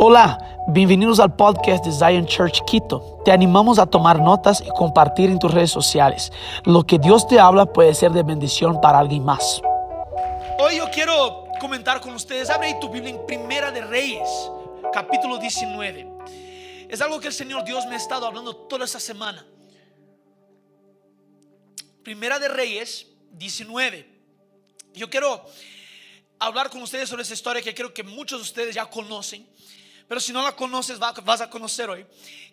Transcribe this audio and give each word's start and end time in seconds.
Hola, 0.00 0.38
bienvenidos 0.68 1.18
al 1.18 1.34
podcast 1.34 1.84
de 1.84 1.90
Zion 1.90 2.24
Church 2.24 2.64
Quito. 2.66 3.20
Te 3.24 3.32
animamos 3.32 3.80
a 3.80 3.86
tomar 3.86 4.20
notas 4.20 4.62
y 4.64 4.68
compartir 4.68 5.28
en 5.28 5.40
tus 5.40 5.52
redes 5.52 5.72
sociales. 5.72 6.30
Lo 6.64 6.84
que 6.84 7.00
Dios 7.00 7.26
te 7.26 7.40
habla 7.40 7.66
puede 7.66 7.92
ser 7.94 8.12
de 8.12 8.22
bendición 8.22 8.80
para 8.80 9.00
alguien 9.00 9.24
más. 9.24 9.60
Hoy 10.60 10.76
yo 10.76 10.88
quiero 10.92 11.46
comentar 11.60 12.00
con 12.00 12.14
ustedes. 12.14 12.48
Abre 12.48 12.74
tu 12.80 12.88
Biblia 12.88 13.10
en 13.10 13.26
Primera 13.26 13.72
de 13.72 13.80
Reyes, 13.80 14.52
capítulo 14.92 15.36
19. 15.36 16.08
Es 16.88 17.00
algo 17.00 17.18
que 17.18 17.26
el 17.26 17.34
Señor 17.34 17.64
Dios 17.64 17.84
me 17.86 17.94
ha 17.94 17.98
estado 17.98 18.24
hablando 18.24 18.54
toda 18.54 18.84
esta 18.84 19.00
semana. 19.00 19.44
Primera 22.04 22.38
de 22.38 22.46
Reyes 22.46 23.08
19. 23.32 24.08
Yo 24.94 25.10
quiero 25.10 25.44
hablar 26.38 26.70
con 26.70 26.82
ustedes 26.82 27.08
sobre 27.08 27.24
esa 27.24 27.34
historia 27.34 27.62
que 27.62 27.74
creo 27.74 27.92
que 27.92 28.04
muchos 28.04 28.38
de 28.38 28.42
ustedes 28.44 28.76
ya 28.76 28.86
conocen. 28.86 29.44
Pero 30.08 30.20
si 30.20 30.32
no 30.32 30.42
la 30.42 30.56
conoces, 30.56 30.98
vas 30.98 31.40
a 31.40 31.50
conocer 31.50 31.90
hoy, 31.90 32.06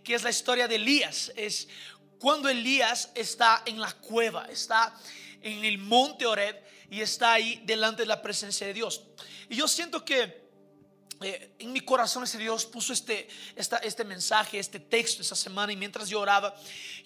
que 0.04 0.14
es 0.14 0.24
la 0.24 0.30
historia 0.30 0.68
de 0.68 0.76
Elías. 0.76 1.32
Es 1.36 1.70
cuando 2.20 2.50
Elías 2.50 3.12
está 3.16 3.64
en 3.66 3.80
la 3.80 3.92
cueva, 3.94 4.46
está 4.46 4.94
en 5.42 5.64
el 5.64 5.78
monte 5.78 6.26
Oreb 6.26 6.62
y 6.90 7.02
está 7.02 7.34
ahí 7.34 7.62
delante 7.66 8.02
de 8.02 8.08
la 8.08 8.22
presencia 8.22 8.68
de 8.68 8.74
Dios. 8.74 9.04
Y 9.50 9.56
yo 9.56 9.68
siento 9.68 10.04
que 10.04 10.46
eh, 11.22 11.56
en 11.60 11.72
mi 11.72 11.80
corazón 11.80 12.24
ese 12.24 12.38
Dios 12.38 12.66
puso 12.66 12.92
este, 12.92 13.28
este 13.56 14.04
mensaje, 14.04 14.60
este 14.60 14.80
texto 14.80 15.22
esa 15.22 15.36
semana 15.36 15.72
y 15.72 15.78
mientras 15.78 16.10
yo 16.10 16.20
oraba, 16.20 16.54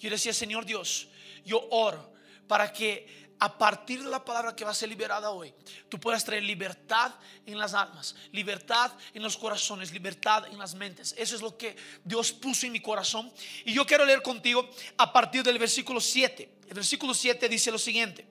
yo 0.00 0.10
decía, 0.10 0.32
Señor 0.32 0.64
Dios, 0.66 1.08
yo 1.44 1.64
oro 1.70 2.12
para 2.48 2.72
que 2.72 3.19
a 3.40 3.56
partir 3.56 4.04
de 4.04 4.10
la 4.10 4.22
palabra 4.22 4.54
que 4.54 4.64
va 4.64 4.70
a 4.70 4.74
ser 4.74 4.88
liberada 4.88 5.30
hoy, 5.30 5.52
tú 5.88 5.98
puedas 5.98 6.24
traer 6.24 6.42
libertad 6.42 7.12
en 7.46 7.58
las 7.58 7.72
almas, 7.72 8.14
libertad 8.32 8.92
en 9.14 9.22
los 9.22 9.36
corazones, 9.36 9.92
libertad 9.92 10.46
en 10.46 10.58
las 10.58 10.74
mentes. 10.74 11.14
Eso 11.16 11.34
es 11.34 11.42
lo 11.42 11.56
que 11.56 11.74
Dios 12.04 12.32
puso 12.32 12.66
en 12.66 12.72
mi 12.72 12.80
corazón. 12.80 13.32
Y 13.64 13.72
yo 13.72 13.86
quiero 13.86 14.04
leer 14.04 14.22
contigo 14.22 14.68
a 14.98 15.10
partir 15.12 15.42
del 15.42 15.58
versículo 15.58 16.00
7. 16.00 16.48
El 16.68 16.74
versículo 16.74 17.14
7 17.14 17.48
dice 17.48 17.70
lo 17.70 17.78
siguiente. 17.78 18.29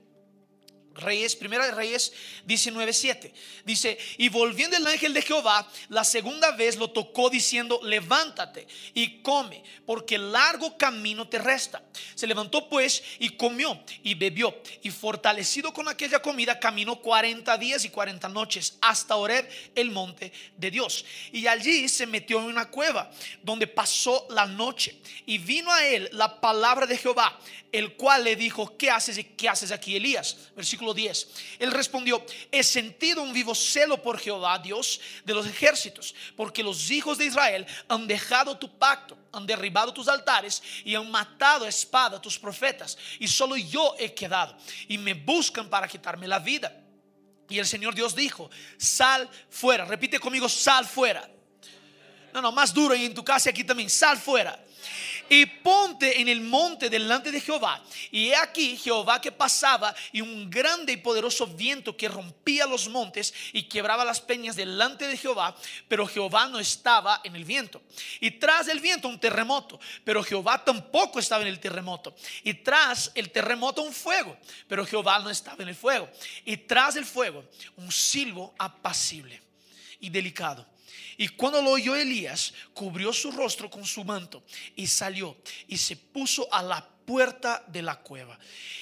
Reyes, 1.00 1.36
primera 1.36 1.66
de 1.66 1.72
Reyes 1.72 2.14
19:7. 2.48 3.32
Dice, 3.66 3.98
y 4.18 4.30
volviendo 4.30 4.78
el 4.78 4.88
ángel 4.88 5.14
de 5.14 5.22
Jehová, 5.22 5.68
la 5.90 6.04
segunda 6.04 6.52
vez 6.52 6.78
lo 6.78 6.92
tocó 6.92 7.30
diciendo, 7.30 7.80
levántate 7.84 8.68
y 8.94 9.22
come, 9.22 9.64
porque 9.86 10.18
largo 10.18 10.78
camino 10.78 11.28
te 11.28 11.40
resta. 11.40 11.82
Se 12.16 12.28
levantó 12.28 12.70
pues 12.70 13.04
y 13.20 13.30
comió 13.32 13.84
y 14.04 14.16
bebió, 14.16 14.62
y 14.82 14.90
fortalecido 14.92 15.74
con 15.74 15.88
aquella 15.88 16.22
comida, 16.22 16.60
caminó 16.60 17.02
40 17.02 17.58
días 17.58 17.86
y 17.86 17.90
40 17.90 18.28
noches 18.30 18.78
hasta 18.82 19.16
Oreb, 19.16 19.50
el 19.76 19.92
monte 19.92 20.32
de 20.58 20.72
Dios. 20.72 21.06
Y 21.32 21.48
allí 21.48 21.90
se 21.90 22.06
metió 22.06 22.40
en 22.40 22.46
una 22.46 22.70
cueva, 22.70 23.12
donde 23.44 23.68
pasó 23.68 24.28
la 24.30 24.46
noche, 24.46 25.00
y 25.26 25.38
vino 25.38 25.72
a 25.72 25.86
él 25.86 26.10
la 26.14 26.40
palabra 26.40 26.86
de 26.86 26.98
Jehová, 26.98 27.40
el 27.72 27.94
cual 27.94 28.24
le 28.24 28.36
dijo, 28.36 28.78
¿qué 28.78 28.90
haces 28.90 29.18
y 29.18 29.24
qué 29.24 29.50
haces 29.50 29.72
aquí, 29.72 29.96
Elías? 29.96 30.38
Versículo 30.56 30.89
10. 30.94 31.28
Él 31.60 31.72
respondió, 31.72 32.26
he 32.52 32.64
sentido 32.64 33.22
un 33.22 33.34
vivo 33.34 33.54
celo 33.56 34.02
por 34.02 34.20
Jehová, 34.20 34.60
Dios 34.60 35.00
de 35.26 35.34
los 35.34 35.46
ejércitos, 35.46 36.16
porque 36.36 36.64
los 36.64 36.92
hijos 36.92 37.18
de 37.18 37.26
Israel 37.26 37.66
han 37.88 38.08
dejado 38.08 38.58
tu 38.58 38.78
pacto, 38.78 39.18
han 39.32 39.46
derribado 39.46 39.94
tus 39.94 40.08
altares 40.08 40.62
y 40.84 40.96
han 40.96 41.10
matado 41.10 41.66
a 41.66 41.70
espada 41.70 42.18
a 42.18 42.22
tus 42.22 42.38
profetas, 42.38 42.98
y 43.20 43.28
solo 43.28 43.56
yo 43.56 43.96
he 44.00 44.14
quedado, 44.14 44.56
y 44.88 44.98
me 44.98 45.14
buscan 45.14 45.70
para 45.70 45.88
quitarme 45.88 46.28
la 46.28 46.40
vida. 46.40 46.76
Y 47.50 47.58
el 47.58 47.66
Señor 47.66 47.96
Dios 47.96 48.16
dijo, 48.16 48.50
sal 48.78 49.28
fuera, 49.50 49.86
repite 49.86 50.20
conmigo, 50.20 50.48
sal 50.48 50.86
fuera. 50.86 51.30
No, 52.32 52.42
no, 52.42 52.52
más 52.52 52.74
duro 52.74 52.94
y 52.94 53.06
en 53.06 53.14
tu 53.14 53.26
casa 53.26 53.50
aquí 53.50 53.64
también, 53.64 53.90
sal 53.90 54.18
fuera 54.18 54.64
y 55.30 55.46
ponte 55.46 56.20
en 56.20 56.28
el 56.28 56.42
monte 56.42 56.90
delante 56.90 57.32
de 57.32 57.40
Jehová. 57.40 57.82
Y 58.12 58.30
he 58.30 58.36
aquí 58.36 58.76
Jehová 58.76 59.22
que 59.22 59.32
pasaba 59.32 59.96
y 60.12 60.22
un 60.22 60.50
grande 60.50 60.94
y 60.94 60.98
poderoso 60.98 61.46
viento 61.48 61.96
que 61.96 62.10
rompía 62.10 62.66
los 62.66 62.90
montes 62.90 63.34
y 63.54 63.64
quebraba 63.64 64.04
las 64.04 64.20
peñas 64.20 64.56
delante 64.56 65.08
de 65.08 65.16
Jehová, 65.16 65.56
pero 65.88 66.08
Jehová 66.08 66.48
no 66.48 66.60
estaba 66.60 67.22
en 67.24 67.36
el 67.36 67.46
viento. 67.46 67.82
Y 68.20 68.32
tras 68.32 68.68
el 68.68 68.80
viento 68.80 69.08
un 69.08 69.20
terremoto, 69.20 69.80
pero 70.04 70.24
Jehová 70.24 70.64
tampoco 70.64 71.20
estaba 71.20 71.44
en 71.44 71.50
el 71.50 71.60
terremoto. 71.60 72.16
Y 72.44 72.56
tras 72.56 73.12
el 73.14 73.32
terremoto 73.32 73.84
un 73.84 73.94
fuego, 73.94 74.36
pero 74.68 74.86
Jehová 74.86 75.20
no 75.20 75.30
estaba 75.30 75.62
en 75.64 75.70
el 75.70 75.76
fuego. 75.76 76.10
Y 76.46 76.58
tras 76.58 76.96
el 76.96 77.06
fuego 77.06 77.44
un 77.78 77.92
silbo 77.92 78.54
apacible 78.58 79.42
y 80.00 80.10
delicado 80.10 80.66
y 81.20 81.28
cuando 81.28 81.62
lo 81.62 81.72
oyó 81.72 81.98
Elías, 81.98 82.54
cubrió 82.74 83.12
su 83.12 83.30
rostro 83.30 83.70
con 83.70 83.86
su 83.86 84.06
manto 84.06 84.42
y 84.78 84.88
salió 84.88 85.36
y 85.68 85.78
se 85.78 85.98
puso 85.98 86.48
a 86.50 86.64
la 86.64 86.88
puerta 87.06 87.62
de 87.68 87.82
la 87.82 87.98
cueva. 87.98 88.40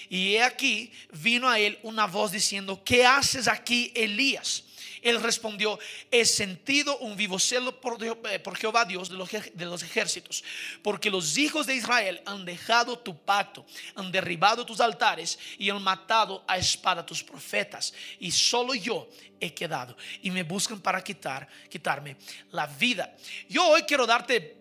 Y 0.08 0.36
he 0.36 0.44
aquí 0.44 0.92
vino 1.14 1.50
a 1.50 1.58
él 1.58 1.80
una 1.82 2.06
voz 2.06 2.32
diciendo, 2.32 2.84
¿qué 2.86 3.08
haces 3.08 3.48
aquí, 3.48 3.92
Elías? 3.96 4.66
Él 5.08 5.24
respondió, 5.24 5.80
he 6.12 6.26
sentido 6.26 6.98
un 6.98 7.16
vivo 7.16 7.40
celo 7.40 7.80
por, 7.80 7.98
eh, 8.04 8.44
Jehová 8.58 8.84
Dios 8.84 9.08
de 9.08 9.16
los, 9.16 9.30
de 9.32 9.66
los 9.66 9.82
ejércitos, 9.82 10.44
porque 10.82 11.10
los 11.10 11.38
hijos 11.38 11.66
de 11.66 11.76
Israel 11.76 12.22
han 12.26 12.44
dejado 12.44 13.00
tu 13.00 13.18
pacto, 13.18 13.66
han 13.96 14.12
derribado 14.12 14.66
tus 14.66 14.82
altares 14.82 15.40
y 15.58 15.70
han 15.70 15.82
matado 15.82 16.44
a 16.46 16.58
espada 16.58 17.06
tus 17.06 17.24
profetas, 17.24 17.94
y 18.20 18.32
solo 18.32 18.76
yo 18.76 19.08
he 19.40 19.54
quedado, 19.54 19.96
y 20.22 20.30
me 20.30 20.44
buscan 20.44 20.82
para 20.82 21.02
quitar, 21.02 21.48
quitarme 21.70 22.18
la 22.52 22.68
vida. 22.68 23.16
Yo 23.48 23.66
hoy 23.66 23.84
quiero 23.84 24.06
darte 24.06 24.58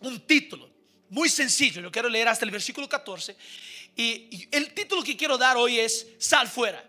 un 0.00 0.20
título 0.20 0.68
muy 1.08 1.30
sencillo, 1.30 1.80
yo 1.80 1.90
quiero 1.90 2.10
leer 2.10 2.28
hasta 2.28 2.44
el 2.44 2.50
versículo 2.50 2.86
14, 2.86 3.34
y 3.96 4.46
el 4.52 4.74
título 4.74 5.02
que 5.02 5.16
quiero 5.16 5.38
dar 5.38 5.56
hoy 5.56 5.80
es 5.80 6.08
Sal 6.18 6.46
fuera. 6.46 6.84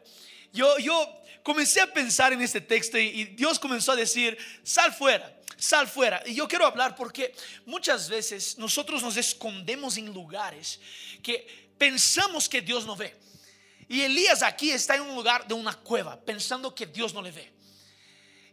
Yo, 0.51 0.77
yo 0.79 1.18
comencé 1.43 1.81
a 1.81 1.91
pensar 1.91 2.33
en 2.33 2.41
este 2.41 2.61
texto 2.61 2.97
y, 2.97 3.25
Dios 3.25 3.59
comenzó 3.59 3.91
a 3.91 3.95
decir, 3.95 4.37
sal 4.63 4.93
fuera 4.93 5.35
sal 5.59 5.89
fuera. 5.89 6.23
Y 6.25 6.35
yo 6.35 6.47
quiero 6.47 6.65
hablar 6.65 6.95
porque 6.95 7.35
muchas 7.65 8.07
veces 8.07 8.57
nosotros 8.57 9.03
nos 9.03 9.17
escondemos 9.17 9.97
en 9.97 10.13
lugares 10.13 10.79
que 11.21 11.69
pensamos 11.77 12.47
que 12.47 12.61
Dios 12.61 12.85
no 12.85 12.95
ve. 12.95 13.13
Y 13.89 14.01
Elías 14.01 14.41
aquí 14.41 14.71
está 14.71 14.95
en 14.95 15.01
un 15.01 15.15
lugar 15.15 15.47
de 15.47 15.53
una 15.53 15.73
cueva, 15.73 16.19
pensando 16.19 16.73
que 16.73 16.85
Dios 16.85 17.13
no 17.13 17.21
le 17.21 17.31
ve. 17.31 17.51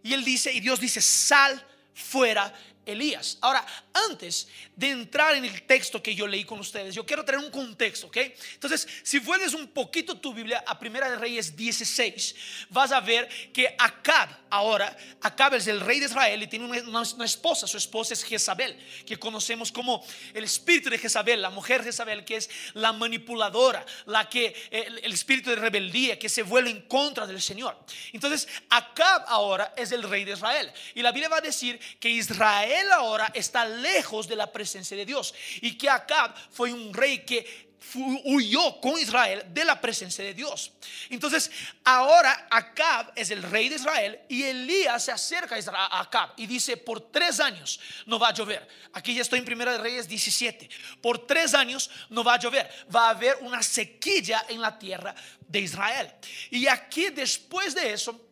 Y 0.02 0.14
él 0.14 0.25
dice, 0.25 0.52
y 0.52 0.60
Dios 0.60 0.80
dice, 0.80 1.00
sal 1.00 1.64
fuera 1.94 2.52
Elías. 2.86 3.38
Ahora, 3.41 3.66
antes 4.08 4.48
de 4.74 4.91
entrar 4.91 5.34
en 5.34 5.44
el 5.44 5.62
texto 5.62 6.02
que 6.02 6.14
yo 6.14 6.26
leí 6.26 6.44
con 6.44 6.60
ustedes, 6.60 6.94
yo 6.94 7.04
quiero 7.04 7.24
traer 7.24 7.42
un 7.42 7.50
contexto, 7.50 8.06
¿ok? 8.06 8.16
Entonces, 8.54 8.86
si 9.02 9.19
vuelves 9.19 9.52
un 9.54 9.66
poquito 9.69 10.16
tu 10.19 10.32
Biblia 10.32 10.62
a 10.66 10.78
Primera 10.78 11.10
de 11.10 11.16
Reyes 11.16 11.56
16, 11.56 12.34
vas 12.70 12.92
a 12.92 13.00
ver 13.00 13.28
que 13.52 13.75
Acab, 13.76 14.28
ahora, 14.48 14.96
Acab 15.20 15.54
es 15.54 15.66
el 15.66 15.80
rey 15.80 15.98
de 15.98 16.06
Israel 16.06 16.42
y 16.42 16.46
tiene 16.46 16.66
una, 16.66 17.02
esposa, 17.25 17.66
su 17.66 17.76
esposa 17.76 18.14
es 18.14 18.22
Jezabel, 18.22 18.78
que 19.04 19.19
conocemos 19.19 19.72
como 19.72 20.04
el 20.32 20.44
espíritu 20.44 20.88
de 20.88 20.98
Jezabel, 20.98 21.42
la 21.42 21.50
mujer 21.50 21.82
Jezabel, 21.82 22.25
que 22.25 22.36
es 22.36 22.48
la 22.75 22.92
manipuladora, 22.92 23.84
la 24.06 24.28
que, 24.28 24.54
el, 24.70 25.00
el 25.02 25.12
espíritu 25.12 25.50
de 25.50 25.56
rebeldía, 25.56 26.19
que 26.19 26.28
se 26.28 26.42
vuelve 26.42 26.70
en 26.70 26.82
contra 26.82 27.26
del 27.26 27.42
Señor. 27.42 27.76
Entonces, 28.12 28.46
Acab 28.70 29.25
ahora 29.26 29.75
es 29.76 29.91
el 29.91 30.04
rey 30.04 30.25
de 30.25 30.32
Israel. 30.32 30.72
Y 30.94 31.02
la 31.02 31.10
Biblia 31.10 31.28
va 31.28 31.38
a 31.38 31.41
decir 31.41 31.80
que 31.98 32.08
Israel 32.08 32.75
él 32.81 32.92
ahora 32.92 33.31
está 33.34 33.64
lejos 33.64 34.28
de 34.28 34.37
la 34.37 34.50
presencia 34.50 34.97
de 34.97 35.04
Dios. 35.04 35.34
Y 35.60 35.76
que 35.76 35.88
Acab 35.88 36.34
fue 36.50 36.72
un 36.72 36.92
rey 36.92 37.25
que 37.25 37.66
huyó 37.94 38.81
con 38.81 38.98
Israel 38.98 39.44
de 39.48 39.64
la 39.64 39.81
presencia 39.81 40.25
de 40.25 40.34
Dios. 40.34 40.72
Entonces, 41.09 41.50
ahora 41.84 42.48
Acab 42.50 43.12
es 43.14 43.31
el 43.31 43.42
rey 43.42 43.69
de 43.69 43.76
Israel 43.76 44.20
y 44.28 44.42
Elías 44.42 45.04
se 45.04 45.12
acerca 45.12 45.56
a 45.72 46.00
Acab 46.00 46.31
y 46.37 46.47
dice, 46.47 46.76
por 46.76 47.12
tres 47.12 47.41
años 47.41 47.78
no 48.06 48.19
va 48.19 48.28
a 48.28 48.34
llover. 48.34 48.67
Aquí 48.93 49.14
ya 49.14 49.23
estoy 49.23 49.38
en 49.38 49.44
Primera 49.44 49.73
de 49.73 49.78
Reyes 49.78 50.08
17. 50.08 50.69
Por 51.00 51.26
tres 51.26 51.55
años 51.55 51.90
no 52.11 52.25
va 52.25 52.34
a 52.34 52.38
llover. 52.38 52.69
Va 52.94 53.06
a 53.06 53.11
haber 53.11 53.37
una 53.40 53.62
sequía 53.62 54.44
en 54.49 54.61
la 54.61 54.78
tierra 54.78 55.14
de 55.46 55.61
Israel. 55.61 56.12
Y 56.50 56.67
aquí 56.67 57.11
después 57.11 57.75
de 57.75 57.93
eso, 57.93 58.25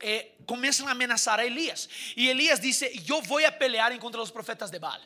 eh, 0.00 0.36
comienzan 0.46 0.88
a 0.88 0.92
amenazar 0.92 1.40
a 1.40 1.44
Elías. 1.44 1.88
Y 2.16 2.28
Elías 2.28 2.60
dice, 2.60 2.92
yo 3.04 3.22
voy 3.22 3.44
a 3.44 3.58
pelear 3.58 3.92
en 3.92 3.98
contra 3.98 4.18
de 4.18 4.22
los 4.22 4.32
profetas 4.32 4.70
de 4.70 4.78
Baal. 4.78 5.00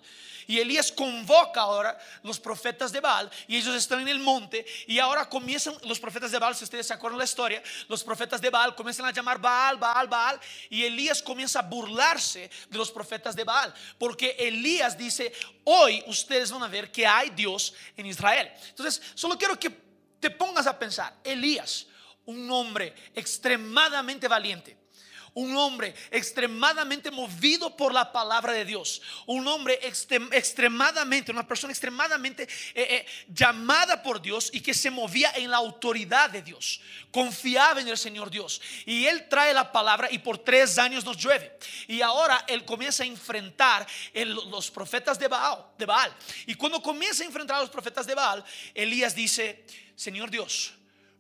Y 0.46 0.58
Elías 0.58 0.93
convoca 0.93 1.62
ahora 1.62 1.99
los 2.23 2.38
profetas 2.38 2.93
de 2.93 3.00
Baal 3.00 3.31
y 3.46 3.56
ellos 3.56 3.75
están 3.75 4.00
en 4.00 4.08
el 4.08 4.19
monte 4.19 4.64
y 4.87 4.99
ahora 4.99 5.29
comienzan 5.29 5.75
los 5.85 5.99
profetas 5.99 6.31
de 6.31 6.38
Baal, 6.38 6.55
si 6.55 6.64
ustedes 6.64 6.87
se 6.87 6.93
acuerdan 6.93 7.19
la 7.19 7.25
historia, 7.25 7.62
los 7.88 8.05
profetas 8.05 8.41
de 8.41 8.50
Baal 8.50 8.75
comienzan 8.75 9.06
a 9.06 9.11
llamar 9.11 9.38
Baal, 9.38 9.79
Baal, 9.79 10.08
Baal 10.08 10.41
y 10.69 10.85
Elías 10.85 11.23
comienza 11.23 11.61
a 11.61 11.62
burlarse 11.62 12.50
de 12.69 12.79
los 12.79 12.90
profetas 12.90 13.35
de 13.35 13.44
Baal 13.44 13.73
porque 13.99 14.37
Elías 14.38 14.99
dice, 14.99 15.32
hoy 15.64 16.02
ustedes 16.06 16.50
van 16.50 16.62
a 16.62 16.69
ver 16.69 16.93
que 16.93 17.06
hay 17.06 17.31
Dios 17.31 17.75
en 17.97 18.06
Israel. 18.06 18.50
Entonces, 18.69 19.00
solo 19.14 19.38
quiero 19.38 19.58
que 19.58 19.70
te 20.20 20.31
pongas 20.31 20.67
a 20.67 20.79
pensar, 20.79 21.14
Elías, 21.25 21.87
un 22.26 22.50
hombre 22.50 22.94
extremadamente 23.14 24.29
valiente 24.29 24.83
un 25.34 25.56
hombre 25.56 25.94
extremadamente 26.10 27.10
movido 27.10 27.76
por 27.76 27.92
la 27.92 28.12
palabra 28.12 28.52
de 28.52 28.64
Dios, 28.64 29.02
un 29.26 29.46
hombre 29.48 29.78
extremadamente, 29.82 31.32
una 31.32 31.46
persona 31.46 31.72
extremadamente 31.72 32.44
eh, 32.44 32.48
eh, 32.75 33.06
llamada 33.28 34.00
por 34.02 34.22
Dios 34.22 34.50
y 34.52 34.60
que 34.60 34.72
se 34.72 34.90
movía 34.90 35.32
en 35.34 35.50
la 35.50 35.56
autoridad 35.56 36.31
de 36.31 36.42
Dios, 36.42 36.81
confiaba 37.10 37.81
en 37.81 37.88
el 37.88 37.98
Señor 37.98 38.31
Dios. 38.31 38.60
Y 38.86 39.06
él 39.06 39.28
trae 39.28 39.52
la 39.52 39.72
palabra 39.72 40.08
y 40.10 40.19
por 40.19 40.38
tres 40.38 40.78
años 40.78 41.04
nos 41.04 41.16
llueve. 41.16 41.58
Y 41.88 42.00
ahora 42.00 42.44
él 42.46 42.64
comienza 42.64 43.02
a 43.02 43.06
enfrentar 43.06 43.87
los 44.14 44.70
profetas 44.70 45.19
de 45.19 45.26
Baal, 45.26 45.66
de 45.76 45.87
Baal. 45.87 46.14
Y 46.46 46.54
cuando 46.54 46.80
comienza 46.80 47.25
a 47.25 47.26
enfrentar 47.26 47.56
a 47.56 47.60
los 47.60 47.70
profetas 47.70 48.06
de 48.06 48.14
Baal, 48.14 48.44
Elías 48.72 49.16
dice, 49.16 49.64
Señor 49.96 50.30
Dios, 50.30 50.75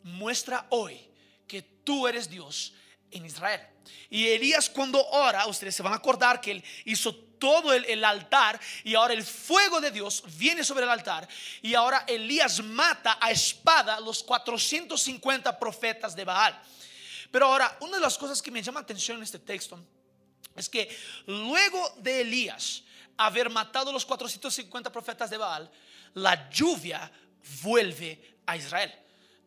muestra 0.04 0.66
hoy 0.70 1.00
que 1.48 1.62
tú 1.62 2.06
eres 2.06 2.30
Dios 2.30 2.74
en 3.14 3.24
Israel. 3.24 3.60
Y 4.10 4.26
Elías 4.28 4.68
cuando 4.68 5.04
ora, 5.08 5.46
ustedes 5.46 5.74
se 5.74 5.82
van 5.82 5.92
a 5.92 5.96
acordar 5.96 6.40
que 6.40 6.50
él 6.50 6.64
hizo 6.84 7.14
todo 7.14 7.72
el, 7.72 8.04
altar 8.04 8.58
y 8.84 8.94
ahora 8.94 9.14
el 9.14 9.22
fuego 9.22 9.80
de 9.80 9.90
Dios 9.90 10.24
viene 10.36 10.64
sobre 10.64 10.84
el 10.84 10.90
altar 10.90 11.28
y 11.62 11.74
ahora 11.74 12.04
Elías 12.06 12.62
mata 12.62 13.18
a 13.20 13.30
espada 13.30 14.00
los 14.00 14.22
450 14.22 15.58
profetas 15.58 16.16
de 16.16 16.24
Baal. 16.24 16.58
Pero 17.30 17.46
ahora, 17.46 17.76
una 17.80 17.96
de 17.96 18.02
las 18.02 18.16
cosas 18.16 18.40
que 18.40 18.50
me 18.50 18.62
llama 18.62 18.80
atención 18.80 19.18
en 19.18 19.24
este 19.24 19.38
texto 19.38 19.78
es 20.56 20.68
que 20.68 20.96
luego 21.26 21.94
de 21.98 22.22
Elías 22.22 22.82
haber 23.16 23.50
matado 23.50 23.92
los 23.92 24.06
450 24.06 24.90
profetas 24.90 25.28
de 25.30 25.36
Baal, 25.36 25.70
la 26.14 26.48
lluvia 26.48 27.10
vuelve 27.62 28.38
a 28.46 28.56
Israel 28.56 29.03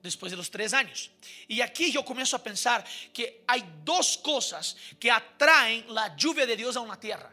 después 0.07 0.31
de 0.31 0.37
los 0.37 0.49
tres 0.49 0.73
años. 0.73 1.11
Y 1.47 1.61
aquí 1.61 1.91
yo 1.91 2.03
comienzo 2.03 2.35
a 2.35 2.43
pensar 2.43 2.83
que 3.13 3.43
hay 3.47 3.63
dos 3.83 4.17
cosas 4.17 4.75
que 4.99 5.11
atraen 5.11 5.85
la 5.93 6.15
lluvia 6.15 6.45
de 6.45 6.55
Dios 6.55 6.75
a 6.75 6.81
una 6.81 6.99
tierra. 6.99 7.31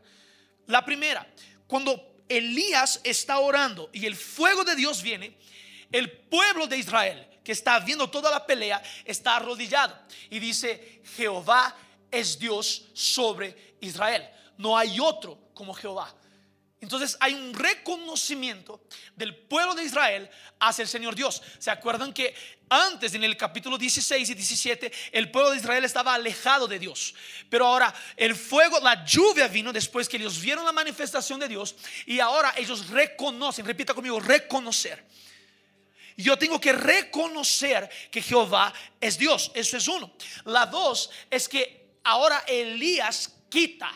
La 0.67 0.85
primera, 0.85 1.27
cuando 1.67 2.23
Elías 2.29 3.01
está 3.05 3.39
orando 3.39 3.91
y 3.93 4.07
el 4.07 4.17
fuego 4.17 4.65
de 4.65 4.77
Dios 4.77 5.03
viene, 5.03 5.37
el 5.91 6.11
pueblo 6.11 6.67
de 6.67 6.79
Israel 6.79 7.29
que 7.45 7.53
está 7.53 7.79
viendo 7.81 8.11
toda 8.11 8.31
la 8.31 8.47
pelea 8.47 8.83
está 9.05 9.37
arrodillado 9.37 9.97
y 10.31 10.39
dice, 10.39 11.03
Jehová 11.17 11.77
es 12.11 12.39
Dios 12.39 12.87
sobre 12.95 13.77
Israel. 13.81 14.29
No 14.57 14.77
hay 14.77 14.99
otro 14.99 15.51
como 15.53 15.75
Jehová. 15.75 16.15
Entonces 16.85 17.17
hay 17.19 17.33
un 17.33 17.55
reconocimiento 17.55 18.83
del 19.17 19.35
pueblo 19.35 19.75
de 19.75 19.85
Israel 19.85 20.29
hacia 20.61 20.83
el 20.83 20.89
Señor 20.89 21.15
Dios. 21.15 21.41
¿Se 21.59 21.71
acuerdan 21.71 22.13
que 22.13 22.35
antes 22.69 23.15
en 23.15 23.25
el 23.25 23.39
capítulo 23.39 23.79
16 23.79 24.29
y 24.29 24.35
17 24.35 24.93
el 25.13 25.31
pueblo 25.31 25.51
de 25.51 25.57
Israel 25.57 25.83
estaba 25.87 26.13
alejado 26.13 26.69
de 26.69 26.79
Dios? 26.79 27.15
Pero 27.49 27.67
ahora 27.67 27.93
el 28.19 28.37
fuego, 28.37 28.81
la 28.81 29.03
lluvia 29.03 29.49
vino 29.49 29.73
después 29.73 30.11
que 30.11 30.19
ellos 30.19 30.39
vieron 30.39 30.63
la 30.63 30.73
manifestación 30.73 31.41
de 31.41 31.49
Dios 31.49 31.75
y 32.05 32.21
ahora 32.21 32.53
ellos 32.55 32.91
reconocen, 32.91 33.65
repita 33.65 33.95
conmigo, 33.95 34.21
reconocer. 34.21 35.03
Yo 36.19 36.37
tengo 36.37 36.61
que 36.61 36.75
reconocer 36.75 37.89
que 38.11 38.21
Jehová 38.21 38.75
es 39.01 39.17
Dios. 39.17 39.51
Eso 39.55 39.79
es 39.79 39.89
uno. 39.89 40.13
La 40.45 40.67
dos 40.67 41.09
es 41.31 41.49
que 41.49 41.97
ahora 42.05 42.45
Elías 42.47 43.35
quita 43.49 43.91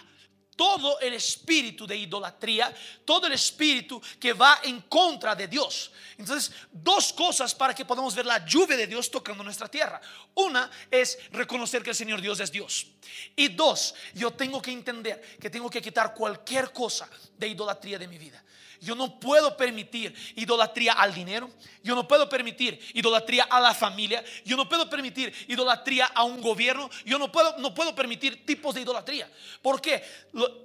todo 0.58 0.98
el 0.98 1.14
espíritu 1.14 1.86
de 1.86 1.96
idolatría, 1.96 2.74
todo 3.04 3.28
el 3.28 3.32
espíritu 3.34 4.02
que 4.18 4.32
va 4.32 4.58
en 4.64 4.80
contra 4.82 5.36
de 5.36 5.46
Dios. 5.46 5.92
Entonces, 6.16 6.50
dos 6.72 7.12
cosas 7.12 7.54
para 7.54 7.72
que 7.72 7.84
podamos 7.84 8.12
ver 8.16 8.26
la 8.26 8.44
lluvia 8.44 8.76
de 8.76 8.88
Dios 8.88 9.08
tocando 9.08 9.44
nuestra 9.44 9.68
tierra. 9.68 10.00
Una 10.34 10.68
es 10.90 11.16
reconocer 11.30 11.84
que 11.84 11.90
el 11.90 11.96
Señor 11.96 12.20
Dios 12.20 12.40
es 12.40 12.50
Dios. 12.50 12.88
Y 13.36 13.46
dos, 13.48 13.94
yo 14.14 14.32
tengo 14.32 14.60
que 14.60 14.72
entender 14.72 15.38
que 15.40 15.48
tengo 15.48 15.70
que 15.70 15.80
quitar 15.80 16.12
cualquier 16.12 16.72
cosa 16.72 17.08
de 17.36 17.46
idolatría 17.46 17.96
de 17.96 18.08
mi 18.08 18.18
vida. 18.18 18.42
Yo 18.80 18.94
no 18.94 19.18
puedo 19.18 19.56
permitir 19.56 20.14
idolatría 20.36 20.92
al 20.92 21.12
dinero. 21.12 21.50
Yo 21.82 21.94
no 21.94 22.06
puedo 22.06 22.28
permitir 22.28 22.78
idolatría 22.94 23.44
a 23.44 23.60
la 23.60 23.74
familia. 23.74 24.24
Yo 24.44 24.56
no 24.56 24.68
puedo 24.68 24.88
permitir 24.88 25.34
idolatría 25.48 26.06
a 26.06 26.22
un 26.22 26.40
gobierno. 26.40 26.88
Yo 27.04 27.18
no 27.18 27.30
puedo, 27.32 27.58
no 27.58 27.74
puedo 27.74 27.94
permitir 27.94 28.46
tipos 28.46 28.74
de 28.74 28.82
idolatría. 28.82 29.30
Porque 29.62 30.02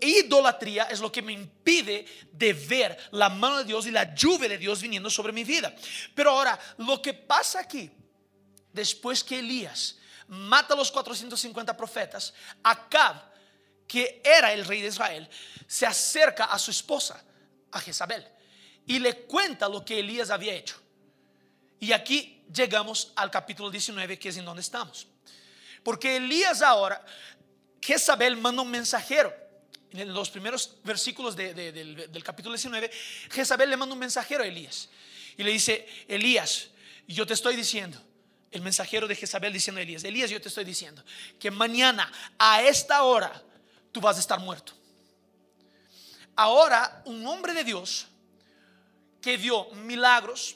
idolatría 0.02 0.84
es 0.84 1.00
lo 1.00 1.12
que 1.12 1.22
me 1.22 1.34
impide 1.34 2.06
de 2.32 2.54
ver 2.54 2.98
la 3.12 3.30
mano 3.30 3.60
de 3.60 3.66
Dios 3.66 3.88
y 3.88 3.92
la 3.92 4.14
lluvia 4.14 4.50
de 4.50 4.58
Dios 4.58 4.82
viniendo 4.82 5.10
sobre 5.10 5.34
mi 5.34 5.44
vida. 5.44 5.74
Pero 6.14 6.32
ahora, 6.32 6.60
lo 6.78 7.02
que 7.02 7.14
pasa 7.14 7.62
aquí, 7.62 7.90
después 8.72 9.24
que 9.24 9.40
Elías 9.40 9.98
mata 10.28 10.76
a 10.76 10.78
los 10.78 10.92
450 10.92 11.76
profetas, 11.76 12.34
Acab, 12.62 13.34
que 13.88 14.22
era 14.24 14.54
el 14.54 14.66
rey 14.66 14.82
de 14.82 14.88
Israel, 14.90 15.28
se 15.68 15.86
acerca 15.86 16.46
a 16.46 16.60
su 16.60 16.72
esposa 16.72 17.24
a 17.74 17.80
Jezabel 17.80 18.26
y 18.86 19.00
le 19.00 19.24
cuenta 19.24 19.68
lo 19.68 19.84
que 19.84 20.00
Elías 20.00 20.30
había 20.30 20.54
hecho. 20.54 20.76
Y 21.80 21.92
aquí 21.92 22.44
llegamos 22.54 23.12
al 23.16 23.30
capítulo 23.30 23.70
19, 23.70 24.18
que 24.18 24.30
es 24.30 24.38
en 24.38 24.46
donde 24.46 24.62
estamos. 24.62 25.08
Porque 25.84 26.18
Elías 26.18 26.62
ahora, 26.62 27.04
Jezabel 27.82 28.38
manda 28.38 28.62
un 28.62 28.72
mensajero. 28.72 29.34
En 29.92 30.12
los 30.14 30.30
primeros 30.30 30.78
versículos 30.84 31.36
del, 31.36 31.56
del 32.12 32.24
capítulo 32.24 32.56
19, 32.56 32.90
Jezabel 33.30 33.70
le 33.70 33.78
manda 33.78 33.94
un 33.94 34.00
mensajero 34.00 34.44
a 34.44 34.48
Elías. 34.48 34.90
Y 35.38 35.44
le 35.44 35.52
dice, 35.52 35.88
Elías, 36.08 36.70
yo 37.08 37.28
te 37.28 37.34
estoy 37.34 37.56
diciendo, 37.56 38.02
el 38.52 38.62
mensajero 38.62 39.08
de 39.08 39.16
Jezabel 39.16 39.52
diciendo 39.52 39.80
a 39.80 39.84
Elías, 39.84 40.04
Elías, 40.04 40.30
yo 40.30 40.42
te 40.42 40.48
estoy 40.48 40.64
diciendo 40.64 41.04
que 41.40 41.52
mañana 41.52 42.12
a 42.38 42.64
esta 42.64 43.04
hora 43.04 43.42
tú 43.92 44.00
vas 44.00 44.18
a 44.18 44.20
estar 44.20 44.40
muerto. 44.40 44.74
Ahora, 46.36 47.02
un 47.06 47.26
hombre 47.28 47.54
de 47.54 47.64
Dios 47.64 48.08
que 49.22 49.38
vio 49.38 49.66
milagros, 49.72 50.56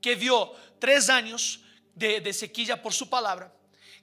que 0.00 0.14
vio 0.14 0.54
tres 0.78 1.08
años 1.10 1.60
de, 1.94 2.32
sequilla 2.32 2.82
por 2.82 2.92
su 2.92 3.08
palabra, 3.08 3.52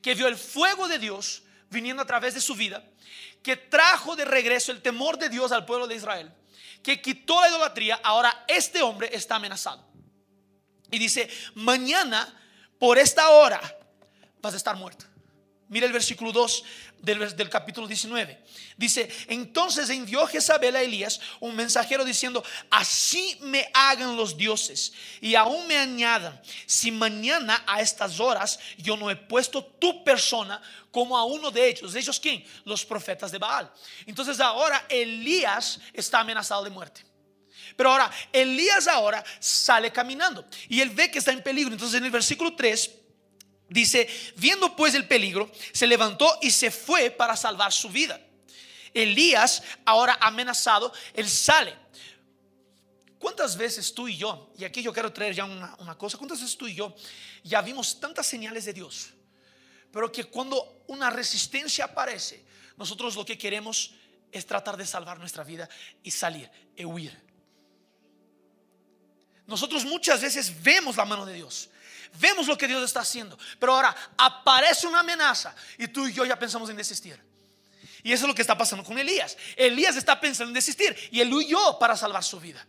que 0.01 0.13
vio 0.13 0.27
el 0.27 0.37
fuego 0.37 0.87
de 0.87 0.99
Dios 0.99 1.43
viniendo 1.69 2.01
a 2.01 2.05
través 2.05 2.33
de 2.33 2.41
su 2.41 2.55
vida, 2.55 2.83
que 3.41 3.57
trajo 3.57 4.15
de 4.15 4.25
regreso 4.25 4.71
el 4.71 4.81
temor 4.81 5.17
de 5.17 5.29
Dios 5.29 5.51
al 5.51 5.65
pueblo 5.65 5.87
de 5.87 5.95
Israel, 5.95 6.31
que 6.83 7.01
quitó 7.01 7.41
la 7.41 7.49
idolatría, 7.49 7.99
ahora 8.03 8.45
este 8.47 8.81
hombre 8.81 9.09
está 9.11 9.35
amenazado. 9.35 9.83
Y 10.91 10.99
dice, 10.99 11.29
mañana 11.55 12.41
por 12.79 12.97
esta 12.97 13.29
hora 13.29 13.59
vas 14.41 14.53
a 14.53 14.57
estar 14.57 14.75
muerto. 14.75 15.05
Mira 15.67 15.87
el 15.87 15.93
versículo 15.93 16.31
2 16.31 16.63
del, 16.99 17.49
capítulo 17.49 17.87
19. 17.87 18.39
Dice, 18.77 19.09
entonces 19.27 19.89
envió 19.89 20.25
Jezabel 20.27 20.75
a 20.75 20.81
Elías 20.83 21.19
un 21.39 21.55
mensajero 21.55 22.05
diciendo, 22.05 22.43
así 22.69 23.37
me 23.41 23.67
hagan 23.73 24.15
los 24.15 24.37
dioses 24.37 24.93
y 25.21 25.33
aún 25.33 25.65
me 25.67 25.77
añadan, 25.77 26.39
si 26.67 26.91
mañana 26.91 27.63
a 27.65 27.81
estas 27.81 28.19
horas 28.19 28.59
yo 28.77 28.95
no 28.95 29.09
he 29.09 29.15
puesto 29.15 29.63
tu 29.63 30.03
persona 30.03 30.61
como 30.91 31.17
a 31.17 31.25
uno 31.25 31.49
de 31.49 31.67
ellos. 31.67 31.95
¿Ellos 31.95 32.19
quién? 32.19 32.45
Los 32.63 32.85
profetas 32.85 33.31
de 33.31 33.39
Baal. 33.39 33.71
Entonces 34.05 34.39
ahora 34.39 34.85
Elías 34.87 35.79
está 35.93 36.19
amenazado 36.19 36.63
de 36.63 36.69
muerte. 36.69 37.03
Pero 37.75 37.91
ahora, 37.91 38.11
Elías 38.31 38.87
ahora 38.87 39.23
sale 39.39 39.91
caminando 39.91 40.47
y 40.69 40.79
él 40.79 40.91
ve 40.91 41.09
que 41.09 41.19
está 41.19 41.31
en 41.31 41.41
peligro. 41.41 41.73
Entonces 41.73 41.97
en 41.97 42.05
el 42.05 42.11
versículo 42.11 42.55
3 42.55 43.04
Dice, 43.69 44.07
viendo 44.37 44.75
pues 44.75 44.93
el 44.93 45.07
peligro, 45.07 45.51
se 45.71 45.87
levantó 45.87 46.37
y 46.41 46.51
se 46.51 46.69
fue 46.69 47.09
para 47.09 47.35
salvar 47.35 47.71
su 47.71 47.89
vida. 47.89 48.21
Elías, 48.93 49.63
ahora 49.85 50.17
amenazado, 50.21 50.93
él 51.13 51.29
sale. 51.29 51.75
¿Cuántas 53.19 53.57
veces 53.57 53.93
tú 53.93 54.07
y 54.07 54.17
yo, 54.17 54.53
y 54.57 54.65
aquí 54.65 54.83
yo 54.83 54.93
quiero 54.93 55.11
traer 55.11 55.33
ya 55.33 55.45
una, 55.45 55.97
cosa, 55.97 56.17
cuántas 56.17 56.39
veces 56.41 56.55
tú 56.55 56.67
y 56.67 56.75
yo 56.75 56.95
ya 57.43 57.61
vimos 57.61 57.99
tantas 57.99 58.27
señales 58.27 58.65
de 58.65 58.73
Dios, 58.73 59.09
pero 59.91 60.11
que 60.11 60.25
cuando 60.25 60.83
una 60.87 61.09
resistencia 61.09 61.85
aparece, 61.85 62.45
nosotros 62.77 63.15
lo 63.15 63.25
que 63.25 63.37
queremos 63.37 63.95
es 64.31 64.45
tratar 64.45 64.77
de 64.77 64.85
salvar 64.85 65.17
nuestra 65.17 65.43
vida 65.43 65.67
y 66.03 66.11
salir, 66.11 66.49
y 66.75 66.85
huir. 66.85 67.19
Nosotros 69.47 69.85
muchas 69.85 70.21
veces 70.21 70.61
vemos 70.61 70.95
la 70.95 71.05
mano 71.05 71.25
de 71.25 71.33
Dios, 71.33 71.69
Vemos 72.19 72.47
lo 72.47 72.57
que 72.57 72.67
Dios 72.67 72.83
está 72.83 73.01
haciendo. 73.01 73.37
Pero 73.59 73.73
ahora 73.73 73.95
aparece 74.17 74.87
una 74.87 74.99
amenaza 74.99 75.55
y 75.77 75.87
tú 75.87 76.07
y 76.07 76.13
yo 76.13 76.25
ya 76.25 76.37
pensamos 76.37 76.69
en 76.69 76.77
desistir. 76.77 77.19
Y 78.03 78.13
eso 78.13 78.25
es 78.25 78.27
lo 78.27 78.35
que 78.35 78.41
está 78.41 78.57
pasando 78.57 78.83
con 78.83 78.99
Elías. 78.99 79.35
Elías 79.55 79.95
está 79.95 80.19
pensando 80.19 80.49
en 80.49 80.53
desistir 80.53 80.95
y 81.11 81.21
él 81.21 81.33
huyó 81.33 81.79
para 81.79 81.97
salvar 81.97 82.23
su 82.23 82.39
vida. 82.39 82.65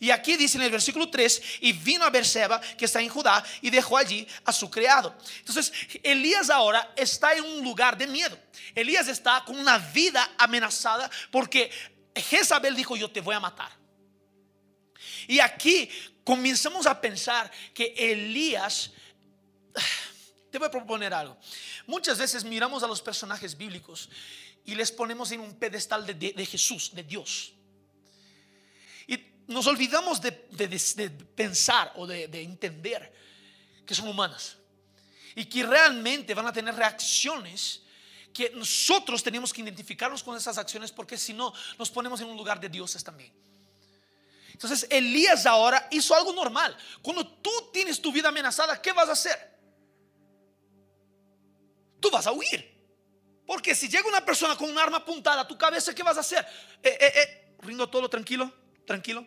Y 0.00 0.10
aquí 0.10 0.36
dice 0.36 0.58
en 0.58 0.62
el 0.62 0.70
versículo 0.70 1.10
3, 1.10 1.42
y 1.60 1.72
vino 1.72 2.04
a 2.04 2.10
Berseba, 2.10 2.60
que 2.60 2.84
está 2.84 3.00
en 3.00 3.08
Judá, 3.08 3.44
y 3.60 3.70
dejó 3.70 3.98
allí 3.98 4.26
a 4.44 4.52
su 4.52 4.70
criado. 4.70 5.16
Entonces, 5.38 5.72
Elías 6.04 6.50
ahora 6.50 6.92
está 6.94 7.32
en 7.32 7.44
un 7.44 7.64
lugar 7.64 7.98
de 7.98 8.06
miedo. 8.06 8.38
Elías 8.74 9.08
está 9.08 9.42
con 9.44 9.58
una 9.58 9.78
vida 9.78 10.30
amenazada 10.38 11.10
porque 11.32 11.70
Jezabel 12.14 12.76
dijo, 12.76 12.96
yo 12.96 13.10
te 13.10 13.20
voy 13.20 13.34
a 13.34 13.40
matar. 13.40 13.77
Y 15.28 15.38
aquí 15.38 15.88
comenzamos 16.24 16.86
a 16.86 17.00
pensar 17.00 17.48
que 17.72 17.94
Elías 17.96 18.90
Te 20.50 20.58
voy 20.58 20.68
a 20.68 20.70
proponer 20.70 21.12
algo. 21.12 21.36
Muchas 21.86 22.18
veces 22.18 22.44
miramos 22.44 22.82
a 22.82 22.86
los 22.86 23.02
personajes 23.02 23.56
bíblicos 23.56 24.08
y 24.64 24.74
les 24.74 24.90
ponemos 24.90 25.30
en 25.32 25.40
un 25.40 25.54
pedestal 25.54 26.06
de, 26.06 26.46
Jesús, 26.46 26.94
de 26.94 27.02
Dios. 27.02 27.52
Y 29.06 29.18
nos 29.46 29.66
olvidamos 29.66 30.20
de, 30.20 30.32
pensar 30.32 31.92
o 31.96 32.06
de, 32.06 32.24
entender 32.42 33.12
que 33.86 33.94
son 33.94 34.08
humanos 34.08 34.56
y 35.34 35.44
que 35.44 35.64
realmente 35.64 36.34
van 36.34 36.46
a 36.46 36.52
tener 36.52 36.74
reacciones 36.74 37.82
que 38.32 38.50
nosotros 38.50 39.22
tenemos 39.22 39.52
que 39.52 39.62
identificarnos 39.62 40.22
con 40.22 40.36
esas 40.36 40.58
acciones 40.58 40.92
porque 40.92 41.16
si 41.16 41.32
no 41.32 41.52
nos 41.78 41.90
ponemos 41.90 42.20
en 42.20 42.28
un 42.28 42.36
lugar 42.36 42.60
de 42.60 42.68
dioses 42.68 43.02
también. 43.02 43.32
Entonces 44.58 44.88
Elías 44.90 45.46
ahora 45.46 45.86
hizo 45.92 46.16
algo 46.16 46.32
normal. 46.32 46.76
Cuando 47.00 47.24
tú 47.24 47.50
tienes 47.72 48.02
tu 48.02 48.10
vida 48.10 48.30
amenazada, 48.30 48.82
¿qué 48.82 48.90
vas 48.90 49.08
a 49.08 49.12
hacer? 49.12 49.56
Tú 52.00 52.10
vas 52.10 52.26
a 52.26 52.32
huir. 52.32 52.76
Porque 53.46 53.72
si 53.76 53.88
llega 53.88 54.08
una 54.08 54.24
persona 54.24 54.56
con 54.56 54.68
un 54.68 54.76
arma 54.76 54.96
apuntada 54.96 55.42
a 55.42 55.46
tu 55.46 55.56
cabeza, 55.56 55.94
¿qué 55.94 56.02
vas 56.02 56.16
a 56.16 56.20
hacer? 56.20 56.44
Eh, 56.82 56.98
eh, 57.00 57.12
eh, 57.14 57.54
rindo 57.60 57.88
todo 57.88 58.10
tranquilo, 58.10 58.52
tranquilo. 58.84 59.24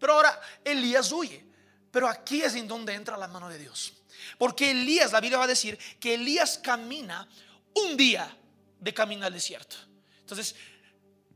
Pero 0.00 0.14
ahora 0.14 0.40
Elías 0.64 1.12
huye. 1.12 1.44
Pero 1.90 2.08
aquí 2.08 2.40
es 2.40 2.54
en 2.54 2.66
donde 2.66 2.94
entra 2.94 3.18
la 3.18 3.28
mano 3.28 3.50
de 3.50 3.58
Dios. 3.58 3.92
Porque 4.38 4.70
Elías, 4.70 5.12
la 5.12 5.20
Biblia 5.20 5.36
va 5.36 5.44
a 5.44 5.48
decir 5.48 5.78
que 6.00 6.14
Elías 6.14 6.56
camina 6.56 7.28
un 7.74 7.98
día 7.98 8.34
de 8.80 8.94
camino 8.94 9.26
al 9.26 9.32
desierto. 9.34 9.76
Entonces, 10.20 10.56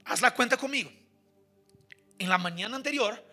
haz 0.07 0.23
la 0.23 0.35
cuenta 0.35 0.57
conmigo 0.57 0.91
en 2.19 2.29
la 2.29 2.39
mañana 2.39 2.77
anterior, 2.77 3.25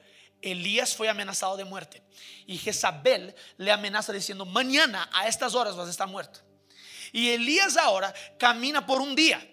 Elías 0.41 0.95
fue 0.95 1.09
amenazado 1.09 1.57
de 1.57 1.65
muerte. 1.65 2.03
Y 2.45 2.57
Jezabel 2.57 3.35
le 3.57 3.71
amenaza 3.71 4.13
diciendo, 4.13 4.45
mañana 4.45 5.09
a 5.13 5.27
estas 5.27 5.55
horas 5.55 5.75
vas 5.75 5.87
a 5.87 5.91
estar 5.91 6.07
muerto. 6.07 6.41
Y 7.11 7.29
Elías 7.29 7.77
ahora 7.77 8.13
camina 8.37 8.85
por 8.85 9.01
un 9.01 9.15
día. 9.15 9.45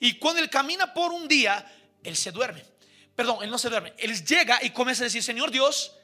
Y 0.00 0.18
cuando 0.18 0.42
él 0.42 0.50
camina 0.50 0.92
por 0.92 1.12
un 1.12 1.26
día, 1.28 1.64
él 2.02 2.16
se 2.16 2.32
duerme. 2.32 2.64
Perdón, 3.14 3.42
él 3.42 3.50
no 3.50 3.58
se 3.58 3.70
duerme. 3.70 3.94
Él 3.96 4.24
llega 4.24 4.58
y 4.62 4.70
comienza 4.70 5.04
a 5.04 5.06
decir, 5.06 5.22
Señor 5.22 5.50
Dios, 5.50 5.96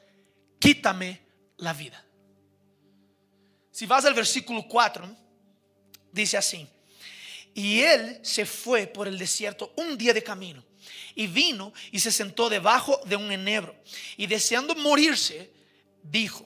quítame 0.59 1.21
la 1.57 1.73
vida. 1.73 2.03
Si 3.71 3.85
vas 3.85 4.05
al 4.05 4.13
versículo 4.13 4.67
4, 4.67 5.15
dice 6.11 6.37
así. 6.37 6.67
Y 7.53 7.81
él 7.81 8.19
se 8.21 8.45
fue 8.45 8.87
por 8.87 9.07
el 9.07 9.17
desierto 9.17 9.73
un 9.75 9.97
día 9.97 10.13
de 10.13 10.23
camino 10.23 10.63
y 11.15 11.27
vino 11.27 11.73
y 11.91 11.99
se 11.99 12.11
sentó 12.11 12.49
debajo 12.49 12.99
de 13.05 13.15
un 13.15 13.31
enebro. 13.31 13.75
Y 14.17 14.27
deseando 14.27 14.75
morirse, 14.75 15.51
dijo, 16.01 16.45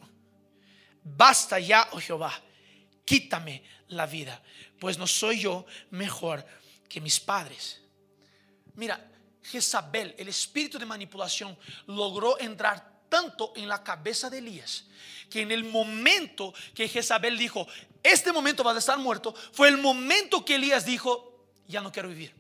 basta 1.03 1.59
ya, 1.59 1.88
oh 1.91 2.00
Jehová, 2.00 2.41
quítame 3.03 3.63
la 3.89 4.05
vida, 4.05 4.41
pues 4.79 4.97
no 4.97 5.05
soy 5.05 5.41
yo 5.41 5.65
mejor 5.91 6.45
que 6.89 7.00
mis 7.00 7.19
padres. 7.19 7.81
Mira, 8.74 9.12
Jezabel, 9.43 10.15
el 10.17 10.27
espíritu 10.27 10.79
de 10.79 10.85
manipulación, 10.85 11.57
logró 11.85 12.39
entrar 12.39 12.95
tanto 13.09 13.53
en 13.55 13.67
la 13.67 13.83
cabeza 13.83 14.29
de 14.29 14.39
Elías 14.39 14.85
que 15.29 15.41
en 15.41 15.51
el 15.51 15.63
momento 15.63 16.53
que 16.74 16.88
Jezabel 16.88 17.38
dijo, 17.38 17.67
este 18.03 18.31
momento 18.31 18.63
vas 18.63 18.75
a 18.75 18.79
estar 18.79 18.97
muerto, 18.97 19.33
fue 19.51 19.67
el 19.67 19.77
momento 19.77 20.45
que 20.45 20.55
Elías 20.55 20.85
dijo, 20.85 21.35
ya 21.67 21.81
no 21.81 21.91
quiero 21.91 22.09
vivir. 22.09 22.33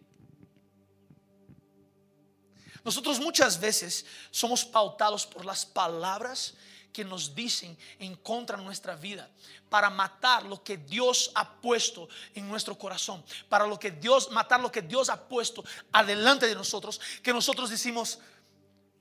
Nosotros 2.83 3.19
muchas 3.19 3.59
veces 3.59 4.05
somos 4.29 4.63
pautados 4.63 5.25
por 5.25 5.43
las 5.43 5.65
palabras 5.65 6.53
que 6.93 7.03
nos 7.03 7.33
dicen 7.33 7.75
en 7.99 8.15
contra 8.15 8.57
de 8.57 8.63
nuestra 8.63 8.95
vida 8.95 9.27
para 9.69 9.89
matar 9.89 10.45
lo 10.45 10.63
que 10.63 10.77
Dios 10.77 11.31
ha 11.33 11.59
puesto 11.59 12.07
en 12.35 12.47
nuestro 12.47 12.77
corazón, 12.77 13.25
para 13.49 13.65
lo 13.65 13.79
que 13.79 13.91
Dios 13.91 14.29
matar 14.31 14.61
lo 14.61 14.71
que 14.71 14.83
Dios 14.83 15.09
ha 15.09 15.27
puesto 15.27 15.65
adelante 15.91 16.45
de 16.45 16.55
nosotros, 16.55 17.01
que 17.23 17.33
nosotros 17.33 17.71
decimos, 17.71 18.19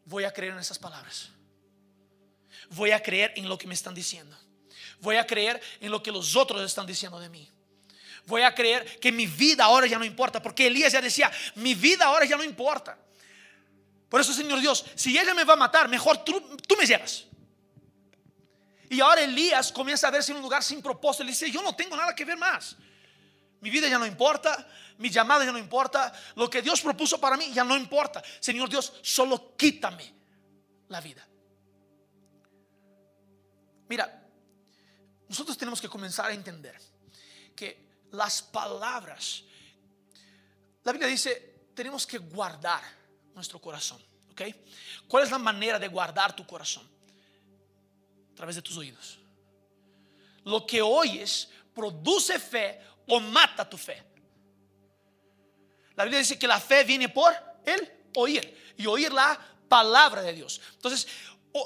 voy 0.06 0.24
a 0.24 0.32
creer 0.32 0.54
en 0.54 0.60
esas 0.60 0.78
palabras. 0.78 1.33
Voy 2.70 2.90
a 2.90 3.02
creer 3.02 3.32
en 3.36 3.48
lo 3.48 3.58
que 3.58 3.66
me 3.66 3.74
están 3.74 3.94
diciendo. 3.94 4.36
Voy 5.00 5.16
a 5.16 5.26
creer 5.26 5.60
en 5.80 5.90
lo 5.90 6.02
que 6.02 6.10
los 6.10 6.34
otros 6.36 6.62
están 6.62 6.86
diciendo 6.86 7.18
de 7.20 7.28
mí. 7.28 7.50
Voy 8.26 8.42
a 8.42 8.54
creer 8.54 8.98
que 9.00 9.12
mi 9.12 9.26
vida 9.26 9.64
ahora 9.64 9.86
ya 9.86 9.98
no 9.98 10.04
importa, 10.04 10.42
porque 10.42 10.66
Elías 10.66 10.92
ya 10.92 11.00
decía, 11.00 11.30
mi 11.56 11.74
vida 11.74 12.06
ahora 12.06 12.24
ya 12.24 12.36
no 12.36 12.44
importa. 12.44 12.98
Por 14.08 14.20
eso, 14.20 14.32
Señor 14.32 14.60
Dios, 14.60 14.84
si 14.94 15.18
ella 15.18 15.34
me 15.34 15.44
va 15.44 15.54
a 15.54 15.56
matar, 15.56 15.88
mejor 15.88 16.24
tú, 16.24 16.58
me 16.78 16.86
llevas. 16.86 17.24
Y 18.88 19.00
ahora 19.00 19.22
Elías 19.22 19.72
comienza 19.72 20.08
a 20.08 20.10
verse 20.10 20.32
en 20.32 20.36
un 20.36 20.42
lugar 20.42 20.62
sin 20.62 20.80
propósito. 20.80 21.22
Él 21.22 21.30
dice, 21.30 21.50
yo 21.50 21.62
no 21.62 21.74
tengo 21.74 21.96
nada 21.96 22.14
que 22.14 22.24
ver 22.24 22.38
más. 22.38 22.76
Mi 23.60 23.70
vida 23.70 23.88
ya 23.88 23.98
no 23.98 24.06
importa, 24.06 24.66
mi 24.98 25.10
llamada 25.10 25.44
ya 25.44 25.52
no 25.52 25.58
importa, 25.58 26.12
lo 26.36 26.48
que 26.48 26.62
Dios 26.62 26.80
propuso 26.80 27.20
para 27.20 27.36
mí 27.36 27.50
ya 27.52 27.64
no 27.64 27.76
importa. 27.76 28.22
Señor 28.40 28.68
Dios, 28.68 28.92
solo 29.02 29.56
quítame 29.56 30.14
la 30.88 31.00
vida. 31.00 31.26
Mira, 33.88 34.22
nosotros 35.28 35.56
tenemos 35.56 35.80
que 35.80 35.88
comenzar 35.88 36.30
a 36.30 36.34
entender 36.34 36.80
que 37.54 37.84
las 38.12 38.42
palabras, 38.42 39.42
la 40.82 40.92
Biblia 40.92 41.08
dice, 41.08 41.54
tenemos 41.74 42.06
que 42.06 42.18
guardar 42.18 42.82
nuestro 43.34 43.60
corazón. 43.60 44.02
¿Ok? 44.30 44.42
¿Cuál 45.06 45.24
es 45.24 45.30
la 45.30 45.38
manera 45.38 45.78
de 45.78 45.88
guardar 45.88 46.34
tu 46.34 46.46
corazón? 46.46 46.88
A 48.32 48.34
través 48.34 48.56
de 48.56 48.62
tus 48.62 48.76
oídos. 48.76 49.18
Lo 50.44 50.66
que 50.66 50.82
oyes 50.82 51.48
produce 51.74 52.38
fe 52.38 52.80
o 53.06 53.20
mata 53.20 53.68
tu 53.68 53.78
fe. 53.78 54.02
La 55.94 56.04
Biblia 56.04 56.18
dice 56.18 56.38
que 56.38 56.48
la 56.48 56.60
fe 56.60 56.84
viene 56.84 57.08
por 57.08 57.32
el 57.64 57.92
oír 58.16 58.74
y 58.76 58.86
oír 58.86 59.12
la 59.12 59.38
palabra 59.68 60.22
de 60.22 60.32
Dios. 60.32 60.60
Entonces, 60.72 61.06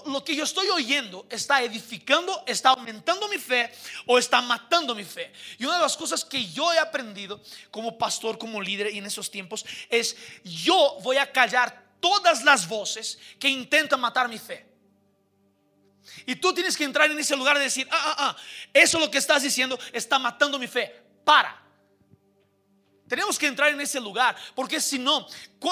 lo 0.06 0.22
que 0.22 0.36
yo 0.36 0.44
estoy 0.44 0.68
oyendo 0.68 1.26
está 1.30 1.62
edificando, 1.62 2.42
está 2.46 2.70
aumentando 2.70 3.26
mi 3.28 3.38
fe 3.38 3.72
o 4.06 4.18
está 4.18 4.42
matando 4.42 4.94
mi 4.94 5.04
fe. 5.04 5.32
Y 5.58 5.64
una 5.64 5.76
de 5.76 5.82
las 5.82 5.96
cosas 5.96 6.24
que 6.24 6.46
yo 6.50 6.72
he 6.72 6.78
aprendido 6.78 7.40
como 7.70 7.96
pastor, 7.96 8.38
como 8.38 8.60
líder 8.60 8.92
y 8.92 8.98
en 8.98 9.06
esos 9.06 9.30
tiempos 9.30 9.64
es 9.88 10.14
yo 10.44 10.98
voy 11.02 11.16
a 11.16 11.32
callar 11.32 11.88
todas 12.00 12.44
las 12.44 12.68
voces 12.68 13.18
que 13.38 13.48
intentan 13.48 14.00
matar 14.00 14.28
mi 14.28 14.38
fe. 14.38 14.66
Y 16.26 16.36
tú 16.36 16.52
tienes 16.52 16.76
que 16.76 16.84
entrar 16.84 17.10
en 17.10 17.18
ese 17.18 17.36
lugar 17.36 17.56
y 17.56 17.60
decir, 17.60 17.88
ah, 17.90 18.02
ah, 18.04 18.16
ah, 18.18 18.36
eso 18.74 18.98
lo 18.98 19.10
que 19.10 19.18
estás 19.18 19.42
diciendo 19.42 19.78
está 19.92 20.18
matando 20.18 20.58
mi 20.58 20.66
fe. 20.66 20.94
Para. 21.24 21.67
Tenemos 23.08 23.38
que 23.38 23.46
entrar 23.46 23.70
en 23.70 23.80
ese 23.80 24.00
lugar, 24.00 24.36
porque 24.54 24.80
si 24.80 24.98
no, 24.98 25.26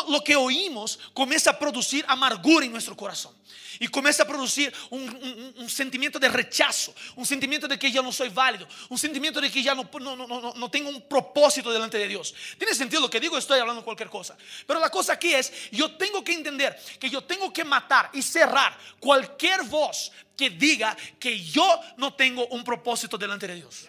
lo 0.08 0.24
que 0.24 0.34
oímos 0.34 0.98
comienza 1.12 1.50
a 1.50 1.58
producir 1.58 2.04
amargura 2.08 2.64
en 2.64 2.72
nuestro 2.72 2.96
corazón. 2.96 3.34
Y 3.78 3.88
comienza 3.88 4.22
a 4.22 4.26
producir 4.26 4.72
un, 4.90 5.68
sentimiento 5.68 6.18
de 6.18 6.28
rechazo, 6.28 6.94
un 7.14 7.26
sentimiento 7.26 7.68
de 7.68 7.78
que 7.78 7.92
ya 7.92 8.00
no 8.00 8.10
soy 8.10 8.30
válido, 8.30 8.66
un 8.88 8.98
sentimiento 8.98 9.40
de 9.40 9.50
que 9.50 9.62
ya 9.62 9.74
no, 9.74 9.88
no, 10.00 10.16
no, 10.16 10.54
no 10.54 10.70
tengo 10.70 10.88
un 10.88 11.02
propósito 11.02 11.70
delante 11.70 11.98
de 11.98 12.08
Dios. 12.08 12.34
¿Tiene 12.56 12.74
sentido 12.74 13.02
lo 13.02 13.10
que 13.10 13.20
digo? 13.20 13.36
Estoy 13.36 13.60
hablando 13.60 13.84
cualquier 13.84 14.08
cosa. 14.08 14.36
Pero 14.66 14.80
la 14.80 14.88
cosa 14.88 15.12
aquí 15.12 15.34
es, 15.34 15.52
yo 15.70 15.94
tengo 15.96 16.24
que 16.24 16.32
entender 16.32 16.78
que 16.98 17.10
yo 17.10 17.22
tengo 17.24 17.52
que 17.52 17.64
matar 17.64 18.10
y 18.14 18.22
cerrar 18.22 18.78
cualquier 18.98 19.62
voz 19.64 20.10
que 20.36 20.50
diga 20.50 20.96
que 21.18 21.42
yo 21.42 21.80
no 21.98 22.14
tengo 22.14 22.46
un 22.48 22.64
propósito 22.64 23.18
delante 23.18 23.46
de 23.46 23.56
Dios. 23.56 23.88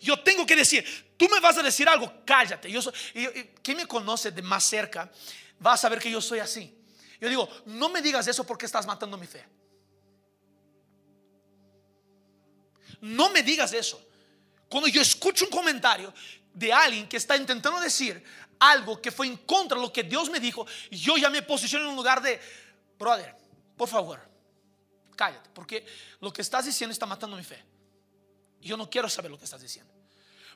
Yo 0.00 0.18
tengo 0.20 0.44
que 0.46 0.56
decir, 0.56 0.84
tú 1.16 1.28
me 1.28 1.40
vas 1.40 1.56
a 1.58 1.62
decir 1.62 1.88
algo, 1.88 2.12
cállate. 2.24 2.70
Yo 2.70 2.82
soy, 2.82 2.92
¿Quién 3.62 3.76
me 3.76 3.86
conoce 3.86 4.30
de 4.30 4.42
más 4.42 4.64
cerca 4.64 5.10
va 5.64 5.72
a 5.72 5.76
saber 5.76 5.98
que 5.98 6.10
yo 6.10 6.20
soy 6.20 6.38
así? 6.38 6.76
Yo 7.20 7.28
digo, 7.28 7.48
no 7.66 7.88
me 7.88 8.02
digas 8.02 8.26
eso 8.26 8.44
porque 8.44 8.66
estás 8.66 8.86
matando 8.86 9.16
mi 9.16 9.26
fe. 9.26 9.44
No 13.00 13.30
me 13.30 13.42
digas 13.42 13.72
eso. 13.72 14.02
Cuando 14.68 14.88
yo 14.88 15.00
escucho 15.00 15.44
un 15.44 15.50
comentario 15.50 16.12
de 16.52 16.72
alguien 16.72 17.08
que 17.08 17.16
está 17.16 17.36
intentando 17.36 17.80
decir 17.80 18.22
algo 18.58 19.00
que 19.00 19.10
fue 19.10 19.26
en 19.26 19.36
contra 19.38 19.76
de 19.76 19.82
lo 19.82 19.92
que 19.92 20.02
Dios 20.02 20.30
me 20.30 20.40
dijo, 20.40 20.66
yo 20.90 21.16
ya 21.16 21.30
me 21.30 21.42
posiciono 21.42 21.84
en 21.84 21.90
un 21.90 21.96
lugar 21.96 22.22
de, 22.22 22.40
brother, 22.98 23.36
por 23.76 23.88
favor, 23.88 24.20
cállate, 25.14 25.50
porque 25.52 25.86
lo 26.20 26.32
que 26.32 26.42
estás 26.42 26.64
diciendo 26.64 26.92
está 26.92 27.06
matando 27.06 27.36
mi 27.36 27.44
fe. 27.44 27.62
Yo 28.60 28.76
no 28.76 28.88
quiero 28.90 29.08
saber 29.08 29.30
lo 29.30 29.38
que 29.38 29.44
estás 29.44 29.60
diciendo. 29.60 29.92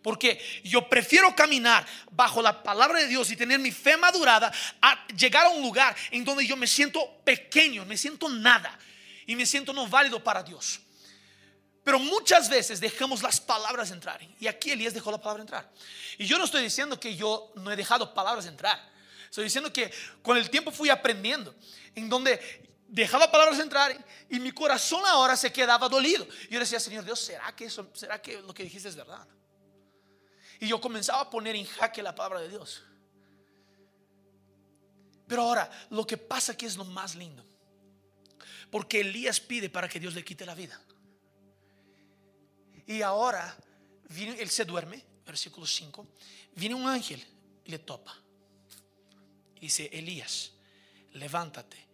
Porque 0.03 0.41
yo 0.65 0.89
prefiero 0.89 1.35
caminar 1.35 1.87
bajo 2.11 2.41
la 2.41 2.63
palabra 2.63 3.01
de 3.01 3.07
Dios 3.07 3.31
y 3.31 3.37
tener 3.37 3.59
mi 3.59 3.71
fe 3.71 3.97
madurada 3.97 4.51
a 4.81 5.07
llegar 5.09 5.47
a 5.47 5.51
un 5.51 5.63
lugar 5.63 5.95
en 6.11 6.25
donde 6.25 6.47
yo 6.47 6.57
me 6.57 6.67
siento 6.67 7.21
pequeño, 7.23 7.85
me 7.85 7.97
siento 7.97 8.29
nada 8.29 8.79
y 9.27 9.37
me 9.37 9.45
siento 9.45 9.73
no 9.73 9.87
válido 9.87 10.23
para 10.23 10.43
Dios. 10.43 10.81
Pero 11.85 11.99
muchas 11.99 12.49
veces 12.49 12.81
dejamos 12.81 13.23
las 13.23 13.41
palabras 13.41 13.91
entrar. 13.91 14.21
Y 14.39 14.47
aquí 14.47 14.71
Elías 14.71 14.95
dejó 14.95 15.11
la 15.11 15.19
palabra 15.19 15.43
entrar. 15.43 15.71
Y 16.19 16.27
yo 16.27 16.39
no 16.39 16.45
estoy 16.45 16.63
diciendo 16.63 17.01
que 17.01 17.17
yo 17.17 17.53
no 17.57 17.71
he 17.71 17.77
dejado 17.77 18.13
palabras 18.13 18.47
entrar. 18.47 18.79
Estoy 19.25 19.45
diciendo 19.45 19.73
que 19.73 19.91
con 20.23 20.37
el 20.37 20.51
tiempo 20.51 20.71
fui 20.71 20.91
aprendiendo. 20.91 21.55
En 21.95 22.09
donde 22.09 22.41
dejaba 22.87 23.31
palabras 23.31 23.59
entrar 23.61 23.97
y 24.29 24.41
mi 24.41 24.53
corazón 24.53 25.03
ahora 25.07 25.37
se 25.37 25.53
quedaba 25.53 25.89
dolido. 25.89 26.27
Yo 26.51 26.59
decía, 26.59 26.81
Señor 26.81 27.05
Dios, 27.05 27.21
¿será 27.21 27.55
que, 27.55 27.65
eso, 27.67 27.89
¿será 27.95 28.21
que 28.21 28.41
lo 28.41 28.53
que 28.53 28.65
dijiste 28.65 28.89
es 28.89 28.97
verdad? 28.97 29.27
Y 30.61 30.69
yo 30.69 30.79
comenzaba 30.81 31.23
a 31.23 31.31
poner 31.31 31.57
en 31.57 31.65
jaque 31.65 32.03
la 32.03 32.15
palabra 32.15 32.41
de 32.41 32.51
Dios. 32.51 32.83
Pero 35.27 35.43
ahora, 35.43 35.71
lo 35.89 36.07
que 36.07 36.19
pasa 36.19 36.53
aquí 36.53 36.67
es 36.67 36.77
lo 36.77 36.85
más 36.85 37.15
lindo. 37.15 37.43
Porque 38.71 39.01
Elías 39.01 39.41
pide 39.41 39.71
para 39.71 39.89
que 39.89 39.99
Dios 39.99 40.15
le 40.15 40.23
quite 40.23 40.45
la 40.45 40.55
vida. 40.55 40.79
Y 42.87 43.01
ahora, 43.01 43.57
él 44.15 44.51
se 44.51 44.67
duerme, 44.67 45.03
versículo 45.25 45.67
5. 45.67 46.07
Viene 46.57 46.75
un 46.75 46.87
ángel 46.87 47.25
y 47.65 47.71
le 47.71 47.79
topa. 47.79 48.15
Y 49.57 49.61
dice, 49.61 49.89
Elías, 49.93 50.53
levántate 51.13 51.89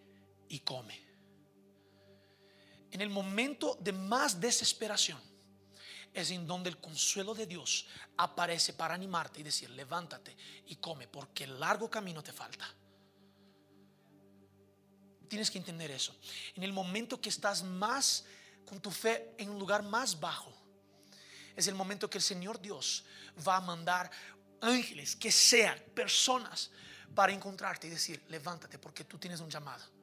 y 0.48 0.58
come. 0.60 1.00
En 2.90 3.00
el 3.00 3.10
momento 3.10 3.78
de 3.80 3.92
más 3.92 4.40
desesperación 4.40 5.35
es 6.16 6.30
en 6.30 6.46
donde 6.46 6.70
el 6.70 6.78
consuelo 6.78 7.34
de 7.34 7.46
Dios 7.46 7.86
aparece 8.16 8.72
para 8.72 8.94
animarte 8.94 9.40
y 9.40 9.42
decir, 9.42 9.68
levántate 9.70 10.34
y 10.66 10.76
come, 10.76 11.06
porque 11.06 11.44
el 11.44 11.60
largo 11.60 11.90
camino 11.90 12.22
te 12.22 12.32
falta. 12.32 12.66
Tienes 15.28 15.50
que 15.50 15.58
entender 15.58 15.90
eso. 15.90 16.16
En 16.54 16.62
el 16.62 16.72
momento 16.72 17.20
que 17.20 17.28
estás 17.28 17.62
más 17.62 18.24
con 18.64 18.80
tu 18.80 18.90
fe 18.90 19.34
en 19.36 19.50
un 19.50 19.58
lugar 19.58 19.82
más 19.82 20.18
bajo, 20.18 20.52
es 21.54 21.66
el 21.68 21.74
momento 21.74 22.08
que 22.08 22.18
el 22.18 22.24
Señor 22.24 22.60
Dios 22.60 23.04
va 23.46 23.56
a 23.56 23.60
mandar 23.60 24.10
ángeles, 24.62 25.16
que 25.16 25.30
sean 25.30 25.78
personas, 25.94 26.70
para 27.14 27.32
encontrarte 27.32 27.86
y 27.86 27.90
decir, 27.90 28.22
levántate 28.28 28.78
porque 28.78 29.04
tú 29.04 29.18
tienes 29.18 29.40
un 29.40 29.50
llamado. 29.50 29.95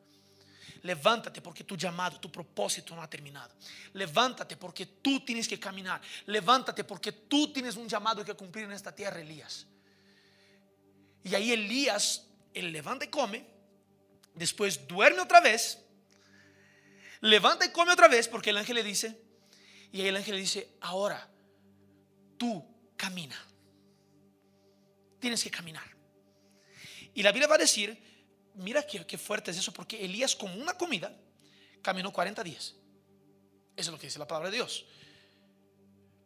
Levántate 0.84 1.42
porque 1.42 1.64
tu 1.64 1.78
llamado, 1.78 2.20
tu 2.20 2.32
propósito 2.32 2.94
no 2.96 3.02
ha 3.02 3.10
terminado. 3.10 3.56
Levántate 3.94 4.58
porque 4.58 4.86
tú 4.86 5.22
tienes 5.22 5.48
que 5.48 5.58
caminar. 5.58 6.02
Levántate 6.26 6.84
porque 6.84 7.14
tú 7.14 7.52
tienes 7.54 7.78
un 7.78 7.88
llamado 7.88 8.24
que 8.24 8.34
cumplir 8.34 8.66
en 8.66 8.74
esta 8.74 8.94
tierra, 8.94 9.22
Elías. 9.22 9.66
Y 11.24 11.34
ahí 11.36 11.54
Elías, 11.54 12.28
él 12.54 12.74
levanta 12.74 13.06
y 13.06 13.08
come, 13.08 13.46
después 14.36 14.86
duerme 14.86 15.22
otra 15.22 15.40
vez, 15.40 15.80
levanta 17.22 17.66
y 17.66 17.72
come 17.72 17.94
otra 17.94 18.10
vez 18.10 18.28
porque 18.28 18.50
el 18.50 18.58
ángel 18.58 18.76
le 18.76 18.84
dice, 18.84 19.18
y 19.94 20.02
ahí 20.02 20.08
el 20.08 20.18
ángel 20.18 20.36
le 20.36 20.42
dice, 20.42 20.76
ahora 20.82 21.30
tú 22.38 22.62
camina. 22.98 23.38
Tienes 25.22 25.42
que 25.42 25.50
caminar. 25.50 25.90
Y 27.14 27.24
la 27.24 27.32
Biblia 27.32 27.48
va 27.48 27.56
a 27.56 27.60
decir, 27.60 28.13
mira 28.56 28.86
qué, 28.86 29.18
fuerte 29.18 29.52
es 29.52 29.58
eso, 29.58 29.72
porque 29.72 30.04
Elías 30.04 30.36
con 30.36 30.60
una 30.60 30.78
comida 30.78 31.16
caminó 31.82 32.12
40 32.12 32.44
días. 32.44 32.76
Eso 33.76 33.90
es 33.90 33.92
lo 33.92 34.00
que 34.00 34.08
dice 34.08 34.20
la 34.20 34.28
palabra 34.28 34.50
de 34.50 34.58
Dios. 34.58 34.86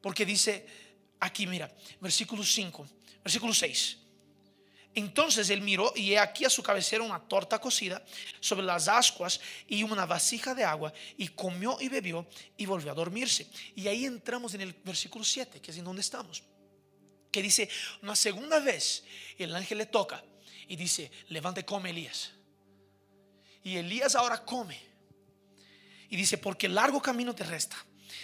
Porque 0.01 0.25
dice 0.25 0.65
aquí, 1.19 1.48
mira, 1.48 1.72
versículo 2.00 2.43
5, 2.43 2.88
versículo 3.24 3.53
6. 3.53 3.98
Entonces 4.96 5.50
él 5.51 5.62
miró 5.62 5.93
y 5.96 6.13
he 6.13 6.19
aquí 6.19 6.43
a 6.43 6.50
su 6.50 6.63
cabecera 6.63 7.03
una 7.03 7.19
torta 7.19 7.60
cocida 7.60 8.03
sobre 8.39 8.65
las 8.65 8.88
ascuas 8.88 9.39
y 9.67 9.84
una 9.84 10.07
vasija 10.07 10.55
de 10.55 10.63
agua 10.63 10.91
y 11.17 11.27
comió 11.27 11.77
y 11.79 11.88
bebió 11.88 12.27
y 12.57 12.65
volvió 12.65 12.91
a 12.91 12.96
dormirse. 12.96 13.48
Y 13.75 13.88
ahí 13.88 14.05
entramos 14.05 14.55
en 14.55 14.62
el 14.62 14.74
versículo 14.74 15.24
7, 15.24 15.62
que 15.62 15.69
es 15.69 15.77
en 15.77 15.84
donde 15.84 16.01
estamos, 16.01 16.41
que 17.31 17.43
dice, 17.43 17.69
una 18.01 18.15
segunda 18.15 18.60
vez 18.60 19.03
el 19.38 19.53
ángel 19.55 19.77
le 19.77 19.86
toca 19.86 20.24
y 20.67 20.75
dice, 20.75 21.12
levante, 21.29 21.65
come 21.65 21.89
Elías. 21.89 22.31
Y 23.63 23.77
Elías 23.77 24.15
ahora 24.15 24.43
come. 24.43 24.79
Y 26.09 26.15
dice, 26.15 26.38
porque 26.38 26.69
largo 26.69 27.01
camino 27.01 27.33
te 27.36 27.43
resta. 27.43 27.77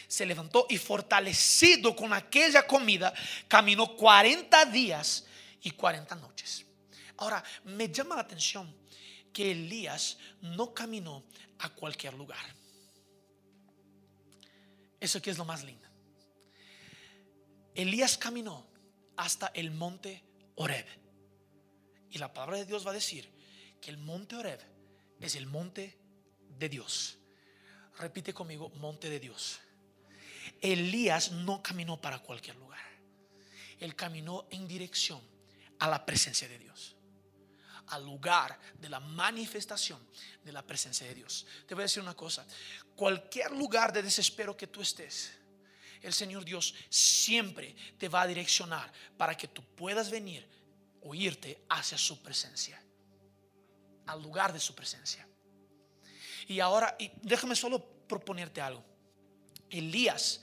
Se 0.07 0.25
levantó 0.25 0.65
y 0.69 0.77
fortalecido 0.77 1.95
con 1.95 2.13
aquella 2.13 2.65
comida, 2.65 3.13
caminó 3.47 3.95
40 3.95 4.65
días 4.65 5.25
y 5.62 5.71
40 5.71 6.15
noches. 6.15 6.65
Ahora, 7.17 7.43
me 7.65 7.89
llama 7.89 8.15
la 8.15 8.21
atención 8.21 8.73
que 9.33 9.51
Elías 9.51 10.17
no 10.41 10.73
caminó 10.73 11.23
a 11.59 11.69
cualquier 11.69 12.13
lugar. 12.13 12.44
Eso 15.00 15.22
que 15.22 15.31
es 15.31 15.37
lo 15.37 15.46
más 15.46 15.63
lindo. 15.63 15.87
Elías 17.75 18.18
caminó 18.18 18.65
hasta 19.18 19.48
el 19.48 19.72
monte 19.72 20.24
Oreb. 20.55 21.02
Y 22.13 22.19
la 22.19 22.31
palabra 22.31 22.57
de 22.57 22.65
Dios 22.65 22.85
va 22.85 22.91
a 22.91 22.93
decir 22.93 23.27
que 23.81 23.89
el 23.89 23.97
monte 23.97 24.35
Oreb 24.35 24.59
es 25.19 25.35
el 25.35 25.47
monte 25.47 25.97
de 26.59 26.69
Dios. 26.69 27.17
Repite 27.97 28.35
conmigo, 28.35 28.69
monte 28.75 29.09
de 29.09 29.19
Dios. 29.19 29.59
Elías 30.61 31.31
no 31.31 31.63
caminó 31.63 31.99
para 31.99 32.19
cualquier 32.19 32.55
lugar. 32.57 32.79
Él 33.79 33.95
caminó 33.95 34.45
en 34.51 34.67
dirección 34.67 35.19
a 35.79 35.87
la 35.87 36.05
presencia 36.05 36.47
de 36.47 36.59
Dios. 36.59 36.95
Al 37.87 38.05
lugar 38.05 38.59
de 38.77 38.89
la 38.89 38.99
manifestación 38.99 39.99
de 40.43 40.51
la 40.51 40.61
presencia 40.61 41.07
de 41.07 41.15
Dios. 41.15 41.47
Te 41.65 41.73
voy 41.73 41.81
a 41.81 41.85
decir 41.85 42.03
una 42.03 42.15
cosa. 42.15 42.45
Cualquier 42.95 43.53
lugar 43.53 43.91
de 43.91 44.03
desespero 44.03 44.55
que 44.55 44.67
tú 44.67 44.81
estés, 44.81 45.31
el 45.99 46.13
Señor 46.13 46.45
Dios 46.45 46.75
siempre 46.89 47.75
te 47.97 48.07
va 48.07 48.21
a 48.21 48.27
direccionar 48.27 48.93
para 49.17 49.35
que 49.35 49.47
tú 49.47 49.63
puedas 49.75 50.11
venir 50.11 50.47
o 51.05 51.13
irte 51.16 51.66
hacia 51.70 51.98
su 51.98 52.22
presencia, 52.22 52.81
al 54.07 54.22
lugar 54.22 54.53
de 54.53 54.59
su 54.59 54.74
presencia. 54.75 55.27
Y 56.48 56.59
ahora, 56.59 56.98
déjame 57.22 57.55
solo 57.55 57.83
proponerte 58.07 58.61
algo. 58.61 58.83
Elías 59.70 60.42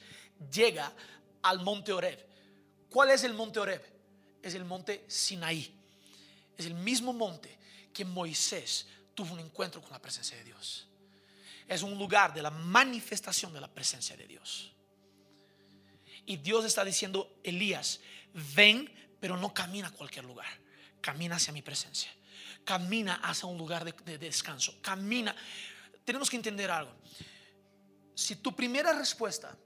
llega 0.52 0.92
al 1.42 1.60
monte 1.60 1.92
Oreb. 1.92 2.26
¿Cuál 2.88 3.10
es 3.10 3.24
el 3.24 3.34
monte 3.34 3.60
Oreb? 3.60 3.82
Es 4.42 4.54
el 4.54 4.64
monte 4.64 5.04
Sinaí. 5.08 5.74
Es 6.56 6.66
el 6.66 6.74
mismo 6.74 7.12
monte 7.12 7.58
que 7.92 8.04
Moisés 8.04 8.86
tuvo 9.14 9.34
un 9.34 9.40
encuentro 9.40 9.80
con 9.80 9.90
la 9.90 10.00
presencia 10.00 10.36
de 10.36 10.44
Dios. 10.44 10.86
Es 11.68 11.82
un 11.82 11.96
lugar 11.98 12.34
de 12.34 12.42
la 12.42 12.50
manifestación 12.50 13.52
de 13.52 13.60
la 13.60 13.68
presencia 13.68 14.16
de 14.16 14.26
Dios. 14.26 14.72
Y 16.26 16.36
Dios 16.36 16.64
está 16.64 16.84
diciendo, 16.84 17.38
Elías, 17.42 18.00
ven 18.54 18.90
pero 19.20 19.36
no 19.36 19.52
camina 19.52 19.88
a 19.88 19.90
cualquier 19.90 20.24
lugar. 20.24 20.48
Camina 21.00 21.36
hacia 21.36 21.52
mi 21.52 21.62
presencia. 21.62 22.10
Camina 22.64 23.16
hacia 23.16 23.46
un 23.46 23.58
lugar 23.58 23.84
de, 23.84 24.18
descanso. 24.18 24.80
Camina. 24.80 25.34
Tenemos 26.04 26.28
que 26.30 26.36
entender 26.36 26.70
algo. 26.70 26.92
Si 28.14 28.36
tu 28.36 28.54
primera 28.54 28.92
respuesta 28.92 29.56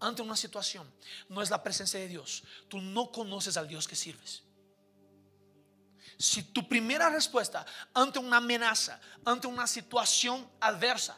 ante 0.00 0.22
una 0.22 0.36
situación 0.36 0.92
no 1.28 1.42
es 1.42 1.50
la 1.50 1.62
presencia 1.62 2.00
de 2.00 2.08
Dios, 2.08 2.42
tú 2.68 2.80
no 2.80 3.10
conoces 3.12 3.56
al 3.56 3.68
Dios 3.68 3.86
que 3.86 3.96
sirves. 3.96 4.42
Si 6.18 6.42
tu 6.42 6.68
primera 6.68 7.10
respuesta 7.10 7.66
ante 7.94 8.18
una 8.18 8.36
amenaza, 8.36 9.00
ante 9.24 9.46
una 9.46 9.66
situación 9.66 10.48
adversa, 10.60 11.16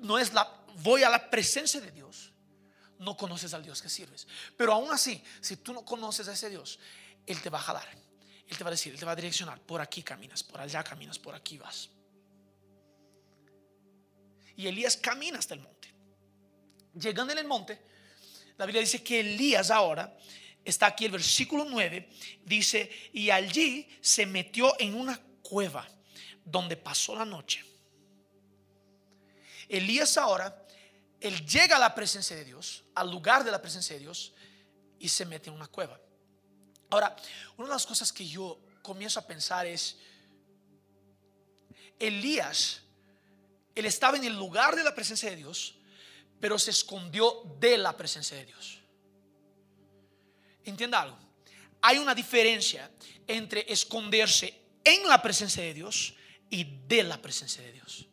no 0.00 0.18
es 0.18 0.32
la 0.32 0.64
voy 0.76 1.02
a 1.02 1.08
la 1.08 1.30
presencia 1.30 1.80
de 1.80 1.90
Dios, 1.90 2.33
no 3.04 3.16
conoces 3.16 3.54
al 3.54 3.62
Dios 3.62 3.80
que 3.82 3.88
sirves. 3.88 4.26
Pero 4.56 4.72
aún 4.72 4.90
así, 4.92 5.22
si 5.40 5.56
tú 5.58 5.72
no 5.72 5.84
conoces 5.84 6.26
a 6.28 6.32
ese 6.32 6.50
Dios, 6.50 6.78
Él 7.26 7.40
te 7.40 7.50
va 7.50 7.58
a 7.58 7.62
jalar. 7.62 7.88
Él 8.46 8.56
te 8.56 8.64
va 8.64 8.68
a 8.68 8.72
decir, 8.72 8.92
Él 8.92 8.98
te 8.98 9.06
va 9.06 9.12
a 9.12 9.16
direccionar. 9.16 9.60
Por 9.60 9.80
aquí 9.80 10.02
caminas, 10.02 10.42
por 10.42 10.60
allá 10.60 10.82
caminas, 10.82 11.18
por 11.18 11.34
aquí 11.34 11.58
vas. 11.58 11.90
Y 14.56 14.66
Elías 14.66 14.96
camina 14.96 15.38
hasta 15.38 15.54
el 15.54 15.60
monte. 15.60 15.92
Llegando 16.94 17.32
en 17.32 17.38
el 17.38 17.46
monte, 17.46 17.80
la 18.56 18.66
Biblia 18.66 18.80
dice 18.80 19.02
que 19.02 19.20
Elías 19.20 19.70
ahora, 19.70 20.16
está 20.64 20.86
aquí 20.86 21.04
el 21.04 21.12
versículo 21.12 21.66
9, 21.68 22.08
dice, 22.44 22.90
y 23.12 23.30
allí 23.30 23.88
se 24.00 24.26
metió 24.26 24.78
en 24.78 24.94
una 24.94 25.20
cueva 25.42 25.86
donde 26.44 26.76
pasó 26.76 27.16
la 27.16 27.24
noche. 27.24 27.64
Elías 29.68 30.16
ahora 30.16 30.63
él 31.24 31.46
llega 31.46 31.76
a 31.76 31.78
la 31.78 31.94
presencia 31.94 32.36
de 32.36 32.44
Dios, 32.44 32.84
al 32.94 33.10
lugar 33.10 33.44
de 33.44 33.50
la 33.50 33.62
presencia 33.62 33.94
de 33.94 34.00
Dios, 34.00 34.34
y 34.98 35.08
se 35.08 35.24
mete 35.24 35.48
en 35.48 35.56
una 35.56 35.68
cueva. 35.68 35.98
Ahora, 36.90 37.16
una 37.56 37.68
de 37.68 37.74
las 37.74 37.86
cosas 37.86 38.12
que 38.12 38.26
yo 38.26 38.60
comienzo 38.82 39.20
a 39.20 39.26
pensar 39.26 39.66
es, 39.66 39.96
Elías, 41.98 42.82
él 43.74 43.86
estaba 43.86 44.18
en 44.18 44.24
el 44.24 44.36
lugar 44.36 44.76
de 44.76 44.84
la 44.84 44.94
presencia 44.94 45.30
de 45.30 45.36
Dios, 45.36 45.76
pero 46.40 46.58
se 46.58 46.72
escondió 46.72 47.56
de 47.58 47.78
la 47.78 47.96
presencia 47.96 48.36
de 48.36 48.44
Dios. 48.44 48.80
Entienda 50.62 51.00
algo. 51.00 51.18
Hay 51.80 51.96
una 51.96 52.14
diferencia 52.14 52.90
entre 53.26 53.64
esconderse 53.72 54.60
en 54.84 55.08
la 55.08 55.22
presencia 55.22 55.62
de 55.62 55.72
Dios 55.72 56.12
y 56.50 56.64
de 56.86 57.02
la 57.02 57.16
presencia 57.16 57.62
de 57.62 57.72
Dios. 57.72 58.08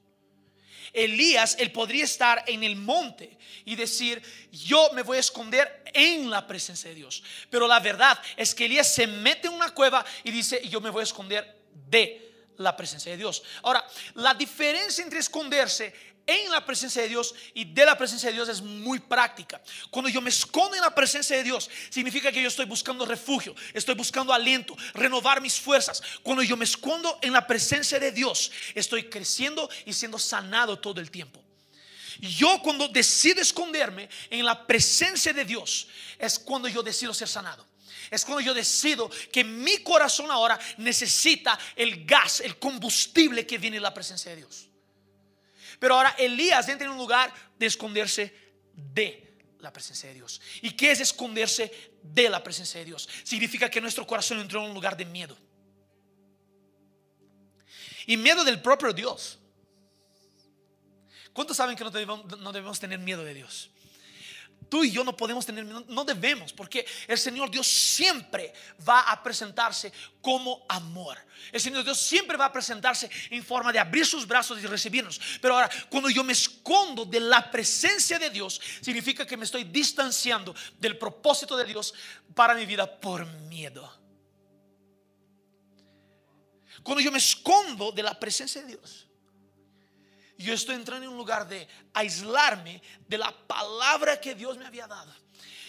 Elías, 0.94 1.56
él 1.60 1.72
podría 1.72 2.04
estar 2.04 2.44
en 2.48 2.64
el 2.64 2.76
monte 2.76 3.38
y 3.66 3.76
decir, 3.76 4.22
yo 4.52 4.92
me 4.94 5.04
voy 5.04 5.18
a 5.18 5.22
esconder 5.22 5.84
en 5.94 6.30
la 6.30 6.46
presencia 6.48 6.90
de 6.90 6.96
Dios. 6.96 7.24
Pero 7.50 7.68
la 7.68 7.80
verdad 7.80 8.20
es 8.36 8.54
que 8.54 8.66
Elías 8.66 8.94
se 8.94 9.08
mete 9.08 9.48
en 9.48 9.54
una 9.54 9.70
cueva 9.70 10.06
y 10.24 10.32
dice, 10.32 10.62
yo 10.68 10.82
me 10.82 10.90
voy 10.90 11.02
a 11.02 11.04
esconder 11.04 11.62
de 11.90 12.32
la 12.58 12.76
presencia 12.76 13.12
de 13.12 13.18
Dios. 13.18 13.44
Ahora, 13.64 13.86
la 14.16 14.34
diferencia 14.34 15.04
entre 15.04 15.20
esconderse 15.20 15.94
en 16.32 16.50
la 16.50 16.66
presencia 16.66 17.02
de 17.02 17.10
Dios 17.10 17.36
y 17.54 17.66
de 17.66 17.86
la 17.86 17.98
presencia 17.98 18.30
de 18.30 18.36
Dios 18.36 18.50
es 18.50 18.62
muy 18.62 19.00
práctica. 19.00 19.62
Cuando 19.90 20.10
yo 20.10 20.22
me 20.22 20.30
escondo 20.30 20.76
en 20.76 20.82
la 20.82 20.94
presencia 20.94 21.36
de 21.36 21.44
Dios, 21.44 21.70
significa 21.90 22.32
que 22.32 22.42
yo 22.42 22.48
estoy 22.48 22.66
buscando 22.66 23.06
refugio, 23.06 23.56
estoy 23.74 23.96
buscando 23.96 24.34
aliento, 24.34 24.76
renovar 24.94 25.42
mis 25.42 25.60
fuerzas. 25.60 26.02
Cuando 26.24 26.44
yo 26.44 26.56
me 26.56 26.66
escondo 26.66 27.20
en 27.22 27.34
la 27.34 27.46
presencia 27.46 28.00
de 28.00 28.12
Dios, 28.12 28.52
estoy 28.74 29.10
creciendo 29.10 29.70
y 29.86 29.94
siendo 29.94 30.18
sanado 30.18 30.80
todo 30.80 31.02
el 31.02 31.12
tiempo. 31.12 31.44
Yo 32.20 32.62
cuando 32.62 32.88
decido 32.88 33.42
esconderme 33.42 34.10
en 34.30 34.46
la 34.46 34.68
presencia 34.68 35.34
de 35.34 35.44
Dios, 35.44 35.88
es 36.18 36.38
cuando 36.38 36.68
yo 36.68 36.84
decido 36.84 37.14
ser 37.14 37.28
sanado. 37.28 37.66
Es 38.10 38.26
cuando 38.26 38.42
yo 38.42 38.54
decido 38.54 39.10
que 39.32 39.44
mi 39.44 39.78
corazón 39.78 40.30
ahora 40.30 40.60
necesita 40.78 41.58
el 41.76 42.06
gas, 42.06 42.42
el 42.42 42.58
combustible 42.60 43.48
que 43.48 43.58
viene 43.58 43.78
de 43.78 43.82
la 43.82 43.94
presencia 43.94 44.32
de 44.32 44.38
Dios. 44.38 44.71
Pero 45.82 45.96
ahora 45.96 46.12
Elías 46.20 46.70
entra 46.70 46.86
en 46.86 46.92
un 46.92 47.00
lugar 47.00 47.34
de 47.58 47.66
esconderse 47.66 48.32
de 48.72 49.40
la 49.58 49.74
presencia 49.74 50.10
de 50.10 50.14
Dios. 50.14 50.40
¿Y 50.62 50.74
qué 50.74 50.92
es 50.92 51.00
esconderse 51.00 51.72
de 52.04 52.30
la 52.30 52.44
presencia 52.44 52.80
de 52.80 52.86
Dios? 52.86 53.10
Significa 53.24 53.68
que 53.68 53.82
nuestro 53.82 54.06
corazón 54.06 54.40
entró 54.40 54.62
en 54.62 54.68
un 54.68 54.76
lugar 54.76 54.96
de 54.96 55.06
miedo. 55.06 55.36
Y 58.06 58.16
miedo 58.16 58.44
del 58.44 58.62
propio 58.62 58.94
Dios. 58.94 59.40
¿Cuántos 61.34 61.58
saben 61.58 61.76
que 61.76 61.84
no 61.84 61.90
debemos, 61.90 62.26
no 62.38 62.52
debemos 62.52 62.80
tener 62.80 63.00
miedo 63.00 63.24
de 63.24 63.34
Dios? 63.34 63.72
Tú 64.72 64.86
y 64.86 64.92
yo 64.92 65.04
no 65.04 65.18
podemos 65.18 65.46
tener, 65.46 65.66
no, 65.66 65.84
no 65.86 66.06
debemos, 66.06 66.54
porque 66.54 66.86
el 67.06 67.18
Señor 67.18 67.52
Dios 67.52 67.68
siempre 67.68 68.54
va 68.88 69.02
a 69.02 69.22
presentarse 69.22 69.92
como 70.22 70.66
amor. 70.70 71.18
El 71.52 71.60
Señor 71.60 71.84
Dios 71.84 72.00
siempre 72.00 72.38
va 72.38 72.46
a 72.46 72.54
presentarse 72.54 73.12
en 73.32 73.44
forma 73.44 73.74
de 73.74 73.80
abrir 73.80 74.06
sus 74.06 74.26
brazos 74.26 74.64
y 74.64 74.66
recibirnos. 74.66 75.20
Pero 75.42 75.56
ahora, 75.56 75.70
cuando 75.90 76.10
yo 76.10 76.24
me 76.24 76.32
escondo 76.32 77.04
de 77.04 77.20
la 77.20 77.52
presencia 77.52 78.18
de 78.18 78.30
Dios, 78.30 78.62
significa 78.80 79.28
que 79.28 79.36
me 79.36 79.44
estoy 79.44 79.66
distanciando 79.66 80.56
del 80.80 80.98
propósito 80.98 81.58
de 81.58 81.66
Dios 81.66 81.94
para 82.34 82.56
mi 82.56 82.66
vida 82.66 82.90
por 83.02 83.26
miedo. 83.26 83.94
Cuando 86.82 87.02
yo 87.02 87.12
me 87.12 87.18
escondo 87.18 87.92
de 87.92 88.04
la 88.04 88.18
presencia 88.18 88.62
de 88.62 88.68
Dios, 88.68 89.11
yo 90.42 90.54
estoy 90.54 90.76
entrando 90.76 91.06
en 91.06 91.12
un 91.12 91.18
lugar 91.18 91.48
de 91.48 91.68
aislarme 91.94 92.82
de 93.08 93.18
la 93.18 93.32
palabra 93.48 94.20
que 94.20 94.36
Dios 94.36 94.58
me 94.58 94.66
había 94.66 94.88
dado. 94.88 95.14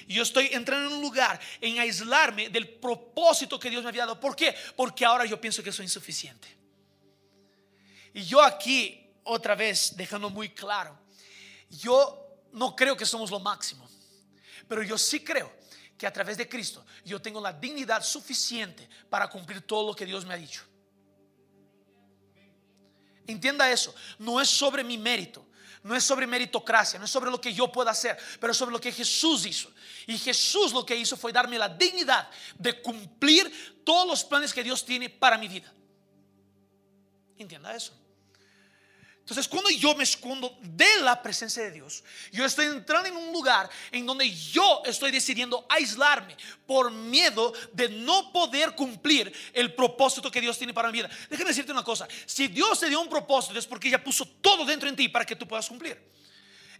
Yo 0.08 0.22
estoy 0.22 0.50
entrando 0.52 0.88
en 0.88 0.96
un 0.96 1.02
lugar 1.02 1.40
en 1.60 1.78
aislarme 1.78 2.48
del 2.48 2.68
propósito 2.68 3.58
que 3.58 3.70
Dios 3.70 3.82
me 3.82 3.88
había 3.88 4.02
dado. 4.02 4.18
¿Por 4.18 4.34
qué? 4.34 4.54
Porque 4.76 5.04
ahora 5.04 5.24
yo 5.24 5.40
pienso 5.40 5.62
que 5.62 5.72
soy 5.72 5.86
insuficiente. 5.86 6.48
Y 8.14 8.24
yo 8.24 8.42
aquí, 8.42 9.10
otra 9.24 9.54
vez, 9.54 9.96
dejando 9.96 10.28
muy 10.28 10.50
claro, 10.50 10.98
yo 11.70 12.42
no 12.52 12.76
creo 12.76 12.96
que 12.96 13.06
somos 13.06 13.30
lo 13.30 13.40
máximo, 13.40 13.88
pero 14.68 14.82
yo 14.82 14.98
sí 14.98 15.20
creo 15.24 15.52
que 15.96 16.06
a 16.06 16.12
través 16.12 16.36
de 16.36 16.48
Cristo 16.48 16.84
yo 17.04 17.22
tengo 17.22 17.40
la 17.40 17.52
dignidad 17.52 18.02
suficiente 18.02 18.88
para 19.08 19.28
cumplir 19.28 19.62
todo 19.62 19.86
lo 19.86 19.94
que 19.94 20.04
Dios 20.04 20.26
me 20.26 20.34
ha 20.34 20.36
dicho. 20.36 20.62
Entienda 23.26 23.70
eso, 23.70 23.94
no 24.18 24.40
es 24.40 24.48
sobre 24.48 24.82
mi 24.82 24.98
mérito, 24.98 25.46
no 25.82 25.94
es 25.94 26.04
sobre 26.04 26.26
meritocracia, 26.26 26.98
no 26.98 27.04
es 27.04 27.10
sobre 27.10 27.30
lo 27.30 27.40
que 27.40 27.52
yo 27.52 27.70
pueda 27.70 27.90
hacer, 27.90 28.18
pero 28.40 28.52
sobre 28.52 28.72
lo 28.72 28.80
que 28.80 28.92
Jesús 28.92 29.46
hizo. 29.46 29.70
Y 30.06 30.18
Jesús 30.18 30.72
lo 30.72 30.84
que 30.84 30.96
hizo 30.96 31.16
fue 31.16 31.32
darme 31.32 31.58
la 31.58 31.68
dignidad 31.68 32.28
de 32.58 32.80
cumplir 32.82 33.82
todos 33.84 34.06
los 34.06 34.24
planes 34.24 34.52
que 34.52 34.62
Dios 34.62 34.84
tiene 34.84 35.08
para 35.08 35.38
mi 35.38 35.48
vida. 35.48 35.72
Entienda 37.38 37.74
eso. 37.74 38.01
Entonces, 39.22 39.46
cuando 39.46 39.70
yo 39.70 39.94
me 39.94 40.02
escondo 40.02 40.58
de 40.60 41.00
la 41.00 41.22
presencia 41.22 41.62
de 41.62 41.70
Dios, 41.70 42.02
yo 42.32 42.44
estoy 42.44 42.66
entrando 42.66 43.08
en 43.08 43.16
un 43.16 43.32
lugar 43.32 43.70
en 43.92 44.04
donde 44.04 44.28
yo 44.28 44.82
estoy 44.84 45.12
decidiendo 45.12 45.64
aislarme 45.68 46.36
por 46.66 46.90
miedo 46.90 47.52
de 47.72 47.88
no 47.88 48.32
poder 48.32 48.74
cumplir 48.74 49.32
el 49.52 49.74
propósito 49.74 50.28
que 50.28 50.40
Dios 50.40 50.58
tiene 50.58 50.74
para 50.74 50.88
mi 50.88 50.98
vida. 50.98 51.08
Déjame 51.30 51.50
decirte 51.50 51.70
una 51.70 51.84
cosa, 51.84 52.08
si 52.26 52.48
Dios 52.48 52.80
te 52.80 52.88
dio 52.88 53.00
un 53.00 53.08
propósito 53.08 53.56
es 53.56 53.66
porque 53.66 53.88
ya 53.88 54.02
puso 54.02 54.26
todo 54.26 54.64
dentro 54.64 54.88
en 54.88 54.96
ti 54.96 55.08
para 55.08 55.24
que 55.24 55.36
tú 55.36 55.46
puedas 55.46 55.68
cumplir. 55.68 56.02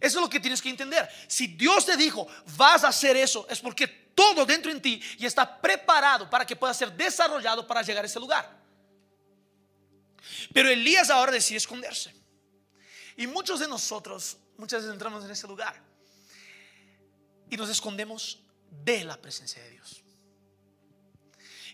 Eso 0.01 0.19
es 0.19 0.21
lo 0.21 0.29
que 0.29 0.41
tienes 0.41 0.61
que 0.61 0.69
entender. 0.69 1.09
Si 1.27 1.47
Dios 1.47 1.85
te 1.85 1.95
dijo, 1.95 2.27
vas 2.57 2.83
a 2.83 2.89
hacer 2.89 3.15
eso, 3.15 3.47
es 3.49 3.61
porque 3.61 3.87
todo 3.87 4.45
dentro 4.45 4.69
en 4.69 4.81
ti 4.81 5.01
ya 5.17 5.29
está 5.29 5.61
preparado 5.61 6.29
para 6.29 6.45
que 6.45 6.57
pueda 6.57 6.73
ser 6.73 6.91
desarrollado 6.91 7.65
para 7.65 7.81
llegar 7.83 8.03
a 8.03 8.07
ese 8.07 8.19
lugar. 8.19 8.61
Pero 10.53 10.69
Elías 10.69 11.09
ahora 11.09 11.31
decide 11.31 11.57
esconderse. 11.57 12.22
Y 13.17 13.27
muchos 13.27 13.59
de 13.59 13.67
nosotros 13.67 14.37
muchas 14.57 14.81
veces 14.81 14.93
entramos 14.93 15.23
en 15.25 15.31
ese 15.31 15.47
lugar 15.47 15.81
y 17.49 17.57
nos 17.57 17.69
escondemos 17.69 18.39
de 18.83 19.03
la 19.03 19.21
presencia 19.21 19.61
de 19.61 19.71
Dios. 19.71 20.03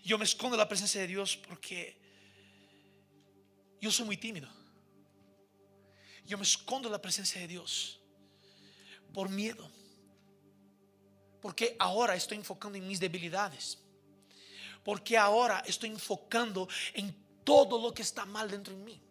Yo 0.04 0.18
me 0.18 0.24
escondo 0.24 0.56
de 0.56 0.62
la 0.62 0.68
presencia 0.68 1.00
de 1.00 1.06
Dios 1.06 1.36
porque 1.36 1.98
yo 3.80 3.90
soy 3.90 4.06
muy 4.06 4.16
tímido. 4.16 4.48
Yo 6.24 6.36
me 6.36 6.44
escondo 6.44 6.88
de 6.88 6.92
la 6.92 7.02
presencia 7.02 7.40
de 7.40 7.48
Dios 7.48 8.00
por 9.12 9.28
miedo. 9.28 9.70
Porque 11.40 11.76
ahora 11.78 12.14
estoy 12.14 12.36
enfocando 12.36 12.76
en 12.76 12.86
mis 12.86 13.00
debilidades. 13.00 13.78
Porque 14.84 15.16
ahora 15.16 15.62
estoy 15.66 15.90
enfocando 15.90 16.68
en 16.94 17.14
todo 17.44 17.80
lo 17.80 17.92
que 17.94 18.02
está 18.02 18.24
mal 18.26 18.50
dentro 18.50 18.74
de 18.74 18.82
mí. 18.82 19.02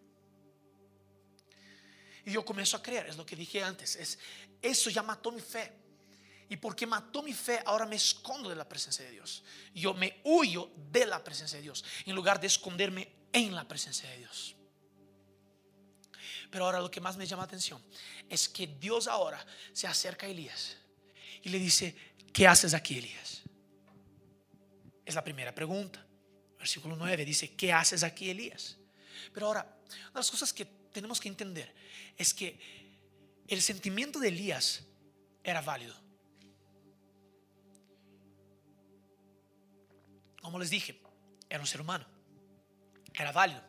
Y 2.30 2.34
yo 2.34 2.44
comienzo 2.44 2.76
a 2.76 2.82
creer, 2.82 3.08
es 3.08 3.16
lo 3.16 3.26
que 3.26 3.34
dije 3.34 3.60
antes, 3.60 3.96
es 3.96 4.16
eso 4.62 4.88
ya 4.88 5.02
mató 5.02 5.32
mi 5.32 5.40
fe. 5.40 5.72
Y 6.48 6.56
porque 6.56 6.86
mató 6.86 7.24
mi 7.24 7.32
fe, 7.32 7.60
ahora 7.66 7.86
me 7.86 7.96
escondo 7.96 8.48
de 8.48 8.54
la 8.54 8.68
presencia 8.68 9.04
de 9.04 9.10
Dios. 9.10 9.42
Yo 9.74 9.94
me 9.94 10.20
huyo 10.22 10.70
de 10.92 11.06
la 11.06 11.24
presencia 11.24 11.56
de 11.56 11.62
Dios 11.62 11.84
en 12.06 12.14
lugar 12.14 12.40
de 12.40 12.46
esconderme 12.46 13.12
en 13.32 13.52
la 13.52 13.66
presencia 13.66 14.08
de 14.10 14.18
Dios. 14.18 14.54
Pero 16.52 16.66
ahora 16.66 16.78
lo 16.78 16.88
que 16.88 17.00
más 17.00 17.16
me 17.16 17.26
llama 17.26 17.42
la 17.42 17.46
atención 17.46 17.82
es 18.28 18.48
que 18.48 18.68
Dios 18.68 19.08
ahora 19.08 19.44
se 19.72 19.88
acerca 19.88 20.26
a 20.26 20.28
Elías 20.28 20.76
y 21.42 21.48
le 21.48 21.58
dice, 21.58 21.96
¿qué 22.32 22.46
haces 22.46 22.74
aquí, 22.74 22.98
Elías? 22.98 23.42
Es 25.04 25.16
la 25.16 25.24
primera 25.24 25.52
pregunta. 25.52 26.06
Versículo 26.58 26.94
9 26.94 27.24
dice, 27.24 27.56
¿qué 27.56 27.72
haces 27.72 28.04
aquí, 28.04 28.30
Elías? 28.30 28.76
Pero 29.34 29.46
ahora, 29.46 29.80
una 29.88 30.10
de 30.10 30.14
las 30.14 30.30
cosas 30.30 30.52
que 30.52 30.79
tenemos 30.92 31.20
que 31.20 31.28
entender 31.28 31.74
es 32.16 32.34
que 32.34 32.58
el 33.48 33.62
sentimiento 33.62 34.18
de 34.18 34.28
Elías 34.28 34.84
era 35.42 35.60
válido. 35.60 35.94
Como 40.40 40.58
les 40.58 40.70
dije, 40.70 41.00
era 41.48 41.60
un 41.60 41.66
ser 41.66 41.80
humano, 41.80 42.06
era 43.12 43.32
válido. 43.32 43.62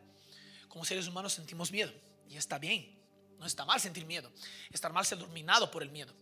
Como 0.67 0.85
seres 0.85 1.07
humanos 1.07 1.33
sentimos 1.33 1.71
miedo 1.71 1.91
y 2.29 2.37
está 2.37 2.57
bien, 2.57 2.97
no 3.37 3.45
está 3.45 3.65
mal 3.65 3.79
sentir 3.79 4.05
miedo, 4.05 4.31
está 4.69 4.89
mal 4.89 5.05
ser 5.05 5.17
dominado 5.17 5.69
por 5.69 5.83
el 5.83 5.89
miedo. 5.89 6.13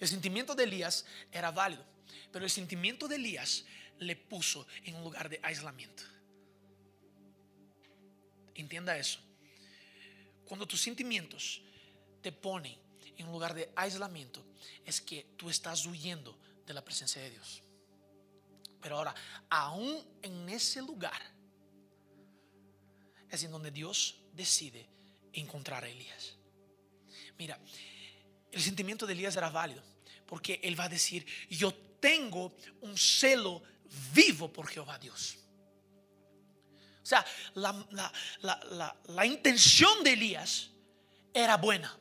El 0.00 0.08
sentimiento 0.08 0.54
de 0.54 0.64
Elías 0.64 1.04
era 1.30 1.50
válido, 1.50 1.84
pero 2.32 2.44
el 2.44 2.50
sentimiento 2.50 3.06
de 3.06 3.16
Elías 3.16 3.64
le 3.98 4.16
puso 4.16 4.66
en 4.84 4.96
un 4.96 5.04
lugar 5.04 5.28
de 5.28 5.38
aislamiento. 5.42 6.02
Entienda 8.54 8.96
eso. 8.96 9.20
Cuando 10.50 10.66
tus 10.66 10.80
sentimientos 10.80 11.62
te 12.20 12.32
ponen 12.32 12.76
en 13.16 13.26
un 13.26 13.30
lugar 13.30 13.54
de 13.54 13.70
aislamiento, 13.76 14.44
es 14.84 15.00
que 15.00 15.24
tú 15.36 15.48
estás 15.48 15.86
huyendo 15.86 16.36
de 16.66 16.74
la 16.74 16.84
presencia 16.84 17.22
de 17.22 17.30
Dios. 17.30 17.62
Pero 18.82 18.96
ahora, 18.96 19.14
aún 19.48 20.04
en 20.20 20.48
ese 20.48 20.82
lugar, 20.82 21.22
es 23.30 23.44
en 23.44 23.52
donde 23.52 23.70
Dios 23.70 24.16
decide 24.32 24.88
encontrar 25.34 25.84
a 25.84 25.88
Elías. 25.88 26.34
Mira, 27.38 27.56
el 28.50 28.60
sentimiento 28.60 29.06
de 29.06 29.12
Elías 29.12 29.36
era 29.36 29.50
válido, 29.50 29.84
porque 30.26 30.58
él 30.64 30.76
va 30.76 30.86
a 30.86 30.88
decir, 30.88 31.24
yo 31.48 31.72
tengo 32.00 32.56
un 32.80 32.98
celo 32.98 33.62
vivo 34.12 34.52
por 34.52 34.66
Jehová 34.66 34.98
Dios. 34.98 35.38
Sea, 37.10 37.26
la, 37.54 39.26
intención 39.26 40.04
de 40.04 40.12
Elías 40.12 40.70
era 41.34 41.56
buena. 41.56 41.96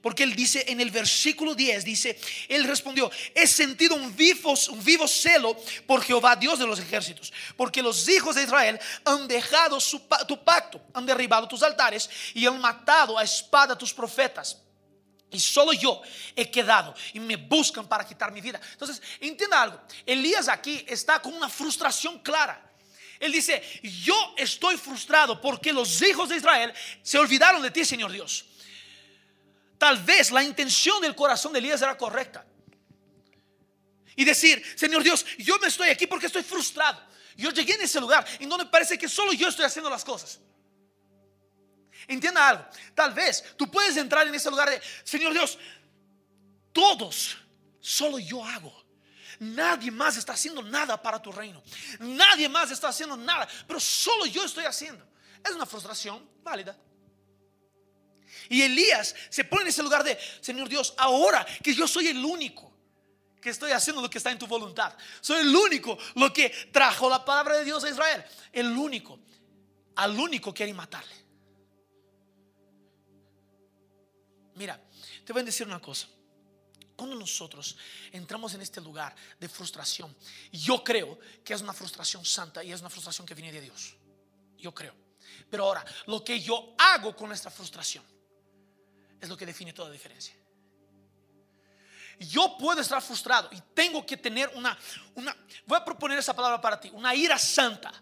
Porque 0.00 0.22
él 0.22 0.36
dice 0.36 0.64
en 0.68 0.80
el 0.80 0.92
versículo 0.92 1.54
10, 1.54 1.84
dice, 1.84 2.20
él 2.48 2.64
respondió, 2.64 3.10
he 3.34 3.46
sentido 3.48 3.96
un 3.96 4.14
vivo, 4.14 4.54
un 4.70 4.84
vivo 4.84 5.08
celo 5.08 5.56
por 5.86 6.02
Jehová 6.02 6.36
Dios 6.36 6.60
de 6.60 6.66
los 6.66 6.78
ejércitos, 6.78 7.32
porque 7.56 7.82
los 7.82 8.08
hijos 8.08 8.36
de 8.36 8.44
Israel 8.44 8.78
han 9.04 9.26
dejado 9.26 9.80
su, 9.80 10.00
tu 10.28 10.44
pacto, 10.44 10.80
han 10.94 11.06
derribado 11.06 11.48
tus 11.48 11.64
altares 11.64 12.08
y 12.34 12.46
han 12.46 12.60
matado 12.60 13.18
a 13.18 13.24
espada 13.24 13.76
tus 13.76 13.92
profetas. 13.92 14.58
Y 15.30 15.40
solo 15.40 15.72
yo 15.72 16.00
he 16.36 16.48
quedado 16.48 16.94
y 17.12 17.18
me 17.18 17.36
buscan 17.36 17.88
para 17.88 18.06
quitar 18.06 18.30
mi 18.30 18.40
vida. 18.40 18.60
Entonces, 18.72 19.02
entienda 19.18 19.62
algo, 19.62 19.80
Elías 20.06 20.46
aquí 20.46 20.84
está 20.86 21.20
con 21.20 21.34
una 21.34 21.48
frustración 21.48 22.20
clara. 22.20 22.71
Él 23.22 23.30
dice, 23.30 23.62
yo 23.84 24.34
estoy 24.36 24.76
frustrado 24.76 25.40
porque 25.40 25.72
los 25.72 26.02
hijos 26.02 26.28
de 26.28 26.38
Israel 26.38 26.74
se 27.02 27.20
olvidaron 27.20 27.62
de 27.62 27.70
ti, 27.70 27.84
Señor 27.84 28.10
Dios. 28.10 28.44
Tal 29.78 30.02
vez 30.02 30.32
la 30.32 30.42
intención 30.42 31.00
del 31.00 31.14
corazón 31.14 31.52
de 31.52 31.60
Elías 31.60 31.80
era 31.80 31.96
correcta. 31.96 32.44
Y 34.16 34.24
decir, 34.24 34.60
Señor 34.76 35.04
Dios, 35.04 35.24
yo 35.38 35.56
me 35.60 35.68
estoy 35.68 35.90
aquí 35.90 36.08
porque 36.08 36.26
estoy 36.26 36.42
frustrado. 36.42 37.00
Yo 37.36 37.52
llegué 37.52 37.74
en 37.74 37.82
ese 37.82 38.00
lugar 38.00 38.26
en 38.40 38.48
donde 38.48 38.66
parece 38.66 38.98
que 38.98 39.08
solo 39.08 39.32
yo 39.32 39.46
estoy 39.46 39.66
haciendo 39.66 39.88
las 39.88 40.04
cosas. 40.04 40.40
Entienda 42.08 42.48
algo. 42.48 42.66
Tal 42.92 43.14
vez 43.14 43.54
tú 43.56 43.70
puedes 43.70 43.96
entrar 43.96 44.26
en 44.26 44.34
ese 44.34 44.50
lugar 44.50 44.68
de, 44.68 44.82
Señor 45.04 45.32
Dios, 45.32 45.60
todos, 46.72 47.36
solo 47.78 48.18
yo 48.18 48.44
hago. 48.44 48.81
Nadie 49.42 49.90
más 49.90 50.16
está 50.16 50.34
haciendo 50.34 50.62
nada 50.62 51.02
para 51.02 51.20
tu 51.20 51.32
reino. 51.32 51.60
Nadie 51.98 52.48
más 52.48 52.70
está 52.70 52.88
haciendo 52.88 53.16
nada, 53.16 53.48
pero 53.66 53.80
solo 53.80 54.24
yo 54.26 54.44
estoy 54.44 54.64
haciendo. 54.64 55.04
Es 55.44 55.50
una 55.50 55.66
frustración 55.66 56.24
válida. 56.44 56.78
Y 58.48 58.62
Elías 58.62 59.16
se 59.28 59.42
pone 59.42 59.62
en 59.62 59.68
ese 59.68 59.82
lugar 59.82 60.04
de, 60.04 60.16
Señor 60.40 60.68
Dios, 60.68 60.94
ahora 60.96 61.44
que 61.60 61.74
yo 61.74 61.88
soy 61.88 62.06
el 62.06 62.24
único 62.24 62.72
que 63.40 63.50
estoy 63.50 63.72
haciendo 63.72 64.00
lo 64.00 64.08
que 64.08 64.18
está 64.18 64.30
en 64.30 64.38
tu 64.38 64.46
voluntad. 64.46 64.96
Soy 65.20 65.40
el 65.40 65.56
único 65.56 65.98
lo 66.14 66.32
que 66.32 66.50
trajo 66.70 67.10
la 67.10 67.24
palabra 67.24 67.56
de 67.56 67.64
Dios 67.64 67.82
a 67.82 67.90
Israel. 67.90 68.24
El 68.52 68.68
único. 68.68 69.18
Al 69.96 70.16
único 70.16 70.54
quiere 70.54 70.72
matarle. 70.72 71.16
Mira, 74.54 74.80
te 75.24 75.32
voy 75.32 75.42
a 75.42 75.46
decir 75.46 75.66
una 75.66 75.80
cosa. 75.80 76.06
Cuando 77.02 77.18
nosotros 77.18 77.76
entramos 78.12 78.54
en 78.54 78.62
este 78.62 78.80
lugar 78.80 79.12
de 79.40 79.48
frustración, 79.48 80.16
yo 80.52 80.84
creo 80.84 81.18
que 81.44 81.52
es 81.52 81.60
una 81.60 81.72
frustración 81.72 82.24
santa 82.24 82.62
y 82.62 82.70
es 82.70 82.78
una 82.78 82.88
frustración 82.88 83.26
que 83.26 83.34
viene 83.34 83.50
de 83.50 83.60
Dios. 83.60 83.96
Yo 84.56 84.72
creo. 84.72 84.94
Pero 85.50 85.64
ahora, 85.64 85.84
lo 86.06 86.22
que 86.22 86.40
yo 86.40 86.76
hago 86.78 87.16
con 87.16 87.32
esta 87.32 87.50
frustración 87.50 88.04
es 89.20 89.28
lo 89.28 89.36
que 89.36 89.44
define 89.44 89.72
toda 89.72 89.90
diferencia. 89.90 90.36
Yo 92.20 92.56
puedo 92.56 92.80
estar 92.80 93.02
frustrado 93.02 93.48
y 93.50 93.60
tengo 93.74 94.06
que 94.06 94.16
tener 94.16 94.48
una, 94.54 94.78
una, 95.16 95.36
voy 95.66 95.78
a 95.78 95.84
proponer 95.84 96.20
esa 96.20 96.36
palabra 96.36 96.60
para 96.60 96.78
ti, 96.78 96.88
una 96.92 97.16
ira 97.16 97.36
santa 97.36 97.92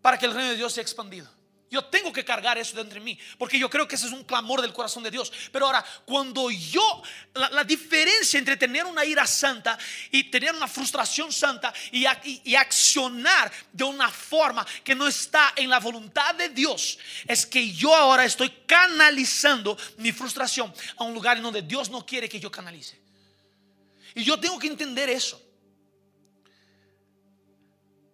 para 0.00 0.18
que 0.18 0.24
el 0.24 0.32
reino 0.32 0.48
de 0.52 0.56
Dios 0.56 0.72
sea 0.72 0.80
expandido. 0.80 1.28
Yo 1.70 1.84
tengo 1.84 2.12
que 2.12 2.24
cargar 2.24 2.56
eso 2.56 2.76
dentro 2.76 2.94
de 2.94 3.04
mí, 3.04 3.18
porque 3.36 3.58
yo 3.58 3.68
creo 3.68 3.86
que 3.86 3.96
ese 3.96 4.06
es 4.06 4.12
un 4.12 4.24
clamor 4.24 4.62
del 4.62 4.72
corazón 4.72 5.02
de 5.02 5.10
Dios. 5.10 5.30
Pero 5.52 5.66
ahora, 5.66 5.84
cuando 6.06 6.50
yo, 6.50 7.02
la, 7.34 7.62
diferencia 7.62 8.38
entre 8.38 8.56
tener 8.56 8.86
una 8.86 9.04
ira 9.04 9.26
santa 9.26 9.78
y 10.10 10.24
tener 10.24 10.54
una 10.54 10.66
frustración 10.66 11.30
santa 11.30 11.74
y, 11.92 12.06
y, 12.44 12.54
accionar 12.54 13.52
de 13.70 13.84
una 13.84 14.08
forma 14.08 14.66
que 14.82 14.94
no 14.94 15.06
está 15.06 15.52
en 15.56 15.68
la 15.68 15.78
voluntad 15.78 16.34
de 16.34 16.48
Dios, 16.48 16.98
es 17.26 17.44
que 17.44 17.70
yo 17.70 17.94
ahora 17.94 18.24
estoy 18.24 18.50
canalizando 18.66 19.76
mi 19.98 20.12
frustración 20.12 20.72
a 20.96 21.04
un 21.04 21.12
lugar 21.12 21.36
en 21.36 21.42
donde 21.42 21.60
Dios 21.60 21.90
no 21.90 22.06
quiere 22.06 22.30
que 22.30 22.40
yo 22.40 22.50
canalice. 22.50 22.98
Y 24.14 24.24
yo 24.24 24.40
tengo 24.40 24.58
que 24.58 24.68
entender 24.68 25.10
eso. 25.10 25.47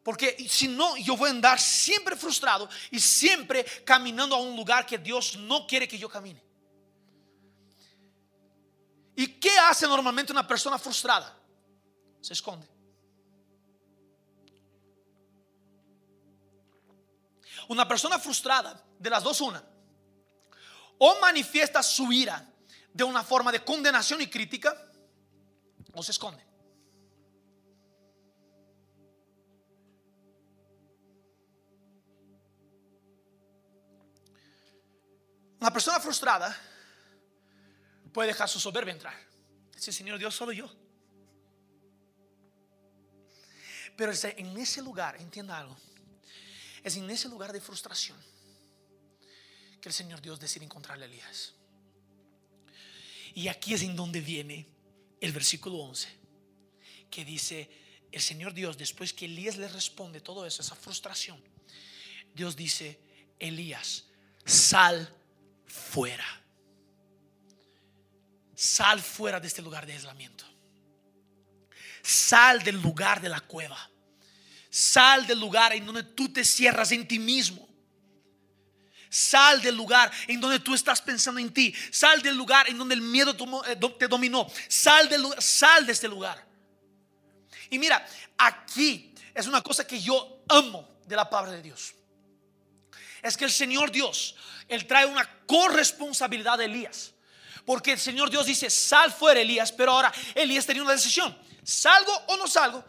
Porque 0.04 0.36
si 0.50 0.68
no, 0.68 0.98
yo 0.98 1.16
voy 1.16 1.28
a 1.28 1.32
andar 1.32 1.58
siempre 1.58 2.14
frustrado 2.14 2.68
y 2.90 3.00
siempre 3.00 3.64
caminando 3.86 4.36
a 4.36 4.38
un 4.38 4.54
lugar 4.54 4.84
que 4.84 4.98
Dios 4.98 5.36
no 5.38 5.66
quiere 5.66 5.88
que 5.88 5.98
yo 5.98 6.10
camine. 6.10 6.44
¿Y 9.16 9.26
qué 9.40 9.58
hace 9.58 9.88
normalmente 9.88 10.30
una 10.30 10.46
persona 10.46 10.78
frustrada? 10.78 11.34
Se 12.20 12.34
esconde. 12.34 12.68
Una 17.68 17.88
persona 17.88 18.18
frustrada, 18.18 18.84
de 18.98 19.08
las 19.08 19.22
dos 19.22 19.40
una, 19.40 19.64
o 20.98 21.18
manifiesta 21.18 21.82
su 21.82 22.12
ira 22.12 22.46
de 22.92 23.04
una 23.04 23.24
forma 23.24 23.50
de 23.50 23.64
condenación 23.64 24.20
y 24.20 24.26
crítica, 24.26 24.76
o 25.94 26.02
se 26.02 26.12
esconde. 26.12 26.53
Una 35.64 35.72
persona 35.72 35.98
frustrada 35.98 36.54
puede 38.12 38.28
dejar 38.28 38.50
su 38.50 38.60
soberbia 38.60 38.92
entrar. 38.92 39.14
Dice, 39.74 39.92
Señor 39.92 40.18
Dios, 40.18 40.34
solo 40.34 40.52
yo. 40.52 40.70
Pero 43.96 44.12
en 44.12 44.58
ese 44.58 44.82
lugar, 44.82 45.16
entienda 45.16 45.58
algo, 45.58 45.74
es 46.82 46.96
en 46.96 47.08
ese 47.08 47.30
lugar 47.30 47.50
de 47.50 47.62
frustración 47.62 48.18
que 49.80 49.88
el 49.88 49.94
Señor 49.94 50.20
Dios 50.20 50.38
decide 50.38 50.66
encontrarle 50.66 51.06
a 51.06 51.08
Elías. 51.08 51.54
Y 53.34 53.48
aquí 53.48 53.72
es 53.72 53.80
en 53.80 53.96
donde 53.96 54.20
viene 54.20 54.66
el 55.18 55.32
versículo 55.32 55.78
11, 55.78 56.08
que 57.10 57.24
dice, 57.24 57.70
el 58.12 58.20
Señor 58.20 58.52
Dios, 58.52 58.76
después 58.76 59.14
que 59.14 59.24
Elías 59.24 59.56
le 59.56 59.68
responde 59.68 60.20
todo 60.20 60.44
eso, 60.44 60.60
esa 60.60 60.76
frustración, 60.76 61.42
Dios 62.34 62.54
dice, 62.54 63.00
Elías, 63.38 64.04
sal 64.44 65.10
fuera. 65.74 66.24
Sal 68.54 69.00
fuera 69.00 69.40
de 69.40 69.48
este 69.48 69.60
lugar 69.60 69.86
de 69.86 69.92
aislamiento. 69.92 70.44
Sal 72.02 72.62
del 72.62 72.80
lugar 72.80 73.20
de 73.20 73.28
la 73.28 73.40
cueva. 73.40 73.90
Sal 74.70 75.26
del 75.26 75.40
lugar 75.40 75.72
en 75.72 75.84
donde 75.84 76.02
tú 76.02 76.32
te 76.32 76.44
cierras 76.44 76.92
en 76.92 77.06
ti 77.06 77.18
mismo. 77.18 77.68
Sal 79.10 79.60
del 79.62 79.76
lugar 79.76 80.10
en 80.26 80.40
donde 80.40 80.60
tú 80.60 80.74
estás 80.74 81.00
pensando 81.00 81.40
en 81.40 81.52
ti. 81.52 81.74
Sal 81.90 82.22
del 82.22 82.36
lugar 82.36 82.68
en 82.68 82.78
donde 82.78 82.94
el 82.94 83.00
miedo 83.00 83.36
eh, 83.66 83.76
te 83.98 84.08
dominó. 84.08 84.46
Sal, 84.68 85.08
sal 85.38 85.86
de 85.86 85.92
este 85.92 86.08
lugar. 86.08 86.44
Y 87.70 87.78
mira, 87.78 88.04
aquí 88.38 89.14
es 89.34 89.46
una 89.46 89.60
cosa 89.62 89.86
que 89.86 90.00
yo 90.00 90.44
amo 90.48 91.00
de 91.06 91.16
la 91.16 91.28
palabra 91.28 91.52
de 91.52 91.62
Dios. 91.62 91.94
Es 93.24 93.38
que 93.38 93.46
el 93.46 93.50
Señor 93.50 93.90
Dios 93.90 94.36
él 94.68 94.86
trae 94.86 95.06
una 95.06 95.28
corresponsabilidad 95.46 96.58
de 96.58 96.66
Elías. 96.66 97.12
Porque 97.64 97.92
el 97.92 97.98
Señor 97.98 98.28
Dios 98.28 98.44
dice, 98.44 98.68
sal 98.68 99.10
fuera 99.10 99.40
Elías, 99.40 99.72
pero 99.72 99.92
ahora 99.92 100.12
Elías 100.34 100.66
tenía 100.66 100.82
una 100.82 100.92
decisión, 100.92 101.36
salgo 101.62 102.12
o 102.28 102.36
no 102.36 102.46
salgo, 102.46 102.84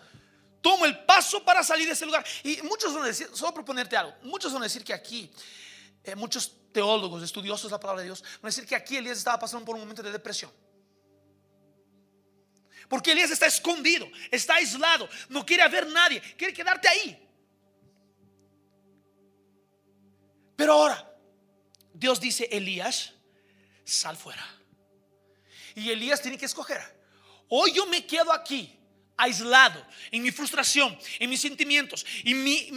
tomo 0.59 0.85
el 0.85 1.05
paso 1.05 1.43
para 1.45 1.63
salir 1.63 1.87
de 1.87 1.93
ese 1.93 2.05
lugar. 2.05 2.25
Y 2.43 2.61
muchos 2.63 2.93
van 2.93 3.03
a 3.03 3.07
decir, 3.07 3.29
solo 3.33 3.53
proponerte 3.53 3.95
algo, 3.95 4.13
muchos 4.23 4.51
van 4.51 4.63
a 4.63 4.65
decir 4.65 4.83
que 4.83 4.93
aquí, 4.93 5.31
eh, 6.03 6.13
muchos 6.15 6.51
teólogos, 6.73 7.23
estudiosos 7.23 7.71
de 7.71 7.75
la 7.75 7.79
palabra 7.79 8.01
de 8.01 8.07
Dios, 8.07 8.21
van 8.21 8.43
a 8.43 8.47
decir 8.47 8.65
que 8.65 8.75
aquí 8.75 8.97
Elías 8.97 9.17
estaba 9.17 9.39
pasando 9.39 9.65
por 9.65 9.75
un 9.75 9.81
momento 9.81 10.03
de 10.03 10.11
depresión. 10.11 10.51
Porque 12.89 13.13
Elías 13.13 13.31
está 13.31 13.45
escondido, 13.45 14.05
está 14.29 14.55
aislado, 14.55 15.07
no 15.29 15.45
quiere 15.45 15.65
ver 15.69 15.87
nadie, 15.87 16.19
quiere 16.35 16.53
quedarte 16.53 16.89
ahí. 16.89 17.24
Pero 20.55 20.73
ahora, 20.73 21.11
Dios 21.93 22.19
dice, 22.19 22.47
Elías, 22.51 23.13
sal 23.83 24.17
fuera. 24.17 24.45
Y 25.75 25.89
Elías 25.89 26.21
tiene 26.21 26.37
que 26.37 26.45
escoger. 26.45 26.81
Hoy 27.49 27.73
yo 27.73 27.85
me 27.85 28.05
quedo 28.05 28.31
aquí, 28.31 28.77
aislado, 29.17 29.85
en 30.11 30.23
mi 30.23 30.31
frustración, 30.31 30.97
en 31.19 31.29
mis 31.29 31.41
sentimientos. 31.41 32.05
Y 32.23 32.33
mi, 32.33 32.69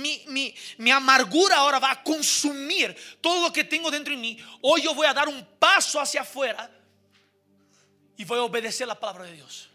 mi, 0.76 0.90
amargura 0.90 1.56
ahora 1.56 1.78
va 1.78 1.92
a 1.92 2.02
consumir 2.02 2.96
todo 3.20 3.42
lo 3.42 3.52
que 3.52 3.64
tengo 3.64 3.90
dentro 3.90 4.14
de 4.14 4.20
mí. 4.20 4.38
Hoy 4.60 4.82
yo 4.82 4.94
voy 4.94 5.06
a 5.06 5.14
dar 5.14 5.28
un 5.28 5.44
paso 5.58 6.00
hacia 6.00 6.22
afuera 6.22 6.70
y 8.16 8.24
voy 8.24 8.38
a 8.38 8.42
obedecer 8.42 8.86
la 8.86 8.98
palabra 8.98 9.24
de 9.24 9.32
Dios. 9.32 9.70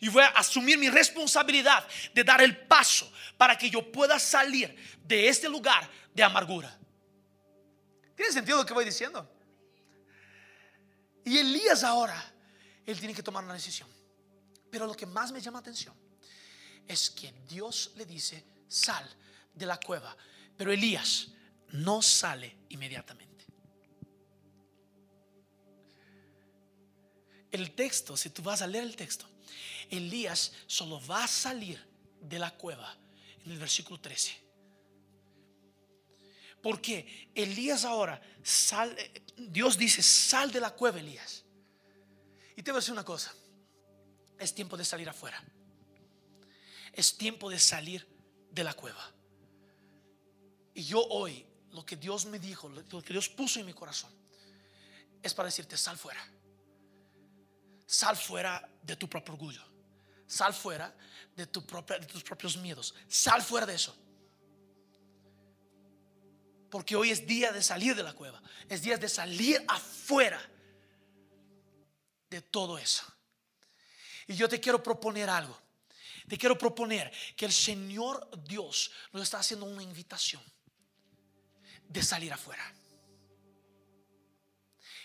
Y 0.00 0.08
voy 0.08 0.22
a 0.22 0.28
asumir 0.28 0.78
mi 0.78 0.88
responsabilidad 0.88 1.86
de 2.14 2.24
dar 2.24 2.40
el 2.40 2.56
paso 2.66 3.10
para 3.36 3.56
que 3.56 3.68
yo 3.68 3.92
pueda 3.92 4.18
salir 4.18 4.74
de 5.04 5.28
este 5.28 5.48
lugar 5.48 5.88
de 6.14 6.22
amargura. 6.22 6.76
¿Tiene 8.16 8.32
sentido 8.32 8.58
lo 8.58 8.66
que 8.66 8.74
voy 8.74 8.84
diciendo? 8.84 9.30
Y 11.24 11.38
Elías 11.38 11.84
ahora, 11.84 12.32
él 12.86 12.98
tiene 12.98 13.14
que 13.14 13.22
tomar 13.22 13.44
una 13.44 13.54
decisión. 13.54 13.88
Pero 14.70 14.86
lo 14.86 14.94
que 14.94 15.06
más 15.06 15.32
me 15.32 15.40
llama 15.40 15.58
atención 15.58 15.94
es 16.86 17.10
que 17.10 17.32
Dios 17.48 17.92
le 17.96 18.04
dice, 18.06 18.44
sal 18.68 19.08
de 19.54 19.66
la 19.66 19.78
cueva. 19.78 20.16
Pero 20.56 20.72
Elías 20.72 21.28
no 21.72 22.02
sale 22.02 22.56
inmediatamente. 22.70 23.46
El 27.50 27.72
texto, 27.72 28.16
si 28.16 28.30
tú 28.30 28.42
vas 28.42 28.62
a 28.62 28.66
leer 28.66 28.84
el 28.84 28.96
texto, 28.96 29.28
Elías 29.88 30.52
solo 30.66 31.04
va 31.06 31.24
a 31.24 31.28
salir 31.28 31.82
de 32.20 32.38
la 32.38 32.50
cueva 32.50 32.96
en 33.44 33.52
el 33.52 33.58
versículo 33.58 34.00
13. 34.00 34.50
Porque 36.62 37.30
Elías 37.34 37.84
ahora 37.84 38.20
sal, 38.42 38.96
Dios 39.36 39.78
dice, 39.78 40.02
sal 40.02 40.52
de 40.52 40.60
la 40.60 40.70
cueva, 40.70 41.00
Elías. 41.00 41.44
Y 42.56 42.62
te 42.62 42.70
voy 42.70 42.78
a 42.78 42.80
decir 42.80 42.92
una 42.92 43.04
cosa, 43.04 43.34
es 44.38 44.54
tiempo 44.54 44.76
de 44.76 44.84
salir 44.84 45.08
afuera. 45.08 45.42
Es 46.92 47.16
tiempo 47.16 47.48
de 47.48 47.58
salir 47.58 48.06
de 48.50 48.64
la 48.64 48.74
cueva. 48.74 49.10
Y 50.74 50.84
yo 50.84 51.02
hoy, 51.08 51.46
lo 51.72 51.86
que 51.86 51.96
Dios 51.96 52.26
me 52.26 52.38
dijo, 52.38 52.68
lo 52.68 53.02
que 53.02 53.12
Dios 53.12 53.28
puso 53.28 53.60
en 53.60 53.66
mi 53.66 53.72
corazón, 53.72 54.10
es 55.22 55.34
para 55.34 55.46
decirte, 55.46 55.76
sal 55.76 55.96
fuera. 55.96 56.20
Sal 57.90 58.16
fuera 58.16 58.70
de 58.84 58.94
tu 58.94 59.08
propio 59.08 59.34
orgullo. 59.34 59.60
Sal 60.24 60.54
fuera 60.54 60.96
de, 61.34 61.44
tus 61.48 61.64
propios 62.22 62.56
miedos. 62.56 62.94
Sal 63.08 63.42
fuera 63.42 63.66
de 63.66 63.74
eso. 63.74 63.96
Porque 66.70 66.94
hoy 66.94 67.10
es 67.10 67.26
día 67.26 67.50
de 67.50 67.60
salir 67.60 67.96
de 67.96 68.04
la 68.04 68.12
cueva. 68.12 68.40
Es 68.68 68.82
día 68.82 68.96
de 68.96 69.08
salir 69.08 69.64
afuera 69.66 70.40
de 72.30 72.40
todo 72.42 72.78
eso. 72.78 73.02
Y 74.28 74.36
yo 74.36 74.48
te 74.48 74.60
quiero 74.60 74.80
proponer 74.80 75.28
algo. 75.28 75.60
Te 76.28 76.38
quiero 76.38 76.56
proponer 76.56 77.10
que 77.36 77.44
el 77.44 77.52
Señor 77.52 78.30
Dios 78.44 78.92
nos 79.10 79.24
está 79.24 79.40
haciendo 79.40 79.66
una 79.66 79.82
invitación 79.82 80.44
de 81.88 82.04
salir 82.04 82.32
afuera. 82.32 82.72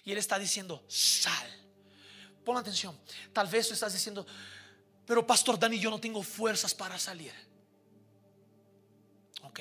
Y 0.03 0.11
Él 0.11 0.19
está 0.19 0.37
diciendo, 0.37 0.85
sal. 0.87 1.64
Pon 2.45 2.57
atención. 2.57 2.97
Tal 3.33 3.47
vez 3.47 3.67
tú 3.67 3.73
estás 3.73 3.91
diciendo, 3.91 4.25
pero 5.05 5.25
Pastor 5.25 5.59
Dani, 5.59 5.79
yo 5.79 5.89
no 5.89 5.99
tengo 5.99 6.21
fuerzas 6.23 6.73
para 6.73 6.97
salir. 6.99 7.33
¿Ok? 9.41 9.59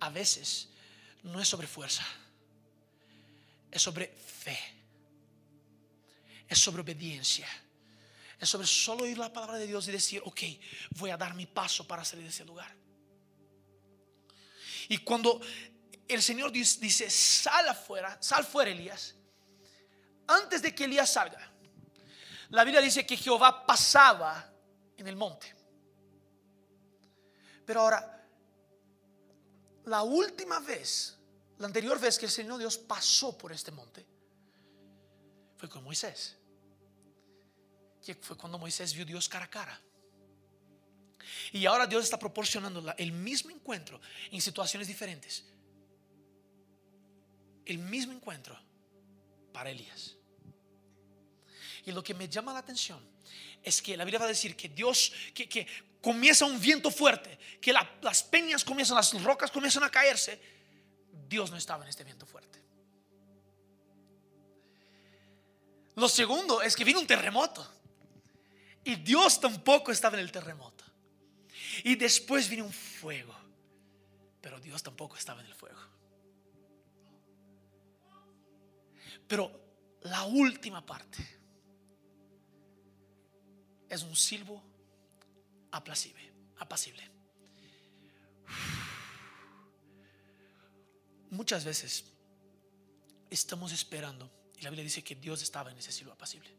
A 0.00 0.10
veces 0.10 0.68
no 1.22 1.40
es 1.40 1.48
sobre 1.48 1.66
fuerza, 1.66 2.04
es 3.70 3.80
sobre 3.80 4.08
fe, 4.08 4.58
es 6.48 6.58
sobre 6.58 6.82
obediencia. 6.82 7.48
Es 8.42 8.48
sobre 8.48 8.66
solo 8.66 9.04
oír 9.04 9.16
la 9.16 9.32
palabra 9.32 9.56
de 9.56 9.68
Dios 9.68 9.86
y 9.86 9.92
decir, 9.92 10.20
ok, 10.24 10.40
voy 10.96 11.10
a 11.10 11.16
dar 11.16 11.32
mi 11.32 11.46
paso 11.46 11.86
para 11.86 12.04
salir 12.04 12.24
de 12.24 12.30
ese 12.30 12.44
lugar. 12.44 12.74
Y 14.88 14.98
cuando 14.98 15.40
el 16.08 16.20
Señor 16.20 16.50
dice, 16.50 17.08
sal 17.08 17.68
afuera, 17.68 18.18
sal 18.20 18.44
fuera 18.44 18.72
Elías, 18.72 19.14
antes 20.26 20.62
de 20.62 20.74
que 20.74 20.84
Elías 20.84 21.12
salga, 21.12 21.50
la 22.50 22.64
Biblia 22.64 22.80
dice 22.80 23.06
que 23.06 23.16
Jehová 23.16 23.66
pasaba 23.66 24.52
en 24.96 25.06
el 25.06 25.16
monte. 25.16 25.54
Pero 27.64 27.80
ahora, 27.80 28.26
la 29.84 30.02
última 30.02 30.60
vez, 30.60 31.18
la 31.58 31.66
anterior 31.66 31.98
vez 31.98 32.18
que 32.18 32.26
el 32.26 32.32
Señor 32.32 32.58
Dios 32.58 32.76
pasó 32.78 33.36
por 33.36 33.52
este 33.52 33.70
monte, 33.70 34.06
fue 35.56 35.68
con 35.68 35.84
Moisés 35.84 36.36
que 38.02 38.14
fue 38.16 38.36
cuando 38.36 38.58
Moisés 38.58 38.92
vio 38.92 39.06
Dios 39.06 39.28
cara 39.28 39.46
a 39.46 39.50
cara. 39.50 39.80
Y 41.52 41.64
ahora 41.66 41.86
Dios 41.86 42.04
está 42.04 42.18
proporcionando 42.18 42.92
el 42.98 43.12
mismo 43.12 43.50
encuentro 43.50 44.00
en 44.30 44.40
situaciones 44.40 44.88
diferentes. 44.88 45.44
El 47.64 47.78
mismo 47.78 48.12
encuentro 48.12 48.58
para 49.52 49.70
Elías. 49.70 50.16
Y 51.84 51.92
lo 51.92 52.02
que 52.02 52.14
me 52.14 52.28
llama 52.28 52.52
la 52.52 52.60
atención 52.60 53.00
es 53.62 53.82
que 53.82 53.96
la 53.96 54.04
Biblia 54.04 54.18
va 54.18 54.26
a 54.26 54.28
decir 54.28 54.56
que 54.56 54.68
Dios, 54.68 55.12
que, 55.34 55.66
comienza 56.00 56.44
un 56.44 56.60
viento 56.60 56.90
fuerte, 56.90 57.38
que 57.60 57.72
las 57.72 58.22
peñas 58.24 58.64
comienzan, 58.64 58.96
las 58.96 59.22
rocas 59.22 59.50
comienzan 59.50 59.84
a 59.84 59.90
caerse. 59.90 60.40
Dios 61.28 61.50
no 61.50 61.56
estaba 61.56 61.84
en 61.84 61.90
este 61.90 62.04
viento 62.04 62.26
fuerte. 62.26 62.60
Lo 65.94 66.08
segundo 66.08 66.62
es 66.62 66.74
que 66.74 66.84
vino 66.84 67.00
un 67.00 67.06
terremoto. 67.06 67.68
Y 68.84 68.96
Dios 68.96 69.40
tampoco 69.40 69.92
estaba 69.92 70.16
en 70.16 70.24
el 70.24 70.32
terremoto. 70.32 70.84
Y 71.84 71.94
después 71.94 72.48
vino 72.48 72.64
un 72.64 72.72
fuego. 72.72 73.34
Pero 74.40 74.58
Dios 74.58 74.82
tampoco 74.82 75.16
estaba 75.16 75.40
en 75.40 75.46
el 75.46 75.54
fuego. 75.54 75.78
Pero 79.28 79.50
la 80.02 80.24
última 80.24 80.84
parte 80.84 81.18
es 83.88 84.02
un 84.02 84.16
silbo 84.16 84.62
apacible, 85.70 86.32
apacible. 86.58 87.02
Muchas 91.30 91.64
veces 91.64 92.04
estamos 93.30 93.72
esperando, 93.72 94.30
y 94.58 94.62
la 94.62 94.70
Biblia 94.70 94.84
dice 94.84 95.02
que 95.02 95.14
Dios 95.14 95.42
estaba 95.42 95.70
en 95.70 95.78
ese 95.78 95.92
silbo 95.92 96.12
apacible. 96.12 96.50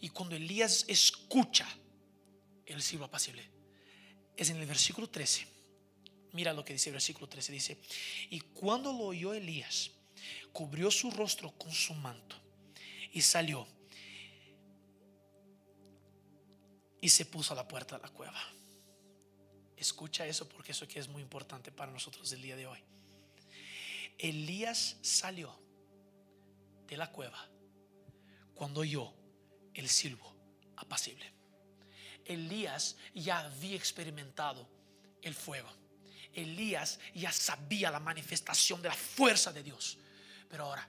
Y 0.00 0.08
cuando 0.10 0.36
Elías 0.36 0.84
escucha 0.88 1.66
el 2.66 2.82
silbo 2.82 3.04
apacible, 3.04 3.48
es 4.36 4.50
en 4.50 4.56
el 4.56 4.66
versículo 4.66 5.08
13. 5.08 5.46
Mira 6.32 6.52
lo 6.52 6.64
que 6.64 6.72
dice 6.72 6.88
el 6.90 6.94
versículo 6.94 7.28
13. 7.28 7.52
Dice, 7.52 7.78
y 8.30 8.40
cuando 8.40 8.92
lo 8.92 9.06
oyó 9.06 9.34
Elías, 9.34 9.90
cubrió 10.52 10.90
su 10.90 11.10
rostro 11.10 11.52
con 11.52 11.72
su 11.72 11.94
manto 11.94 12.36
y 13.12 13.22
salió 13.22 13.66
y 17.00 17.08
se 17.08 17.26
puso 17.26 17.52
a 17.52 17.56
la 17.56 17.66
puerta 17.66 17.96
de 17.96 18.02
la 18.02 18.08
cueva. 18.08 18.40
Escucha 19.76 20.26
eso 20.26 20.48
porque 20.48 20.72
eso 20.72 20.84
aquí 20.84 20.98
es 20.98 21.08
muy 21.08 21.22
importante 21.22 21.72
para 21.72 21.90
nosotros 21.90 22.30
el 22.32 22.40
día 22.40 22.56
de 22.56 22.66
hoy. 22.66 22.78
Elías 24.18 24.96
salió 25.02 25.58
de 26.86 26.96
la 26.96 27.10
cueva 27.10 27.48
cuando 28.54 28.80
oyó 28.80 29.12
el 29.74 29.88
silbo 29.88 30.32
apacible. 30.76 31.32
Elías 32.24 32.96
ya 33.14 33.40
había 33.40 33.74
experimentado 33.74 34.68
el 35.22 35.34
fuego. 35.34 35.68
Elías 36.32 37.00
ya 37.14 37.32
sabía 37.32 37.90
la 37.90 37.98
manifestación 37.98 38.80
de 38.80 38.88
la 38.88 38.94
fuerza 38.94 39.52
de 39.52 39.62
Dios. 39.62 39.98
Pero 40.52 40.66
ahora, 40.66 40.86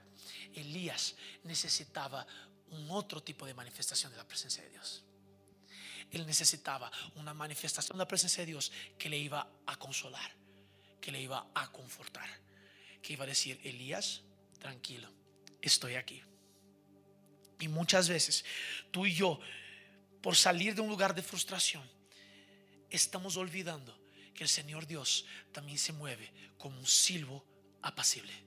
Elías 0.52 1.14
necesitaba 1.44 2.26
un 2.68 2.90
otro 2.90 3.22
tipo 3.22 3.46
de 3.46 3.54
manifestación 3.54 4.12
de 4.12 4.18
la 4.18 4.28
presencia 4.28 4.62
de 4.62 4.68
Dios. 4.68 5.02
Él 6.10 6.26
necesitaba 6.26 6.92
una 7.14 7.32
manifestación 7.32 7.96
de 7.96 8.02
la 8.02 8.06
presencia 8.06 8.42
de 8.42 8.48
Dios 8.48 8.70
que 8.98 9.08
le 9.08 9.16
iba 9.16 9.48
a 9.64 9.76
consolar, 9.76 10.30
que 11.00 11.10
le 11.10 11.22
iba 11.22 11.50
a 11.54 11.72
confortar, 11.72 12.28
que 13.00 13.14
iba 13.14 13.24
a 13.24 13.26
decir, 13.26 13.58
Elías, 13.64 14.20
tranquilo, 14.58 15.10
estoy 15.62 15.94
aquí. 15.94 16.22
Y 17.58 17.68
muchas 17.68 18.10
veces 18.10 18.44
tú 18.90 19.06
y 19.06 19.14
yo, 19.14 19.40
por 20.20 20.36
salir 20.36 20.74
de 20.74 20.82
un 20.82 20.90
lugar 20.90 21.14
de 21.14 21.22
frustración, 21.22 21.90
estamos 22.90 23.38
olvidando 23.38 23.98
que 24.34 24.42
el 24.42 24.50
Señor 24.50 24.86
Dios 24.86 25.24
también 25.52 25.78
se 25.78 25.94
mueve 25.94 26.30
como 26.58 26.78
un 26.78 26.86
silbo 26.86 27.42
apacible. 27.80 28.43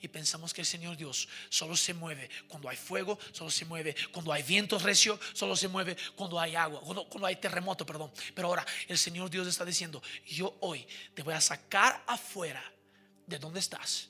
Y 0.00 0.08
pensamos 0.08 0.54
que 0.54 0.62
el 0.62 0.66
Señor 0.66 0.96
Dios 0.96 1.28
solo 1.48 1.76
se 1.76 1.92
mueve 1.92 2.30
cuando 2.48 2.68
hay 2.68 2.76
fuego, 2.76 3.18
solo 3.32 3.50
se 3.50 3.64
mueve 3.64 3.94
cuando 4.12 4.32
hay 4.32 4.42
viento 4.42 4.78
recio, 4.78 5.18
solo 5.32 5.54
se 5.56 5.68
mueve 5.68 5.96
cuando 6.16 6.40
hay 6.40 6.56
agua, 6.56 6.80
cuando, 6.80 7.08
cuando 7.08 7.26
hay 7.26 7.36
terremoto, 7.36 7.84
perdón. 7.84 8.10
Pero 8.34 8.48
ahora 8.48 8.66
el 8.88 8.96
Señor 8.96 9.30
Dios 9.30 9.46
está 9.46 9.64
diciendo, 9.64 10.02
yo 10.26 10.56
hoy 10.60 10.86
te 11.14 11.22
voy 11.22 11.34
a 11.34 11.40
sacar 11.40 12.02
afuera 12.06 12.62
de 13.26 13.38
donde 13.38 13.60
estás 13.60 14.08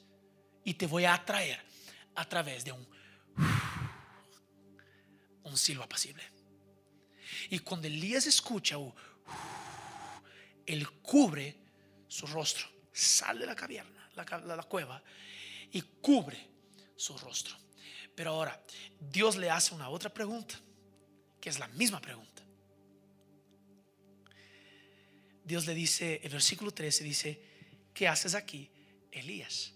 y 0.64 0.74
te 0.74 0.86
voy 0.86 1.04
a 1.04 1.14
atraer 1.14 1.60
a 2.14 2.28
través 2.28 2.64
de 2.64 2.72
un 2.72 2.86
un 5.50 5.58
silbo 5.58 5.84
apacible. 5.84 6.22
Y 7.50 7.58
cuando 7.60 7.86
Elías 7.86 8.26
escucha, 8.26 8.78
uh, 8.78 8.94
él 10.66 10.88
cubre 11.02 11.56
su 12.08 12.26
rostro, 12.26 12.66
sale 12.92 13.40
de 13.40 13.46
la 13.46 13.54
caverna, 13.54 14.10
la, 14.14 14.56
la 14.56 14.62
cueva, 14.64 15.02
y 15.72 15.82
cubre 15.82 16.48
su 16.96 17.16
rostro. 17.18 17.56
Pero 18.14 18.32
ahora, 18.32 18.62
Dios 18.98 19.36
le 19.36 19.50
hace 19.50 19.74
una 19.74 19.88
otra 19.88 20.12
pregunta, 20.12 20.58
que 21.40 21.48
es 21.48 21.58
la 21.58 21.68
misma 21.68 22.00
pregunta. 22.00 22.42
Dios 25.44 25.66
le 25.66 25.74
dice, 25.74 26.20
el 26.22 26.30
versículo 26.30 26.70
13 26.70 27.04
dice, 27.04 27.42
¿qué 27.94 28.06
haces 28.06 28.34
aquí, 28.34 28.70
Elías? 29.10 29.72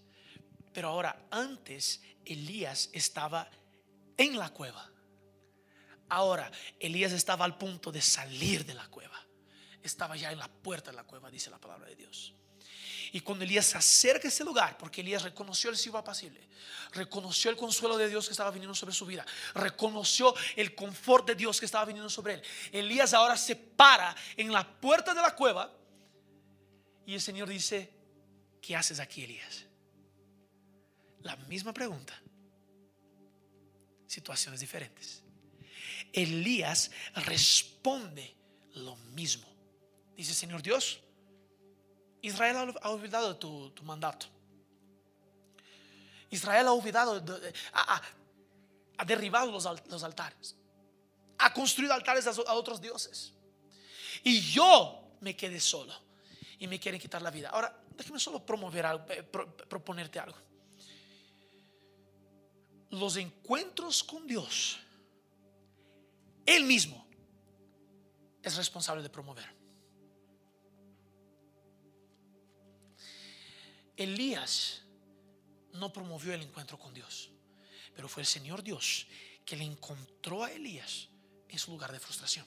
Pero 0.73 0.89
ahora, 0.89 1.27
antes 1.31 2.01
Elías 2.23 2.89
estaba 2.93 3.49
en 4.17 4.37
la 4.37 4.49
cueva. 4.49 4.91
Ahora, 6.09 6.51
Elías 6.79 7.11
estaba 7.11 7.45
al 7.45 7.57
punto 7.57 7.91
de 7.91 8.01
salir 8.01 8.65
de 8.65 8.73
la 8.73 8.87
cueva. 8.87 9.19
Estaba 9.81 10.15
ya 10.15 10.31
en 10.31 10.39
la 10.39 10.47
puerta 10.47 10.91
de 10.91 10.97
la 10.97 11.03
cueva, 11.03 11.31
dice 11.31 11.49
la 11.49 11.59
palabra 11.59 11.87
de 11.87 11.95
Dios. 11.95 12.33
Y 13.15 13.21
cuando 13.21 13.45
Elías 13.45 13.67
se 13.67 13.77
acerca 13.77 14.27
a 14.27 14.29
ese 14.29 14.43
lugar, 14.43 14.77
porque 14.77 14.99
Elías 14.99 15.23
reconoció 15.23 15.69
el 15.69 15.77
silbo 15.77 15.97
apacible, 15.97 16.49
reconoció 16.91 17.49
el 17.49 17.55
consuelo 17.55 17.95
de 17.95 18.09
Dios 18.09 18.25
que 18.25 18.33
estaba 18.33 18.51
viniendo 18.51 18.75
sobre 18.75 18.93
su 18.93 19.05
vida, 19.05 19.25
reconoció 19.53 20.35
el 20.57 20.75
confort 20.75 21.25
de 21.25 21.35
Dios 21.35 21.57
que 21.57 21.65
estaba 21.65 21.85
viniendo 21.85 22.09
sobre 22.09 22.33
él. 22.33 22.43
Elías 22.73 23.13
ahora 23.13 23.37
se 23.37 23.55
para 23.55 24.13
en 24.35 24.51
la 24.51 24.67
puerta 24.67 25.13
de 25.13 25.21
la 25.21 25.33
cueva 25.33 25.73
y 27.05 27.13
el 27.13 27.21
Señor 27.21 27.47
dice, 27.47 27.89
¿qué 28.61 28.75
haces 28.75 28.99
aquí, 28.99 29.23
Elías? 29.23 29.63
La 31.21 31.37
misma 31.37 31.73
pregunta, 31.73 32.21
situaciones 34.07 34.59
diferentes. 34.59 35.23
Elías 36.11 36.91
responde 37.13 38.35
lo 38.73 38.97
mismo. 38.97 39.47
Dice, 40.17 40.33
Señor 40.33 40.61
Dios, 40.61 40.99
Israel 42.27 42.75
ha 42.81 42.89
olvidado 42.89 43.35
tu, 43.37 43.69
tu 43.71 43.83
mandato. 43.83 44.25
Israel 46.31 46.67
ha 46.67 46.73
olvidado, 46.73 47.23
ha, 47.73 48.01
derribado 49.05 49.51
los, 49.51 49.65
al- 49.65 49.81
los 49.89 50.03
altares. 50.03 50.55
Ha 51.37 51.53
construido 51.53 51.93
altares 51.93 52.25
a, 52.27 52.53
otros 52.53 52.81
dioses. 52.81 53.33
Y 54.23 54.41
yo 54.41 55.17
me 55.21 55.35
quedé 55.35 55.59
solo. 55.59 55.93
Y 56.57 56.67
me 56.67 56.79
quieren 56.79 56.99
quitar 56.99 57.21
la 57.21 57.29
vida. 57.29 57.49
Ahora, 57.49 57.77
déjame 57.95 58.19
solo 58.19 58.43
promover 58.45 58.85
eh, 59.09 59.23
pro- 59.23 59.55
proponerte 59.55 60.19
algo. 60.19 60.37
Los 62.91 63.17
encuentros 63.17 64.03
con 64.03 64.25
Dios, 64.25 64.77
Él 66.45 66.63
mismo 66.63 67.05
es 68.41 68.55
responsable 68.55 69.03
de 69.03 69.09
promover. 69.09 69.54
Elías 73.97 74.81
no 75.73 75.91
promovió 75.91 76.33
el 76.33 76.41
encuentro 76.41 76.77
con 76.77 76.93
Dios, 76.93 77.29
pero 77.95 78.07
fue 78.07 78.21
el 78.21 78.27
Señor 78.27 78.63
Dios 78.63 79.07
que 79.45 79.55
le 79.55 79.63
encontró 79.63 80.43
a 80.43 80.51
Elías 80.51 81.09
en 81.47 81.59
su 81.59 81.71
lugar 81.71 81.91
de 81.91 81.99
frustración. 81.99 82.45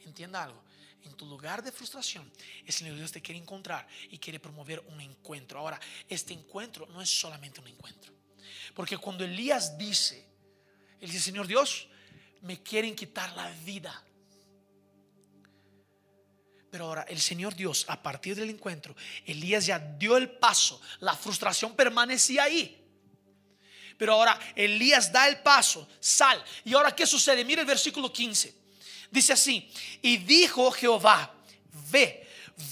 Entienda 0.00 0.44
algo, 0.44 0.62
en 1.02 1.14
tu 1.14 1.26
lugar 1.26 1.62
de 1.62 1.72
frustración, 1.72 2.30
el 2.64 2.72
Señor 2.72 2.96
Dios 2.96 3.12
te 3.12 3.22
quiere 3.22 3.40
encontrar 3.40 3.86
y 4.10 4.18
quiere 4.18 4.40
promover 4.40 4.80
un 4.88 5.00
encuentro. 5.00 5.58
Ahora, 5.58 5.80
este 6.08 6.32
encuentro 6.32 6.86
no 6.86 7.02
es 7.02 7.10
solamente 7.10 7.60
un 7.60 7.68
encuentro, 7.68 8.12
porque 8.74 8.96
cuando 8.98 9.24
Elías 9.24 9.76
dice, 9.76 10.26
dice, 11.00 11.20
Señor 11.20 11.46
Dios, 11.46 11.88
me 12.42 12.62
quieren 12.62 12.94
quitar 12.94 13.32
la 13.34 13.50
vida. 13.64 14.05
Pero 16.70 16.86
ahora 16.86 17.06
el 17.08 17.20
Señor 17.20 17.54
Dios, 17.54 17.84
a 17.88 18.02
partir 18.02 18.34
del 18.36 18.50
encuentro, 18.50 18.94
Elías 19.24 19.66
ya 19.66 19.78
dio 19.78 20.16
el 20.16 20.30
paso, 20.30 20.80
la 21.00 21.14
frustración 21.14 21.74
permanecía 21.74 22.44
ahí. 22.44 22.82
Pero 23.96 24.14
ahora 24.14 24.38
Elías 24.54 25.10
da 25.10 25.28
el 25.28 25.38
paso, 25.38 25.88
sal. 26.00 26.42
¿Y 26.64 26.74
ahora 26.74 26.94
qué 26.94 27.06
sucede? 27.06 27.44
Mira 27.44 27.62
el 27.62 27.66
versículo 27.66 28.12
15. 28.12 28.54
Dice 29.10 29.32
así, 29.32 29.70
y 30.02 30.18
dijo 30.18 30.70
Jehová, 30.70 31.32
ve, 31.90 32.26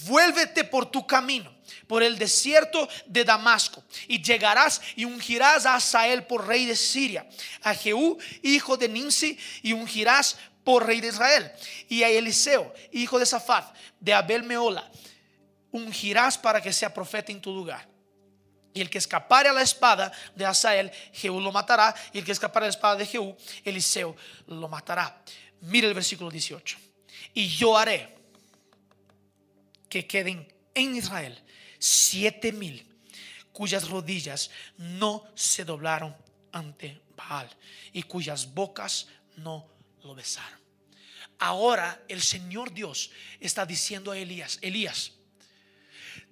vuélvete 0.06 0.64
por 0.64 0.90
tu 0.90 1.06
camino, 1.06 1.54
por 1.86 2.02
el 2.02 2.18
desierto 2.18 2.88
de 3.06 3.24
Damasco, 3.24 3.84
y 4.08 4.20
llegarás 4.20 4.80
y 4.96 5.04
ungirás 5.04 5.64
a 5.64 5.76
Asael 5.76 6.24
por 6.24 6.46
rey 6.46 6.66
de 6.66 6.76
Siria, 6.76 7.26
a 7.62 7.74
Jehú, 7.74 8.18
hijo 8.42 8.76
de 8.76 8.88
Nimsi, 8.88 9.38
y 9.62 9.72
ungirás 9.72 10.36
por 10.64 10.86
rey 10.86 11.00
de 11.00 11.08
Israel, 11.08 11.52
y 11.88 12.02
a 12.02 12.08
Eliseo, 12.08 12.72
hijo 12.90 13.18
de 13.18 13.26
Safat, 13.26 13.74
de 14.00 14.14
Abel 14.14 14.42
Meola, 14.42 14.90
ungirás 15.70 16.38
para 16.38 16.60
que 16.60 16.72
sea 16.72 16.92
profeta 16.92 17.30
en 17.30 17.40
tu 17.40 17.54
lugar. 17.54 17.86
Y 18.72 18.80
el 18.80 18.90
que 18.90 18.98
escapare 18.98 19.48
a 19.48 19.52
la 19.52 19.62
espada 19.62 20.10
de 20.34 20.44
Asael, 20.44 20.90
Jehú 21.12 21.40
lo 21.40 21.52
matará. 21.52 21.94
Y 22.12 22.18
el 22.18 22.24
que 22.24 22.32
escapare 22.32 22.66
a 22.66 22.68
la 22.68 22.74
espada 22.74 22.96
de 22.96 23.06
Jehú, 23.06 23.36
Eliseo 23.64 24.16
lo 24.48 24.68
matará. 24.68 25.22
Mira 25.60 25.86
el 25.86 25.94
versículo 25.94 26.28
18. 26.28 26.76
Y 27.34 27.48
yo 27.48 27.78
haré 27.78 28.16
que 29.88 30.08
queden 30.08 30.52
en 30.74 30.96
Israel 30.96 31.40
siete 31.78 32.50
mil 32.50 32.84
cuyas 33.52 33.88
rodillas 33.88 34.50
no 34.76 35.24
se 35.34 35.64
doblaron 35.64 36.16
ante 36.50 37.00
Baal 37.16 37.48
y 37.92 38.02
cuyas 38.02 38.52
bocas 38.52 39.06
no 39.36 39.68
lo 40.04 40.14
besaron. 40.14 40.60
Ahora 41.38 42.04
el 42.08 42.22
Señor 42.22 42.72
Dios 42.72 43.10
está 43.40 43.66
diciendo 43.66 44.12
a 44.12 44.18
Elías, 44.18 44.58
Elías, 44.62 45.12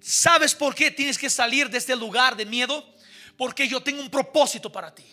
¿Sabes 0.03 0.53
por 0.53 0.75
qué 0.75 0.91
tienes 0.91 1.17
que 1.17 1.29
salir 1.29 1.69
de 1.69 1.77
este 1.77 1.95
lugar 1.95 2.35
de 2.35 2.45
miedo? 2.45 2.85
Porque 3.37 3.69
yo 3.69 3.81
tengo 3.81 4.01
un 4.01 4.09
propósito 4.09 4.69
para 4.69 4.93
ti. 4.93 5.05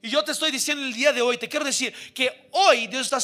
Y 0.00 0.08
yo 0.08 0.22
te 0.22 0.30
estoy 0.30 0.52
diciendo 0.52 0.84
el 0.84 0.92
día 0.92 1.12
de 1.12 1.20
hoy, 1.20 1.36
te 1.36 1.48
quiero 1.48 1.64
decir 1.64 1.92
que 2.14 2.48
hoy 2.52 2.86
Dios 2.86 3.10
está, 3.12 3.18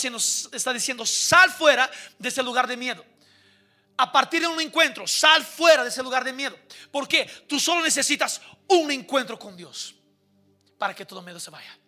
está 0.57 0.73
diciendo, 0.73 1.07
sal 1.07 1.49
fuera 1.49 1.89
de 2.19 2.29
ese 2.29 2.43
lugar 2.43 2.67
de 2.67 2.77
miedo. 2.77 3.05
A 3.97 4.11
partir 4.11 4.41
de 4.41 4.49
un 4.49 4.61
encuentro, 4.61 5.07
sal 5.07 5.45
fuera 5.45 5.85
de 5.85 5.91
ese 5.91 6.03
lugar 6.03 6.25
de 6.25 6.33
miedo. 6.33 6.59
Porque 6.91 7.25
tú 7.47 7.61
solo 7.61 7.81
necesitas 7.81 8.41
un 8.67 8.91
encuentro 8.91 9.39
con 9.39 9.57
Dios 9.57 9.95
para 10.77 10.93
que 10.93 11.07
todo 11.07 11.23
miedo 11.23 11.39
se 11.39 11.51
vaya. 11.51 11.79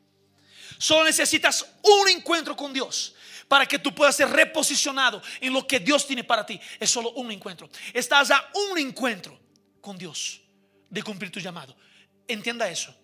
Solo 0.84 1.04
necesitas 1.04 1.64
un 1.80 2.10
encuentro 2.10 2.54
con 2.54 2.70
Dios 2.70 3.14
para 3.48 3.64
que 3.64 3.78
tú 3.78 3.94
puedas 3.94 4.16
ser 4.16 4.28
reposicionado 4.28 5.22
en 5.40 5.54
lo 5.54 5.66
que 5.66 5.80
Dios 5.80 6.06
tiene 6.06 6.24
para 6.24 6.44
ti. 6.44 6.60
Es 6.78 6.90
solo 6.90 7.12
un 7.12 7.32
encuentro. 7.32 7.70
Estás 7.94 8.30
a 8.30 8.50
un 8.52 8.76
encuentro 8.76 9.40
con 9.80 9.96
Dios 9.96 10.42
de 10.90 11.02
cumplir 11.02 11.32
tu 11.32 11.40
llamado. 11.40 11.74
Entienda 12.28 12.68
eso. 12.68 12.94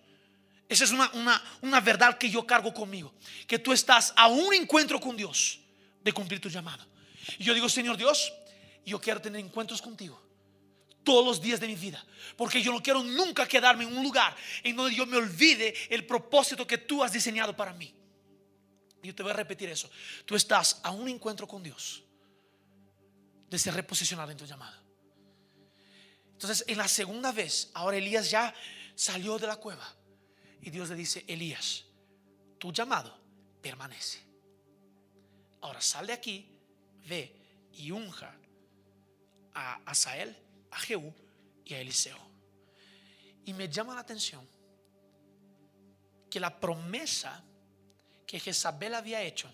Esa 0.68 0.84
es 0.84 0.90
una, 0.90 1.10
una, 1.14 1.42
una 1.62 1.80
verdad 1.80 2.18
que 2.18 2.28
yo 2.28 2.46
cargo 2.46 2.74
conmigo. 2.74 3.14
Que 3.46 3.58
tú 3.58 3.72
estás 3.72 4.12
a 4.14 4.26
un 4.26 4.52
encuentro 4.52 5.00
con 5.00 5.16
Dios 5.16 5.60
de 6.04 6.12
cumplir 6.12 6.38
tu 6.38 6.50
llamado. 6.50 6.86
Y 7.38 7.44
yo 7.44 7.54
digo, 7.54 7.70
Señor 7.70 7.96
Dios, 7.96 8.30
yo 8.84 9.00
quiero 9.00 9.22
tener 9.22 9.40
encuentros 9.40 9.80
contigo 9.80 10.20
todos 11.04 11.24
los 11.24 11.40
días 11.40 11.60
de 11.60 11.66
mi 11.66 11.74
vida. 11.74 12.04
Porque 12.36 12.62
yo 12.62 12.72
no 12.72 12.82
quiero 12.82 13.02
nunca 13.02 13.46
quedarme 13.46 13.84
en 13.84 13.96
un 13.96 14.02
lugar 14.02 14.36
en 14.62 14.76
donde 14.76 14.94
yo 14.94 15.06
me 15.06 15.16
olvide 15.16 15.74
el 15.88 16.06
propósito 16.06 16.66
que 16.66 16.78
tú 16.78 17.02
has 17.02 17.12
diseñado 17.12 17.56
para 17.56 17.72
mí. 17.72 17.94
Yo 19.02 19.14
te 19.14 19.22
voy 19.22 19.32
a 19.32 19.36
repetir 19.36 19.68
eso. 19.70 19.90
Tú 20.24 20.36
estás 20.36 20.80
a 20.82 20.90
un 20.90 21.08
encuentro 21.08 21.46
con 21.46 21.62
Dios 21.62 22.02
de 23.48 23.58
ser 23.58 23.74
reposicionado 23.74 24.30
en 24.30 24.36
tu 24.36 24.44
llamado. 24.44 24.76
Entonces, 26.32 26.64
en 26.68 26.78
la 26.78 26.88
segunda 26.88 27.32
vez, 27.32 27.70
ahora 27.74 27.96
Elías 27.96 28.30
ya 28.30 28.54
salió 28.94 29.38
de 29.38 29.46
la 29.46 29.56
cueva. 29.56 29.86
Y 30.62 30.70
Dios 30.70 30.88
le 30.90 30.96
dice, 30.96 31.24
Elías, 31.26 31.84
tu 32.58 32.72
llamado 32.72 33.18
permanece. 33.60 34.20
Ahora 35.62 35.80
sal 35.80 36.06
de 36.06 36.12
aquí, 36.12 36.48
ve 37.06 37.34
y 37.72 37.90
unja 37.90 38.34
a 39.54 39.80
Asael, 39.84 40.36
a 40.70 40.78
Jehú 40.78 41.12
y 41.64 41.74
a 41.74 41.80
Eliseo. 41.80 42.18
Y 43.44 43.52
me 43.52 43.68
llama 43.68 43.94
la 43.94 44.00
atención 44.00 44.46
que 46.28 46.40
la 46.40 46.58
promesa 46.58 47.42
que 48.26 48.38
Jezabel 48.38 48.94
había 48.94 49.22
hecho 49.22 49.50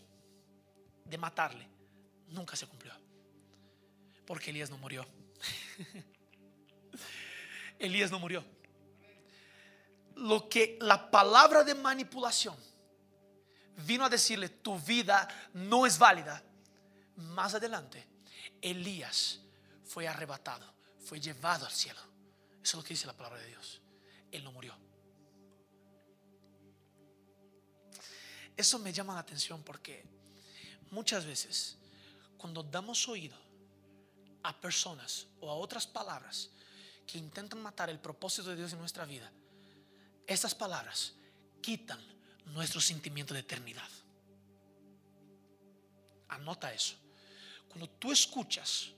de 1.04 1.18
matarle 1.18 1.66
nunca 2.28 2.56
se 2.56 2.66
cumplió. 2.66 2.92
Porque 4.26 4.50
Elías 4.50 4.70
no 4.70 4.76
murió. 4.76 5.06
Elías 7.78 8.10
no 8.10 8.18
murió. 8.18 8.44
Lo 10.16 10.48
que 10.48 10.78
la 10.80 11.10
palabra 11.10 11.62
de 11.62 11.74
manipulación 11.74 12.56
vino 13.84 14.04
a 14.04 14.08
decirle, 14.08 14.48
tu 14.48 14.78
vida 14.78 15.28
no 15.52 15.86
es 15.86 15.98
válida. 15.98 16.42
Más 17.16 17.54
adelante, 17.54 18.06
Elías 18.60 19.40
fue 19.84 20.08
arrebatado, 20.08 20.72
fue 21.06 21.20
llevado 21.20 21.64
al 21.64 21.72
cielo. 21.72 22.00
Eso 22.62 22.62
es 22.62 22.74
lo 22.74 22.82
que 22.82 22.94
dice 22.94 23.06
la 23.06 23.16
palabra 23.16 23.38
de 23.38 23.46
Dios. 23.46 23.80
Él 24.32 24.42
no 24.42 24.50
murió. 24.50 24.74
Eso 28.56 28.78
me 28.80 28.92
llama 28.92 29.14
la 29.14 29.20
atención 29.20 29.62
porque 29.62 30.04
muchas 30.90 31.24
veces 31.24 31.76
cuando 32.36 32.62
damos 32.64 33.06
oído 33.08 33.36
a 34.42 34.60
personas 34.60 35.26
o 35.40 35.48
a 35.50 35.54
otras 35.54 35.86
palabras 35.86 36.50
que 37.06 37.18
intentan 37.18 37.62
matar 37.62 37.88
el 37.88 38.00
propósito 38.00 38.50
de 38.50 38.56
Dios 38.56 38.72
en 38.72 38.80
nuestra 38.80 39.04
vida, 39.04 39.30
estas 40.26 40.56
palabras 40.56 41.14
quitan 41.62 42.00
nuestro 42.46 42.80
sentimiento 42.80 43.32
de 43.32 43.40
eternidad. 43.40 43.88
Anota 46.28 46.72
eso. 46.72 46.96
Cuando 47.68 47.88
tú 47.90 48.10
escuchas 48.10 48.90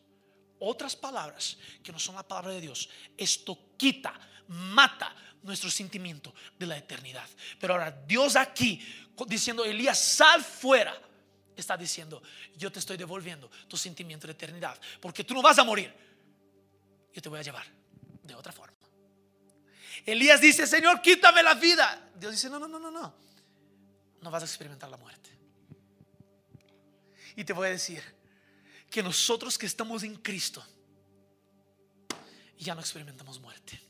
otras 0.61 0.97
palabras 0.97 1.59
que 1.83 1.93
no 1.93 1.99
son 1.99 2.15
la 2.15 2.27
palabra 2.27 2.53
de 2.53 2.61
Dios, 2.61 2.89
esto 3.17 3.59
quita, 3.77 4.19
mata 4.49 5.15
nuestro 5.43 5.71
sentimiento 5.71 6.35
de 6.59 6.67
la 6.67 6.77
eternidad. 6.77 7.29
Pero 7.61 7.75
ahora 7.75 7.91
Dios 7.91 8.37
aquí 8.37 8.81
diciendo, 9.27 9.65
Elías, 9.65 9.99
sal 9.99 10.43
fuera, 10.43 10.99
está 11.57 11.77
diciendo, 11.77 12.23
yo 12.57 12.71
te 12.71 12.79
estoy 12.79 12.97
devolviendo 12.97 13.51
tu 13.67 13.77
sentimiento 13.77 14.27
de 14.27 14.33
eternidad, 14.33 14.79
porque 15.01 15.25
tú 15.25 15.35
no 15.35 15.43
vas 15.43 15.59
a 15.59 15.65
morir, 15.65 15.93
yo 17.13 17.23
te 17.23 17.29
voy 17.29 17.41
a 17.41 17.43
llevar 17.43 17.67
de 18.23 18.35
otra 18.35 18.53
forma. 18.53 18.77
Elías 20.07 20.41
dice, 20.41 20.67
Señor, 20.67 21.03
quítame 21.03 21.43
la 21.43 21.55
vida. 21.55 22.11
Dios 22.15 22.33
dice, 22.33 22.49
no, 22.49 22.59
no, 22.59 22.69
no, 22.69 22.79
no, 22.79 22.91
no, 22.91 23.15
no 24.21 24.31
vas 24.31 24.43
a 24.43 24.47
experimentar 24.47 24.89
la 24.89 24.97
muerte. 24.97 25.29
Y 27.37 27.45
te 27.45 27.53
voy 27.53 27.69
a 27.69 27.71
decir 27.71 28.03
que 28.91 29.03
nosotros 29.03 29.59
que 29.59 29.67
estamos 29.67 30.03
en 30.03 30.17
Cristo, 30.17 30.65
ya 32.59 32.75
no 32.75 32.81
experimentamos 32.81 33.41
muerte 33.41 33.81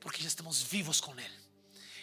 porque 0.00 0.22
ya 0.22 0.28
estamos 0.28 0.68
vivos 0.70 1.00
con 1.00 1.18
Él. 1.18 1.32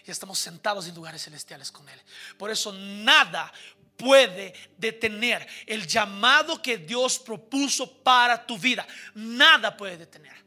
y 0.05 0.11
estamos 0.11 0.39
sentados 0.39 0.87
en 0.87 0.95
lugares 0.95 1.23
celestiales 1.23 1.69
con 1.69 1.87
Él. 1.89 2.01
Por 2.37 2.49
eso 2.49 2.71
nada 2.71 3.51
puede 3.97 4.53
detener 4.77 5.45
el 5.65 5.85
llamado 5.85 6.61
que 6.61 6.77
Dios 6.77 7.19
propuso 7.19 8.01
para 8.03 8.45
tu 8.45 8.57
vida. 8.57 8.87
Nada 9.15 9.75
puede 9.75 9.97
detener. 9.97 10.46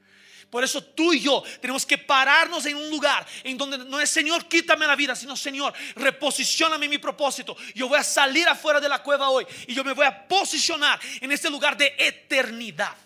Por 0.51 0.64
eso 0.64 0.82
tú 0.82 1.12
y 1.12 1.20
yo 1.20 1.42
tenemos 1.61 1.86
que 1.86 1.96
pararnos 1.96 2.66
en 2.66 2.76
un 2.76 2.90
lugar 2.90 3.24
en 3.44 3.57
donde 3.57 3.78
no 3.78 4.01
es 4.01 4.11
Señor, 4.11 4.46
quítame 4.48 4.86
la 4.86 4.96
vida, 4.96 5.14
sino 5.14 5.36
Señor, 5.36 5.72
reposicioname 5.94 6.88
mi 6.88 6.98
propósito. 6.98 7.57
Yo 7.74 7.88
voy 7.88 7.98
a 7.98 8.03
salir 8.03 8.48
afuera 8.48 8.80
de 8.80 8.88
la 8.88 9.01
cueva 9.03 9.30
hoy 9.30 9.46
y 9.68 9.74
yo 9.74 9.84
me 9.84 9.92
voy 9.92 10.07
a 10.07 10.26
posicionar 10.26 10.98
en 11.20 11.30
este 11.30 11.48
lugar 11.48 11.76
de 11.76 11.94
eternidad. 11.96 12.96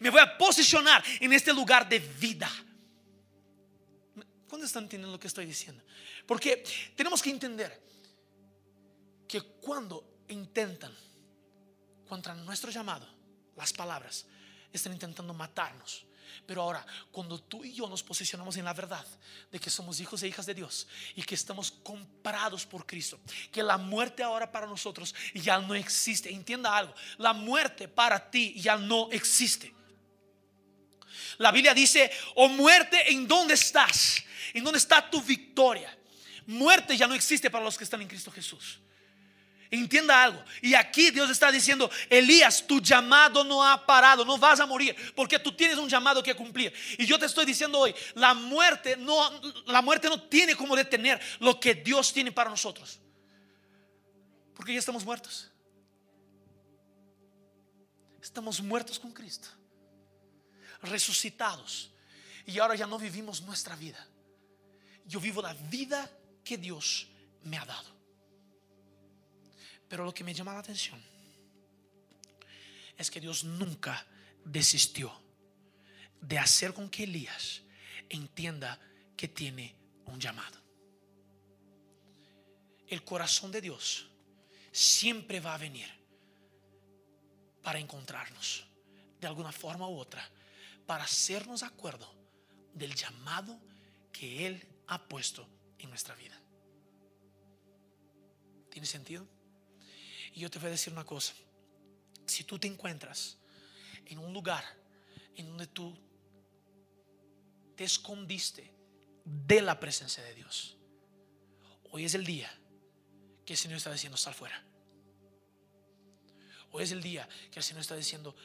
Me 0.00 0.10
voy 0.10 0.20
a 0.20 0.36
posicionar 0.36 1.02
en 1.20 1.32
este 1.32 1.52
lugar 1.52 1.88
de 1.88 2.00
vida. 2.00 2.50
¿Cuándo 4.48 4.66
están 4.66 4.84
entendiendo 4.84 5.12
lo 5.12 5.20
que 5.20 5.28
estoy 5.28 5.46
diciendo? 5.46 5.84
Porque 6.26 6.64
tenemos 6.96 7.22
que 7.22 7.30
entender 7.30 7.80
que 9.28 9.40
cuando 9.40 10.24
intentan 10.28 10.92
contra 12.08 12.34
nuestro 12.34 12.72
llamado, 12.72 13.06
las 13.56 13.72
palabras, 13.72 14.26
están 14.72 14.92
intentando 14.92 15.32
matarnos. 15.32 16.04
Pero 16.46 16.62
ahora, 16.62 16.84
cuando 17.12 17.38
tú 17.38 17.64
y 17.64 17.72
yo 17.72 17.88
nos 17.88 18.02
posicionamos 18.02 18.56
en 18.56 18.64
la 18.64 18.72
verdad 18.72 19.06
de 19.50 19.58
que 19.58 19.70
somos 19.70 20.00
hijos 20.00 20.22
e 20.22 20.28
hijas 20.28 20.46
de 20.46 20.54
Dios 20.54 20.86
y 21.14 21.22
que 21.22 21.34
estamos 21.34 21.70
comprados 21.70 22.66
por 22.66 22.86
Cristo, 22.86 23.20
que 23.52 23.62
la 23.62 23.76
muerte 23.76 24.22
ahora 24.22 24.50
para 24.50 24.66
nosotros 24.66 25.14
ya 25.34 25.58
no 25.58 25.74
existe. 25.74 26.30
Entienda 26.30 26.76
algo, 26.76 26.94
la 27.18 27.32
muerte 27.32 27.88
para 27.88 28.30
ti 28.30 28.54
ya 28.60 28.76
no 28.76 29.08
existe. 29.10 29.74
La 31.38 31.50
Biblia 31.50 31.74
dice, 31.74 32.10
oh 32.34 32.48
muerte, 32.48 33.10
¿en 33.12 33.26
dónde 33.26 33.54
estás? 33.54 34.22
¿En 34.52 34.64
dónde 34.64 34.78
está 34.78 35.08
tu 35.08 35.22
victoria? 35.22 35.96
Muerte 36.46 36.96
ya 36.96 37.06
no 37.06 37.14
existe 37.14 37.50
para 37.50 37.64
los 37.64 37.78
que 37.78 37.84
están 37.84 38.02
en 38.02 38.08
Cristo 38.08 38.30
Jesús. 38.30 38.80
Entienda 39.70 40.24
algo. 40.24 40.44
Y 40.60 40.74
aquí 40.74 41.12
Dios 41.12 41.30
está 41.30 41.52
diciendo, 41.52 41.88
Elías, 42.08 42.66
tu 42.66 42.80
llamado 42.80 43.44
no 43.44 43.64
ha 43.64 43.86
parado, 43.86 44.24
no 44.24 44.36
vas 44.36 44.58
a 44.58 44.66
morir, 44.66 44.96
porque 45.14 45.38
tú 45.38 45.52
tienes 45.52 45.78
un 45.78 45.88
llamado 45.88 46.22
que 46.22 46.34
cumplir. 46.34 46.72
Y 46.98 47.06
yo 47.06 47.18
te 47.18 47.26
estoy 47.26 47.46
diciendo 47.46 47.78
hoy, 47.78 47.94
la 48.14 48.34
muerte 48.34 48.96
no, 48.96 49.30
la 49.66 49.80
muerte 49.80 50.08
no 50.08 50.20
tiene 50.22 50.56
como 50.56 50.74
detener 50.74 51.20
lo 51.38 51.60
que 51.60 51.74
Dios 51.74 52.12
tiene 52.12 52.32
para 52.32 52.50
nosotros. 52.50 52.98
Porque 54.54 54.72
ya 54.72 54.80
estamos 54.80 55.04
muertos. 55.04 55.48
Estamos 58.20 58.60
muertos 58.60 58.98
con 58.98 59.12
Cristo. 59.12 59.48
Resucitados. 60.82 61.90
Y 62.44 62.58
ahora 62.58 62.74
ya 62.74 62.88
no 62.88 62.98
vivimos 62.98 63.40
nuestra 63.42 63.76
vida. 63.76 64.04
Yo 65.06 65.20
vivo 65.20 65.40
la 65.40 65.54
vida 65.54 66.10
que 66.42 66.58
Dios 66.58 67.06
me 67.44 67.56
ha 67.56 67.64
dado. 67.64 67.99
Pero 69.90 70.04
lo 70.04 70.14
que 70.14 70.22
me 70.22 70.32
llama 70.32 70.54
la 70.54 70.60
atención 70.60 71.02
es 72.96 73.10
que 73.10 73.20
Dios 73.20 73.42
nunca 73.42 74.06
desistió 74.44 75.12
de 76.20 76.38
hacer 76.38 76.72
con 76.72 76.88
que 76.88 77.02
Elías 77.02 77.62
entienda 78.08 78.78
que 79.16 79.26
tiene 79.26 79.74
un 80.06 80.20
llamado. 80.20 80.58
El 82.86 83.02
corazón 83.04 83.50
de 83.50 83.60
Dios 83.60 84.06
siempre 84.70 85.40
va 85.40 85.54
a 85.54 85.58
venir 85.58 85.88
para 87.60 87.80
encontrarnos 87.80 88.64
de 89.20 89.26
alguna 89.26 89.50
forma 89.50 89.88
u 89.88 89.98
otra, 89.98 90.22
para 90.86 91.02
hacernos 91.02 91.64
acuerdo 91.64 92.14
del 92.74 92.94
llamado 92.94 93.58
que 94.12 94.46
Él 94.46 94.64
ha 94.86 95.02
puesto 95.08 95.48
en 95.78 95.90
nuestra 95.90 96.14
vida. 96.14 96.40
¿Tiene 98.70 98.86
sentido? 98.86 99.39
Y 100.32 100.40
yo 100.40 100.50
te 100.50 100.58
voy 100.58 100.68
a 100.68 100.72
decir 100.72 100.92
una 100.92 101.04
cosa. 101.04 101.34
Si 102.26 102.44
tú 102.44 102.58
te 102.58 102.68
encuentras 102.68 103.36
en 104.06 104.18
un 104.18 104.32
lugar 104.32 104.64
en 105.36 105.46
donde 105.46 105.66
tú 105.66 105.96
te 107.76 107.84
escondiste 107.84 108.72
de 109.24 109.62
la 109.62 109.78
presencia 109.80 110.22
de 110.22 110.34
Dios, 110.34 110.76
hoy 111.90 112.04
es 112.04 112.14
el 112.14 112.24
día 112.24 112.50
que 113.44 113.54
el 113.54 113.58
Señor 113.58 113.78
está 113.78 113.92
diciendo, 113.92 114.16
sal 114.16 114.34
fuera. 114.34 114.62
Hoy 116.72 116.84
es 116.84 116.92
el 116.92 117.02
día 117.02 117.28
que 117.50 117.58
el 117.58 117.64
Señor 117.64 117.80
está 117.80 117.96
diciendo, 117.96 118.36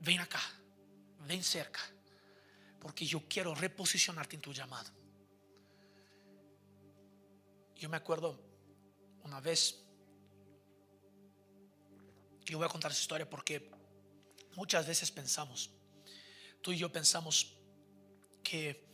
ven 0.00 0.20
acá, 0.20 0.40
ven 1.26 1.44
cerca, 1.44 1.80
porque 2.80 3.04
yo 3.04 3.28
quiero 3.28 3.54
reposicionarte 3.54 4.36
en 4.36 4.42
tu 4.42 4.52
llamado. 4.52 4.90
Yo 7.76 7.88
me 7.88 7.96
acuerdo 7.96 8.40
una 9.22 9.40
vez 9.40 9.84
yo 12.52 12.58
voy 12.58 12.66
a 12.66 12.70
contar 12.70 12.90
esa 12.90 13.00
historia 13.00 13.28
porque 13.28 13.70
muchas 14.54 14.86
veces 14.86 15.10
pensamos, 15.10 15.70
tú 16.60 16.72
y 16.72 16.78
yo 16.78 16.90
pensamos 16.90 17.54
que, 18.42 18.84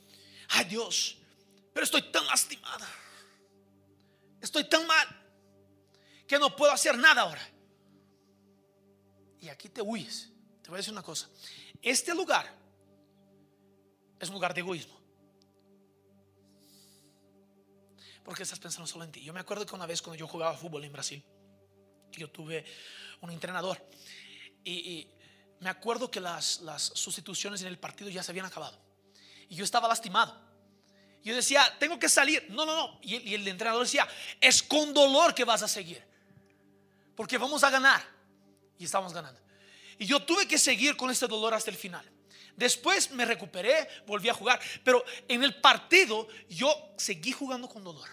ay 0.48 0.64
Dios, 0.66 1.18
pero 1.72 1.84
estoy 1.84 2.10
tan 2.10 2.26
lastimada, 2.26 2.88
estoy 4.40 4.68
tan 4.68 4.86
mal, 4.86 5.06
que 6.26 6.38
no 6.38 6.54
puedo 6.54 6.72
hacer 6.72 6.96
nada 6.96 7.22
ahora. 7.22 7.50
Y 9.40 9.48
aquí 9.48 9.68
te 9.68 9.82
huyes. 9.82 10.30
Te 10.62 10.70
voy 10.70 10.76
a 10.76 10.78
decir 10.78 10.92
una 10.92 11.02
cosa, 11.02 11.28
este 11.82 12.14
lugar 12.14 12.50
es 14.18 14.28
un 14.28 14.34
lugar 14.34 14.54
de 14.54 14.60
egoísmo. 14.60 14.98
Porque 18.24 18.42
estás 18.42 18.58
pensando 18.58 18.86
solo 18.86 19.04
en 19.04 19.12
ti. 19.12 19.22
Yo 19.22 19.34
me 19.34 19.40
acuerdo 19.40 19.66
que 19.66 19.74
una 19.74 19.84
vez 19.84 20.00
cuando 20.00 20.18
yo 20.18 20.26
jugaba 20.26 20.56
fútbol 20.56 20.82
en 20.84 20.92
Brasil, 20.92 21.22
yo 22.12 22.30
tuve 22.30 22.64
un 23.24 23.30
entrenador. 23.30 23.84
Y, 24.64 25.08
me 25.60 25.70
acuerdo 25.70 26.10
que 26.10 26.20
las, 26.20 26.60
sustituciones 26.94 27.62
en 27.62 27.68
el 27.68 27.78
partido 27.78 28.10
ya 28.10 28.22
se 28.22 28.32
habían 28.32 28.46
acabado. 28.46 28.78
Y 29.48 29.54
yo 29.56 29.64
estaba 29.64 29.88
lastimado. 29.88 30.38
Yo 31.22 31.34
decía, 31.34 31.64
tengo 31.78 31.98
que 31.98 32.08
salir. 32.08 32.46
No, 32.50 32.66
no, 32.66 32.76
no. 32.76 32.98
Y, 33.02 33.16
y 33.30 33.34
el 33.34 33.48
entrenador 33.48 33.82
decía, 33.82 34.06
es 34.40 34.62
con 34.62 34.92
dolor 34.92 35.34
que 35.34 35.44
vas 35.44 35.62
a 35.62 35.68
seguir. 35.68 36.04
Porque 37.16 37.38
vamos 37.38 37.64
a 37.64 37.70
ganar. 37.70 38.02
Y 38.78 38.84
estamos 38.84 39.12
ganando. 39.14 39.40
Y 39.98 40.06
yo 40.06 40.20
tuve 40.20 40.46
que 40.46 40.58
seguir 40.58 40.96
con 40.96 41.10
este 41.10 41.26
dolor 41.26 41.54
hasta 41.54 41.70
el 41.70 41.76
final. 41.76 42.04
Después 42.56 43.10
me 43.10 43.24
recuperé, 43.24 43.88
volví 44.06 44.28
a 44.28 44.34
jugar. 44.34 44.60
Pero 44.84 45.04
en 45.28 45.42
el 45.42 45.60
partido 45.60 46.28
yo 46.48 46.94
seguí 46.98 47.32
jugando 47.32 47.68
con 47.68 47.82
dolor. 47.82 48.08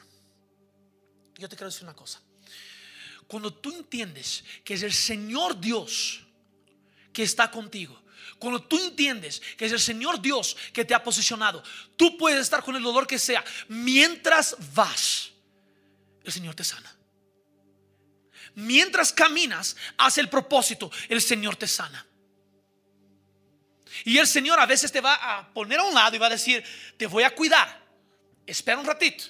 Yo 1.35 1.49
te 1.49 1.55
quiero 1.55 1.69
decir 1.69 1.83
una 1.83 1.95
cosa. 1.95 2.21
Cuando 3.31 3.53
tú 3.53 3.71
entiendes 3.71 4.43
que 4.61 4.73
es 4.73 4.83
el 4.83 4.91
Señor 4.91 5.57
Dios 5.57 6.19
que 7.13 7.23
está 7.23 7.49
contigo, 7.49 7.97
cuando 8.37 8.61
tú 8.61 8.77
entiendes 8.77 9.41
que 9.55 9.67
es 9.67 9.71
el 9.71 9.79
Señor 9.79 10.21
Dios 10.21 10.57
que 10.73 10.83
te 10.83 10.93
ha 10.93 11.01
posicionado, 11.01 11.63
tú 11.95 12.17
puedes 12.17 12.41
estar 12.41 12.61
con 12.61 12.75
el 12.75 12.83
dolor 12.83 13.07
que 13.07 13.17
sea. 13.17 13.41
Mientras 13.69 14.57
vas, 14.73 15.31
el 16.25 16.33
Señor 16.33 16.55
te 16.55 16.65
sana. 16.65 16.93
Mientras 18.55 19.13
caminas 19.13 19.77
hace 19.95 20.19
el 20.19 20.27
propósito, 20.27 20.91
el 21.07 21.21
Señor 21.21 21.55
te 21.55 21.69
sana. 21.69 22.05
Y 24.03 24.17
el 24.17 24.27
Señor 24.27 24.59
a 24.59 24.65
veces 24.65 24.91
te 24.91 24.99
va 24.99 25.13
a 25.13 25.53
poner 25.53 25.79
a 25.79 25.83
un 25.83 25.93
lado 25.93 26.17
y 26.17 26.19
va 26.19 26.27
a 26.27 26.31
decir, 26.31 26.61
te 26.97 27.07
voy 27.07 27.23
a 27.23 27.33
cuidar. 27.33 27.81
Espera 28.45 28.77
un 28.77 28.85
ratito. 28.85 29.23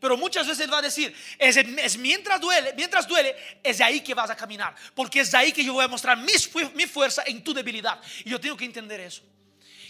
Pero 0.00 0.16
muchas 0.16 0.46
veces 0.46 0.70
va 0.70 0.78
a 0.78 0.82
decir, 0.82 1.14
es, 1.38 1.98
mientras 1.98 2.40
duele, 2.40 2.72
mientras 2.76 3.06
duele, 3.06 3.34
es 3.62 3.78
de 3.78 3.84
ahí 3.84 4.00
que 4.00 4.14
vas 4.14 4.30
a 4.30 4.36
caminar. 4.36 4.74
Porque 4.94 5.20
es 5.20 5.30
de 5.32 5.38
ahí 5.38 5.52
que 5.52 5.64
yo 5.64 5.72
voy 5.72 5.84
a 5.84 5.88
mostrar 5.88 6.16
mi, 6.16 6.86
fuerza 6.86 7.24
en 7.26 7.42
tu 7.42 7.52
debilidad. 7.52 8.00
Y 8.24 8.30
yo 8.30 8.40
tengo 8.40 8.56
que 8.56 8.64
entender 8.64 9.00
eso. 9.00 9.22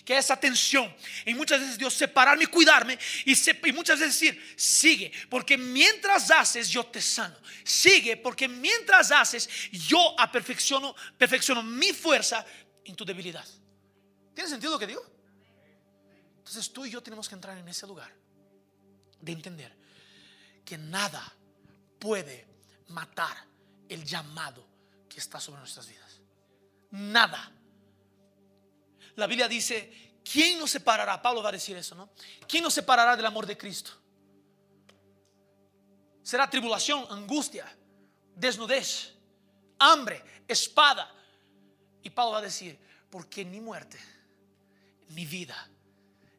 Que 0.07 0.17
esa 0.17 0.41
tensión, 0.41 0.95
y 1.27 1.35
muchas 1.35 1.61
veces 1.61 1.77
Dios 1.77 1.93
separarme 1.93 2.45
y 2.45 2.47
cuidarme, 2.47 2.99
y, 3.27 3.37
muchas 3.73 3.99
veces 4.01 4.19
decir, 4.19 4.55
sigue, 4.57 5.13
porque 5.29 5.59
mientras 5.59 6.31
haces, 6.31 6.71
yo 6.71 6.87
te 6.87 7.03
sano. 7.03 7.37
Sigue, 7.63 8.17
porque 8.17 8.49
mientras 8.49 9.13
haces, 9.13 9.47
yo 9.71 10.17
perfecciono, 10.33 10.97
perfecciono 11.19 11.63
mi 11.63 11.93
fuerza 11.93 12.47
en 12.87 12.97
tu 12.97 13.05
debilidad. 13.05 13.45
¿Tiene 14.35 14.49
sentido 14.49 14.73
lo 14.73 14.79
que 14.79 14.87
digo? 14.87 15.05
Entonces 16.39 16.73
tú 16.73 16.87
y 16.87 16.91
yo 16.91 17.03
tenemos 17.03 17.29
que 17.29 17.35
entrar 17.35 17.59
en 17.59 17.69
ese 17.69 17.87
lugar 17.87 18.11
de 19.21 19.33
entender 19.33 19.78
que 20.69 20.77
nada 20.77 21.25
puede 21.99 22.47
matar 22.89 23.35
el 23.89 24.05
llamado 24.05 24.69
que 25.09 25.19
está 25.19 25.41
sobre 25.41 25.61
nuestras 25.61 25.89
vidas. 25.89 26.21
Nada. 26.91 27.51
La 29.17 29.27
Biblia 29.27 29.49
dice, 29.49 30.21
¿quién 30.23 30.59
nos 30.59 30.71
separará? 30.71 31.23
Pablo 31.23 31.43
va 31.43 31.49
a 31.49 31.53
decir 31.53 31.75
eso, 31.79 31.95
¿no? 31.95 32.11
¿Quién 32.47 32.63
nos 32.63 32.75
separará 32.75 33.17
del 33.17 33.25
amor 33.25 33.47
de 33.47 33.57
Cristo? 33.57 33.93
Será 36.23 36.51
tribulación, 36.51 37.07
angustia, 37.09 37.67
desnudez, 38.35 39.15
hambre, 39.79 40.23
espada. 40.47 41.11
Y 42.03 42.11
Pablo 42.11 42.33
va 42.33 42.39
a 42.41 42.43
decir, 42.43 42.79
porque 43.09 43.43
ni 43.43 43.59
muerte, 43.59 43.99
ni 45.09 45.25
vida, 45.25 45.67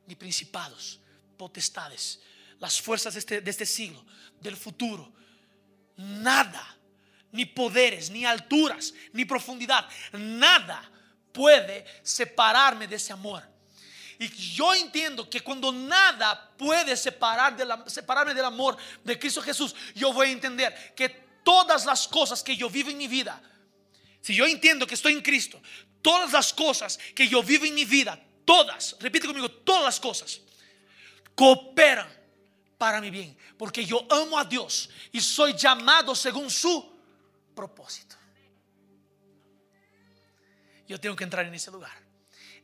ni 0.05 0.13
principados, 0.13 0.99
potestades, 1.35 2.21
las 2.59 2.81
fuerzas 2.81 3.13
de 3.13 3.19
este, 3.19 3.41
de 3.41 3.51
este 3.51 3.65
siglo, 3.65 4.03
del 4.41 4.55
futuro, 4.55 5.11
nada, 5.97 6.77
ni 7.31 7.45
poderes, 7.45 8.09
ni 8.09 8.25
alturas, 8.25 8.93
ni 9.13 9.25
profundidad, 9.25 9.87
nada 10.13 10.89
puede 11.31 11.85
separarme 12.03 12.87
de 12.87 12.95
ese 12.95 13.13
amor. 13.13 13.43
Y 14.17 14.27
yo 14.27 14.73
entiendo 14.73 15.29
que 15.29 15.39
cuando 15.39 15.71
nada 15.71 16.53
puede 16.57 16.97
separar 16.97 17.55
de 17.55 17.65
la- 17.65 17.85
separarme 17.87 18.33
del 18.33 18.43
amor 18.45 18.75
de 19.03 19.17
Cristo 19.17 19.41
Jesús, 19.41 19.73
yo 19.95 20.11
voy 20.11 20.27
a 20.27 20.31
entender 20.31 20.93
que 20.95 21.07
todas 21.43 21.85
las 21.85 22.07
cosas 22.07 22.43
que 22.43 22.57
yo 22.57 22.69
vivo 22.69 22.89
en 22.89 22.97
mi 22.97 23.07
vida, 23.07 23.41
si 24.21 24.35
yo 24.35 24.45
entiendo 24.45 24.85
que 24.85 24.95
estoy 24.95 25.13
en 25.13 25.21
Cristo, 25.21 25.61
todas 26.01 26.33
las 26.33 26.53
cosas 26.53 26.99
que 27.15 27.29
yo 27.29 27.41
vivo 27.41 27.63
en 27.65 27.75
mi 27.75 27.85
vida, 27.85 28.21
todas, 28.43 28.97
repite 28.99 29.27
conmigo, 29.27 29.49
todas 29.49 29.83
las 29.83 29.99
cosas, 29.99 30.41
cooperan 31.35 32.18
para 32.79 33.01
mi 33.01 33.11
bien, 33.11 33.37
porque 33.57 33.85
yo 33.85 34.07
amo 34.09 34.39
a 34.39 34.45
Dios 34.45 34.89
y 35.11 35.19
soy 35.19 35.53
llamado 35.53 36.15
según 36.15 36.49
su 36.49 36.97
propósito. 37.53 38.15
Yo 40.87 40.99
tengo 40.99 41.15
que 41.15 41.25
entrar 41.25 41.45
en 41.45 41.53
ese 41.53 41.69
lugar 41.69 41.95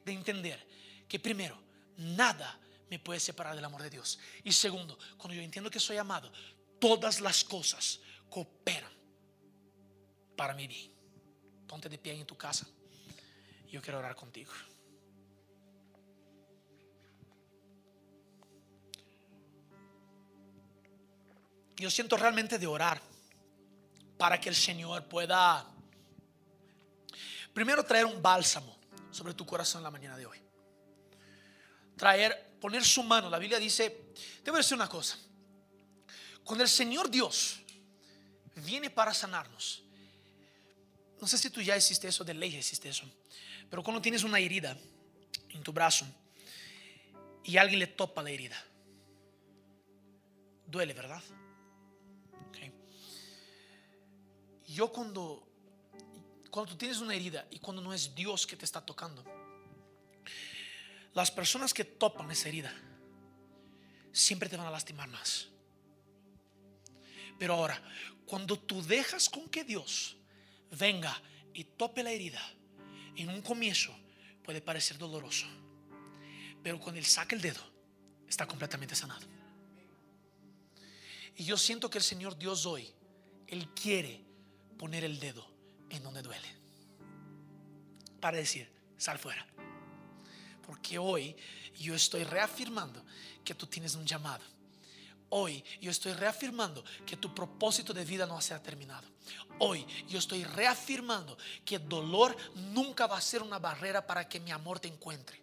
de 0.04 0.14
entender 0.14 0.66
que 1.08 1.20
primero, 1.20 1.62
nada 1.98 2.60
me 2.90 2.98
puede 2.98 3.20
separar 3.20 3.56
del 3.56 3.66
amor 3.66 3.84
de 3.84 3.90
Dios. 3.90 4.18
Y 4.44 4.54
segundo, 4.54 4.98
cuando 5.18 5.36
yo 5.36 5.42
entiendo 5.42 5.70
que 5.70 5.80
soy 5.82 5.98
amado, 5.98 6.32
todas 6.80 7.20
las 7.20 7.44
cosas 7.44 8.00
cooperan 8.30 8.92
para 10.38 10.54
mi 10.54 10.66
bien. 10.66 10.92
Ponte 11.68 11.90
de 11.90 11.98
pie 11.98 12.14
en 12.14 12.26
tu 12.26 12.38
casa. 12.38 12.66
Yo 13.70 13.82
quiero 13.82 14.00
orar 14.00 14.16
contigo. 14.16 14.52
Yo 21.76 21.92
siento 21.92 22.16
realmente 22.16 22.58
de 22.58 22.68
orar 22.68 23.02
para 24.18 24.40
que 24.40 24.50
el 24.50 24.56
Señor 24.56 25.06
pueda 25.06 25.66
primero 27.54 27.84
traer 27.84 28.06
un 28.06 28.22
bálsamo 28.22 28.78
sobre 29.12 29.34
tu 29.34 29.46
corazón 29.46 29.84
la 29.84 29.92
mañana 29.92 30.18
de 30.18 30.26
hoy. 30.26 30.38
Traer, 31.98 32.58
poner 32.60 32.84
su 32.84 33.04
mano. 33.04 33.30
La 33.30 33.40
Biblia 33.40 33.60
dice, 33.60 34.12
te 34.44 34.52
voy 34.52 34.58
a 34.58 34.62
decir 34.62 34.76
una 34.76 34.90
cosa. 34.90 35.18
Cuando 36.44 36.64
el 36.64 36.70
Señor 36.70 37.10
Dios 37.10 37.62
viene 38.56 38.90
para 38.90 39.14
sanarnos, 39.14 39.84
no 41.20 41.28
sé 41.28 41.38
si 41.38 41.50
tú 41.50 41.62
ya 41.62 41.76
hiciste 41.78 42.08
eso, 42.08 42.24
de 42.24 42.34
ley 42.34 42.56
hiciste 42.56 42.90
eso, 42.90 43.10
pero 43.70 43.82
cuando 43.82 44.02
tienes 44.02 44.24
una 44.24 44.38
herida 44.38 44.78
en 45.50 45.64
tu 45.64 45.72
brazo 45.72 46.06
y 47.44 47.58
alguien 47.58 47.80
le 47.80 47.88
topa 47.88 48.22
la 48.22 48.30
herida, 48.30 48.62
duele, 50.68 50.94
¿verdad? 50.94 51.24
Yo 54.76 54.92
cuando, 54.92 55.48
cuando 56.52 56.74
tú 56.74 56.78
tienes 56.78 57.00
una 57.00 57.16
herida 57.16 57.48
y 57.50 57.60
cuando 57.60 57.82
no 57.82 57.94
es 57.94 58.14
Dios 58.14 58.46
que 58.46 58.58
te 58.58 58.66
está 58.66 58.86
tocando, 58.86 59.24
las 61.14 61.32
personas 61.32 61.74
que 61.74 61.86
topan 61.86 62.30
esa 62.30 62.50
herida 62.50 62.74
siempre 64.12 64.50
te 64.50 64.58
van 64.58 64.68
a 64.68 64.72
lastimar 64.72 65.08
más. 65.08 65.48
Pero 67.40 67.54
ahora, 67.54 67.82
cuando 68.26 68.60
tú 68.60 68.84
dejas 68.84 69.30
con 69.30 69.48
que 69.48 69.64
Dios 69.64 70.18
venga 70.72 71.22
y 71.54 71.64
tope 71.64 72.04
la 72.04 72.12
herida, 72.12 72.42
en 73.16 73.30
un 73.30 73.42
comienzo 73.42 73.98
puede 74.44 74.60
parecer 74.60 74.98
doloroso, 74.98 75.48
pero 76.62 76.82
cuando 76.82 77.00
Él 77.00 77.06
saca 77.06 77.34
el 77.34 77.42
dedo, 77.42 77.62
está 78.28 78.46
completamente 78.46 78.94
sanado. 78.94 79.26
Y 81.38 81.46
yo 81.46 81.56
siento 81.56 81.90
que 81.90 82.00
el 82.00 82.04
Señor 82.04 82.38
Dios 82.38 82.66
hoy, 82.66 82.94
Él 83.48 83.70
quiere 83.70 84.25
poner 84.78 85.04
el 85.04 85.20
dedo 85.20 85.46
en 85.90 86.04
donde 86.04 86.22
duele, 86.22 86.48
para 88.20 88.38
decir, 88.38 88.70
sal 88.98 89.20
fuera. 89.20 89.46
Porque 90.66 90.98
hoy 90.98 91.36
yo 91.78 91.94
estoy 91.94 92.24
reafirmando 92.24 93.04
que 93.44 93.56
tú 93.56 93.68
tienes 93.68 93.96
un 93.96 94.06
llamado. 94.06 94.44
Hoy 95.30 95.64
yo 95.82 95.92
estoy 95.92 96.14
reafirmando 96.14 96.84
que 97.06 97.18
tu 97.18 97.34
propósito 97.34 97.94
de 97.94 98.06
vida 98.06 98.26
no 98.26 98.40
se 98.42 98.54
ha 98.54 98.62
terminado. 98.62 99.08
Hoy 99.60 99.86
yo 100.08 100.20
estoy 100.20 100.44
reafirmando 100.44 101.38
que 101.64 101.76
el 101.76 101.90
dolor 101.90 102.36
nunca 102.74 103.08
va 103.08 103.18
a 103.18 103.22
ser 103.22 103.42
una 103.42 103.60
barrera 103.60 104.06
para 104.06 104.28
que 104.28 104.40
mi 104.40 104.52
amor 104.52 104.80
te 104.80 104.88
encuentre. 104.88 105.42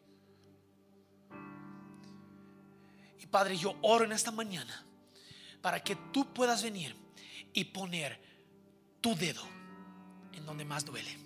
Y 3.20 3.26
Padre, 3.26 3.56
yo 3.56 3.76
oro 3.82 4.04
en 4.04 4.12
esta 4.12 4.30
mañana 4.30 4.84
para 5.60 5.82
que 5.82 5.96
tú 6.12 6.32
puedas 6.32 6.62
venir 6.62 6.96
y 7.52 7.64
poner 7.64 8.31
tu 9.02 9.14
dedo 9.14 9.42
en 10.32 10.46
donde 10.46 10.64
más 10.64 10.84
duele. 10.84 11.18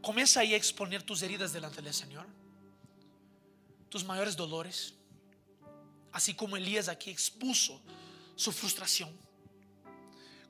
Comienza 0.00 0.40
ahí 0.40 0.54
a 0.54 0.56
exponer 0.56 1.02
tus 1.02 1.20
heridas 1.20 1.52
delante 1.52 1.82
del 1.82 1.92
Señor, 1.92 2.26
tus 3.90 4.04
mayores 4.04 4.36
dolores, 4.36 4.94
así 6.12 6.34
como 6.34 6.56
Elías 6.56 6.88
aquí 6.88 7.10
expuso 7.10 7.82
su 8.36 8.52
frustración. 8.52 9.14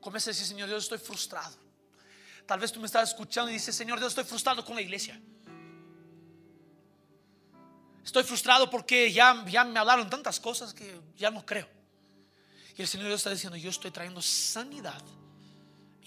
Comienza 0.01 0.31
a 0.31 0.33
decir, 0.33 0.47
Señor 0.47 0.69
Dios, 0.69 0.85
estoy 0.85 0.99
frustrado. 0.99 1.57
Tal 2.47 2.61
vez 2.61 2.71
tú 2.71 2.79
me 2.79 2.87
estás 2.87 3.09
escuchando 3.09 3.51
y 3.51 3.55
dices, 3.55 3.75
Señor 3.75 3.99
Dios, 3.99 4.12
estoy 4.12 4.25
frustrado 4.25 4.64
con 4.64 4.77
la 4.77 4.83
iglesia. 4.83 5.21
Estoy 8.05 8.23
frustrado 8.23 8.71
porque 8.71 9.12
ya, 9.12 9.45
ya 9.47 9.64
me 9.64 9.79
hablaron 9.79 10.09
tantas 10.09 10.39
cosas 10.39 10.73
que 10.73 11.01
ya 11.16 11.31
no 11.31 11.45
creo. 11.45 11.78
Y 12.79 12.83
el 12.83 12.87
Señor 12.87 13.11
está 13.11 13.31
diciendo, 13.31 13.57
yo 13.57 13.70
estoy 13.70 13.91
trayendo 13.91 14.22
sanidad 14.22 15.03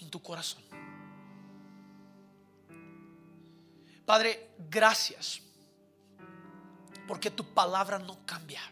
en 0.00 0.08
tu 0.08 0.22
corazón. 0.22 0.62
Padre, 4.06 4.54
gracias 4.70 5.42
porque 7.06 7.30
tu 7.30 7.44
palabra 7.52 7.98
no 7.98 8.24
cambia. 8.24 8.62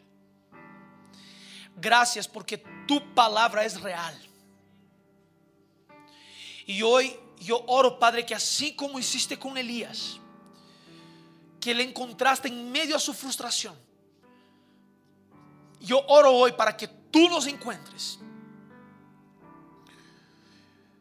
Gracias 1.76 2.26
porque 2.26 2.64
tu 2.88 3.14
palabra 3.14 3.66
es 3.66 3.78
real. 3.78 4.18
Y 6.64 6.80
hoy 6.80 7.14
yo 7.38 7.62
oro, 7.66 7.98
Padre, 7.98 8.24
que 8.24 8.34
así 8.34 8.74
como 8.74 8.98
hiciste 8.98 9.38
con 9.38 9.58
Elías, 9.58 10.18
que 11.60 11.74
le 11.74 11.82
encontraste 11.82 12.48
en 12.48 12.72
medio 12.72 12.96
a 12.96 12.98
su 12.98 13.12
frustración, 13.12 13.76
yo 15.80 16.02
oro 16.06 16.32
hoy 16.32 16.52
para 16.52 16.74
que 16.74 16.99
tú 17.10 17.28
nos 17.28 17.46
encuentres. 17.46 18.18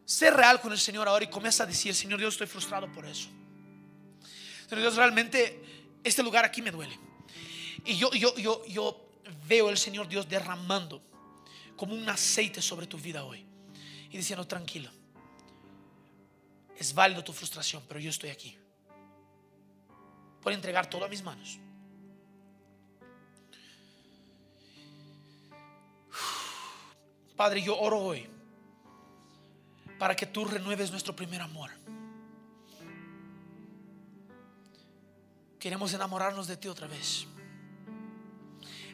Sé 0.05 0.31
real 0.31 0.59
con 0.59 0.71
el 0.71 0.79
Señor 0.79 1.07
ahora 1.07 1.25
y 1.25 1.29
comienza 1.29 1.63
a 1.63 1.65
decir, 1.67 1.93
Señor 1.93 2.19
Dios, 2.19 2.33
estoy 2.33 2.47
frustrado 2.47 2.91
por 2.91 3.05
eso. 3.05 3.29
Señor 4.67 4.81
Dios, 4.81 4.95
realmente 4.95 5.89
este 6.03 6.23
lugar 6.23 6.45
aquí 6.45 6.61
me 6.61 6.71
duele. 6.71 6.97
Y 7.85 7.95
yo, 7.95 8.11
yo, 8.11 8.35
yo, 8.35 8.65
yo 8.65 9.09
veo 9.47 9.69
el 9.69 9.77
Señor 9.77 10.07
Dios 10.07 10.27
derramando 10.27 11.01
como 11.75 11.93
un 11.93 12.09
aceite 12.09 12.61
sobre 12.61 12.87
tu 12.87 12.97
vida 12.97 13.23
hoy. 13.23 13.45
Y 14.11 14.17
diciendo, 14.17 14.45
tranquilo, 14.45 14.89
es 16.77 16.93
válido 16.93 17.23
tu 17.23 17.31
frustración, 17.31 17.83
pero 17.87 17.99
yo 17.99 18.09
estoy 18.09 18.31
aquí. 18.31 18.57
Puedo 20.41 20.55
entregar 20.55 20.89
todo 20.89 21.05
a 21.05 21.07
mis 21.07 21.21
manos. 21.21 21.59
Padre, 27.39 27.61
yo 27.61 27.79
oro 27.79 27.97
hoy 27.99 28.27
para 29.97 30.13
que 30.13 30.25
tú 30.25 30.43
renueves 30.43 30.91
nuestro 30.91 31.15
primer 31.15 31.39
amor. 31.39 31.71
Queremos 35.57 35.93
enamorarnos 35.93 36.47
de 36.47 36.57
ti 36.57 36.67
otra 36.67 36.85
vez. 36.87 37.25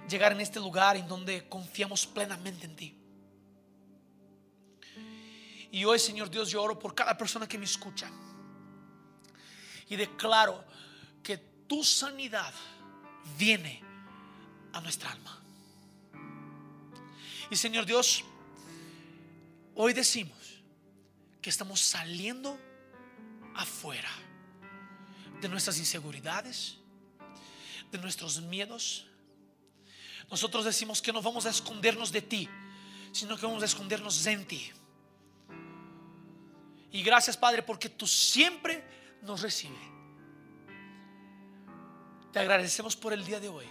Llegar 0.07 0.31
en 0.31 0.41
este 0.41 0.59
lugar 0.59 0.95
en 0.95 1.07
donde 1.07 1.49
confiamos 1.49 2.05
plenamente 2.05 2.67
en 2.67 2.75
ti. 2.75 2.95
Y 5.71 5.83
hoy, 5.83 5.97
Señor 5.97 6.29
Dios, 6.29 6.51
yo 6.51 6.61
oro 6.61 6.77
por 6.77 6.93
cada 6.93 7.17
persona 7.17 7.47
que 7.47 7.57
me 7.57 7.65
escucha. 7.65 8.11
Y 9.89 9.95
declaro 9.95 10.63
que 11.23 11.39
tu 11.67 11.83
sanidad 11.83 12.53
viene 13.39 13.81
a 14.71 14.81
nuestra 14.81 15.11
alma. 15.13 15.41
Y 17.49 17.55
Señor 17.55 17.87
Dios, 17.87 18.23
hoy 19.75 19.93
decimos 19.93 20.63
que 21.41 21.49
estamos 21.49 21.79
saliendo 21.79 22.57
afuera 23.53 24.09
de 25.41 25.49
nuestras 25.49 25.77
inseguridades, 25.77 26.77
de 27.91 27.97
nuestros 27.97 28.41
miedos. 28.41 29.05
Nosotros 30.29 30.65
decimos 30.65 31.01
que 31.01 31.13
no 31.13 31.21
vamos 31.21 31.45
a 31.45 31.49
escondernos 31.49 32.11
de 32.11 32.21
ti, 32.21 32.49
sino 33.11 33.37
que 33.37 33.45
vamos 33.45 33.61
a 33.61 33.65
escondernos 33.65 34.25
en 34.25 34.45
ti. 34.47 34.71
Y 36.91 37.03
gracias 37.03 37.37
Padre 37.37 37.61
porque 37.61 37.89
tú 37.89 38.07
siempre 38.07 38.83
nos 39.21 39.41
recibes. 39.41 39.77
Te 42.31 42.39
agradecemos 42.39 42.95
por 42.95 43.13
el 43.13 43.25
día 43.25 43.39
de 43.39 43.49
hoy, 43.49 43.65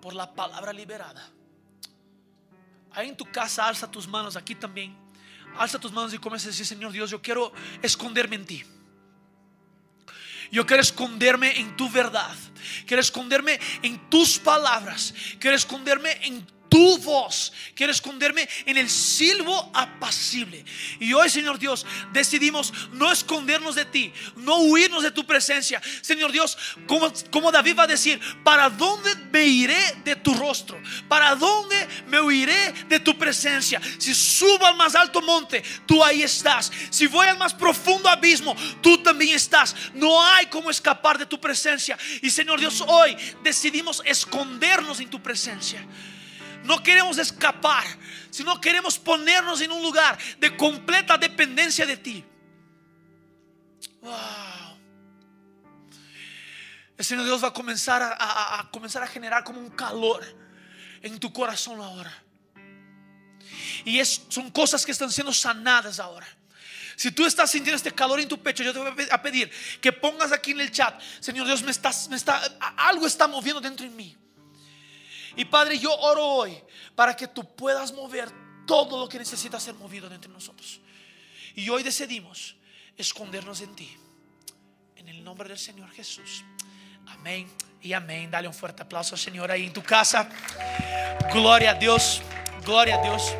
por 0.00 0.14
la 0.14 0.32
palabra 0.34 0.72
liberada. 0.72 1.28
Ahí 2.92 3.08
en 3.08 3.16
tu 3.16 3.24
casa, 3.30 3.66
alza 3.66 3.90
tus 3.90 4.06
manos, 4.06 4.36
aquí 4.36 4.54
también. 4.54 5.05
Alza 5.58 5.78
tus 5.78 5.92
manos 5.92 6.12
y 6.14 6.18
comienza 6.18 6.48
a 6.48 6.50
decir, 6.50 6.66
Señor 6.66 6.92
Dios, 6.92 7.10
yo 7.10 7.20
quiero 7.20 7.52
esconderme 7.82 8.36
en 8.36 8.46
ti. 8.46 8.64
Yo 10.50 10.66
quiero 10.66 10.82
esconderme 10.82 11.58
en 11.58 11.76
tu 11.76 11.90
verdad. 11.90 12.34
Quiero 12.86 13.00
esconderme 13.00 13.58
en 13.82 13.98
tus 14.10 14.38
palabras. 14.38 15.14
Quiero 15.38 15.56
esconderme 15.56 16.12
en 16.22 16.46
tu 16.68 16.98
voz. 16.98 17.52
Quiero 17.74 17.92
esconderme 17.92 18.48
en 18.64 18.76
el 18.76 18.88
silbo 18.88 19.70
apacible. 19.74 20.64
Y 21.00 21.12
hoy, 21.12 21.28
Señor 21.28 21.58
Dios, 21.58 21.86
decidimos 22.12 22.72
no 22.92 23.10
escondernos 23.10 23.74
de 23.74 23.84
ti, 23.84 24.12
no 24.36 24.58
huirnos 24.58 25.02
de 25.02 25.10
tu 25.10 25.24
presencia. 25.26 25.80
Señor 26.00 26.32
Dios, 26.32 26.56
como, 26.86 27.12
como 27.30 27.52
David 27.52 27.78
va 27.78 27.82
a 27.84 27.88
decir, 27.88 28.20
¿para 28.42 28.70
dónde 28.70 29.14
me 29.30 29.44
iré 29.46 29.96
de 30.04 30.16
tu 30.16 30.34
rostro? 30.34 30.80
¿Para 31.08 31.34
dónde 31.34 31.88
me 32.08 32.20
huiré 32.20 32.72
de 32.88 33.00
tu 33.00 33.16
presencia? 33.18 33.80
Si 33.98 34.14
subo 34.14 34.64
al 34.66 34.76
más 34.76 34.94
alto 34.94 35.20
monte, 35.20 35.62
tú 35.86 36.02
ahí 36.02 36.22
estás. 36.22 36.72
Si 36.90 37.06
voy 37.06 37.26
al 37.26 37.38
más 37.38 37.54
profundo 37.54 38.08
abismo, 38.08 38.56
tú 38.80 39.02
también 39.02 39.34
estás. 39.34 39.74
No 39.94 40.22
hay 40.24 40.46
como 40.46 40.70
escapar 40.70 41.18
de 41.18 41.26
tu 41.26 41.40
presencia. 41.40 41.98
Y 42.22 42.30
Señor 42.30 42.60
Dios, 42.60 42.82
hoy 42.86 43.16
decidimos 43.42 44.02
escondernos 44.04 45.00
en 45.00 45.10
tu 45.10 45.22
presencia. 45.22 45.84
No 46.66 46.82
queremos 46.82 47.16
escapar, 47.18 47.84
sino 48.30 48.60
queremos 48.60 48.98
ponernos 48.98 49.60
en 49.60 49.70
un 49.70 49.82
lugar 49.82 50.18
de 50.38 50.56
completa 50.56 51.16
dependencia 51.16 51.86
de 51.86 51.96
ti. 51.96 52.24
El 56.98 57.04
Señor 57.04 57.24
Dios 57.24 57.42
va 57.42 57.48
a 57.48 57.52
comenzar 57.52 58.02
a, 58.02 58.68
comenzar 58.72 59.02
a 59.02 59.06
generar 59.06 59.44
como 59.44 59.60
un 59.60 59.70
calor 59.70 60.24
en 61.02 61.18
tu 61.18 61.32
corazón 61.32 61.80
ahora. 61.80 62.12
Y 63.84 64.00
es, 64.00 64.22
son 64.28 64.50
cosas 64.50 64.84
que 64.84 64.92
están 64.92 65.12
siendo 65.12 65.32
sanadas 65.32 66.00
ahora. 66.00 66.26
Si 66.96 67.12
tú 67.12 67.26
estás 67.26 67.50
sintiendo 67.50 67.76
este 67.76 67.92
calor 67.92 68.18
en 68.18 68.28
tu 68.28 68.42
pecho, 68.42 68.62
yo 68.62 68.72
te 68.72 68.78
voy 68.78 69.06
a 69.10 69.22
pedir 69.22 69.50
que 69.80 69.92
pongas 69.92 70.32
aquí 70.32 70.52
en 70.52 70.60
el 70.60 70.72
chat, 70.72 70.98
Señor 71.20 71.46
Dios, 71.46 71.62
me 71.62 71.72
me 72.08 72.16
está, 72.16 72.42
algo 72.76 73.06
está 73.06 73.28
moviendo 73.28 73.60
dentro 73.60 73.84
de 73.84 73.94
mí. 73.94 74.16
Y 75.36 75.44
Padre, 75.44 75.78
yo 75.78 75.94
oro 75.94 76.24
hoy 76.26 76.58
para 76.94 77.14
que 77.14 77.28
tú 77.28 77.44
puedas 77.44 77.92
mover 77.92 78.28
todo 78.66 78.98
lo 78.98 79.08
que 79.08 79.18
necesita 79.18 79.60
ser 79.60 79.74
movido 79.74 80.12
entre 80.12 80.30
nosotros. 80.30 80.80
Y 81.54 81.68
hoy 81.68 81.82
decidimos 81.82 82.56
escondernos 82.96 83.60
en 83.60 83.74
ti. 83.76 83.96
En 84.96 85.08
el 85.08 85.22
nombre 85.22 85.48
del 85.48 85.58
Señor 85.58 85.90
Jesús. 85.90 86.44
Amén 87.06 87.48
y 87.80 87.92
amén. 87.92 88.30
Dale 88.30 88.48
un 88.48 88.54
fuerte 88.54 88.82
aplauso 88.82 89.14
al 89.14 89.20
Señor 89.20 89.50
ahí 89.50 89.66
en 89.66 89.72
tu 89.72 89.82
casa. 89.82 90.28
Gloria 91.32 91.72
a 91.72 91.74
Dios. 91.74 92.22
Gloria 92.64 92.96
a 92.96 93.02
Dios. 93.02 93.34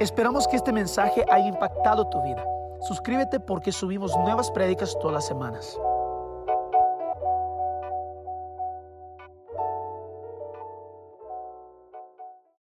Esperamos 0.00 0.48
que 0.48 0.56
este 0.56 0.72
mensaje 0.72 1.24
haya 1.30 1.46
impactado 1.46 2.08
tu 2.08 2.22
vida. 2.22 2.44
Suscríbete 2.88 3.38
porque 3.38 3.70
subimos 3.70 4.16
nuevas 4.16 4.50
prédicas 4.50 4.96
todas 5.00 5.14
las 5.14 5.26
semanas. 5.26 5.78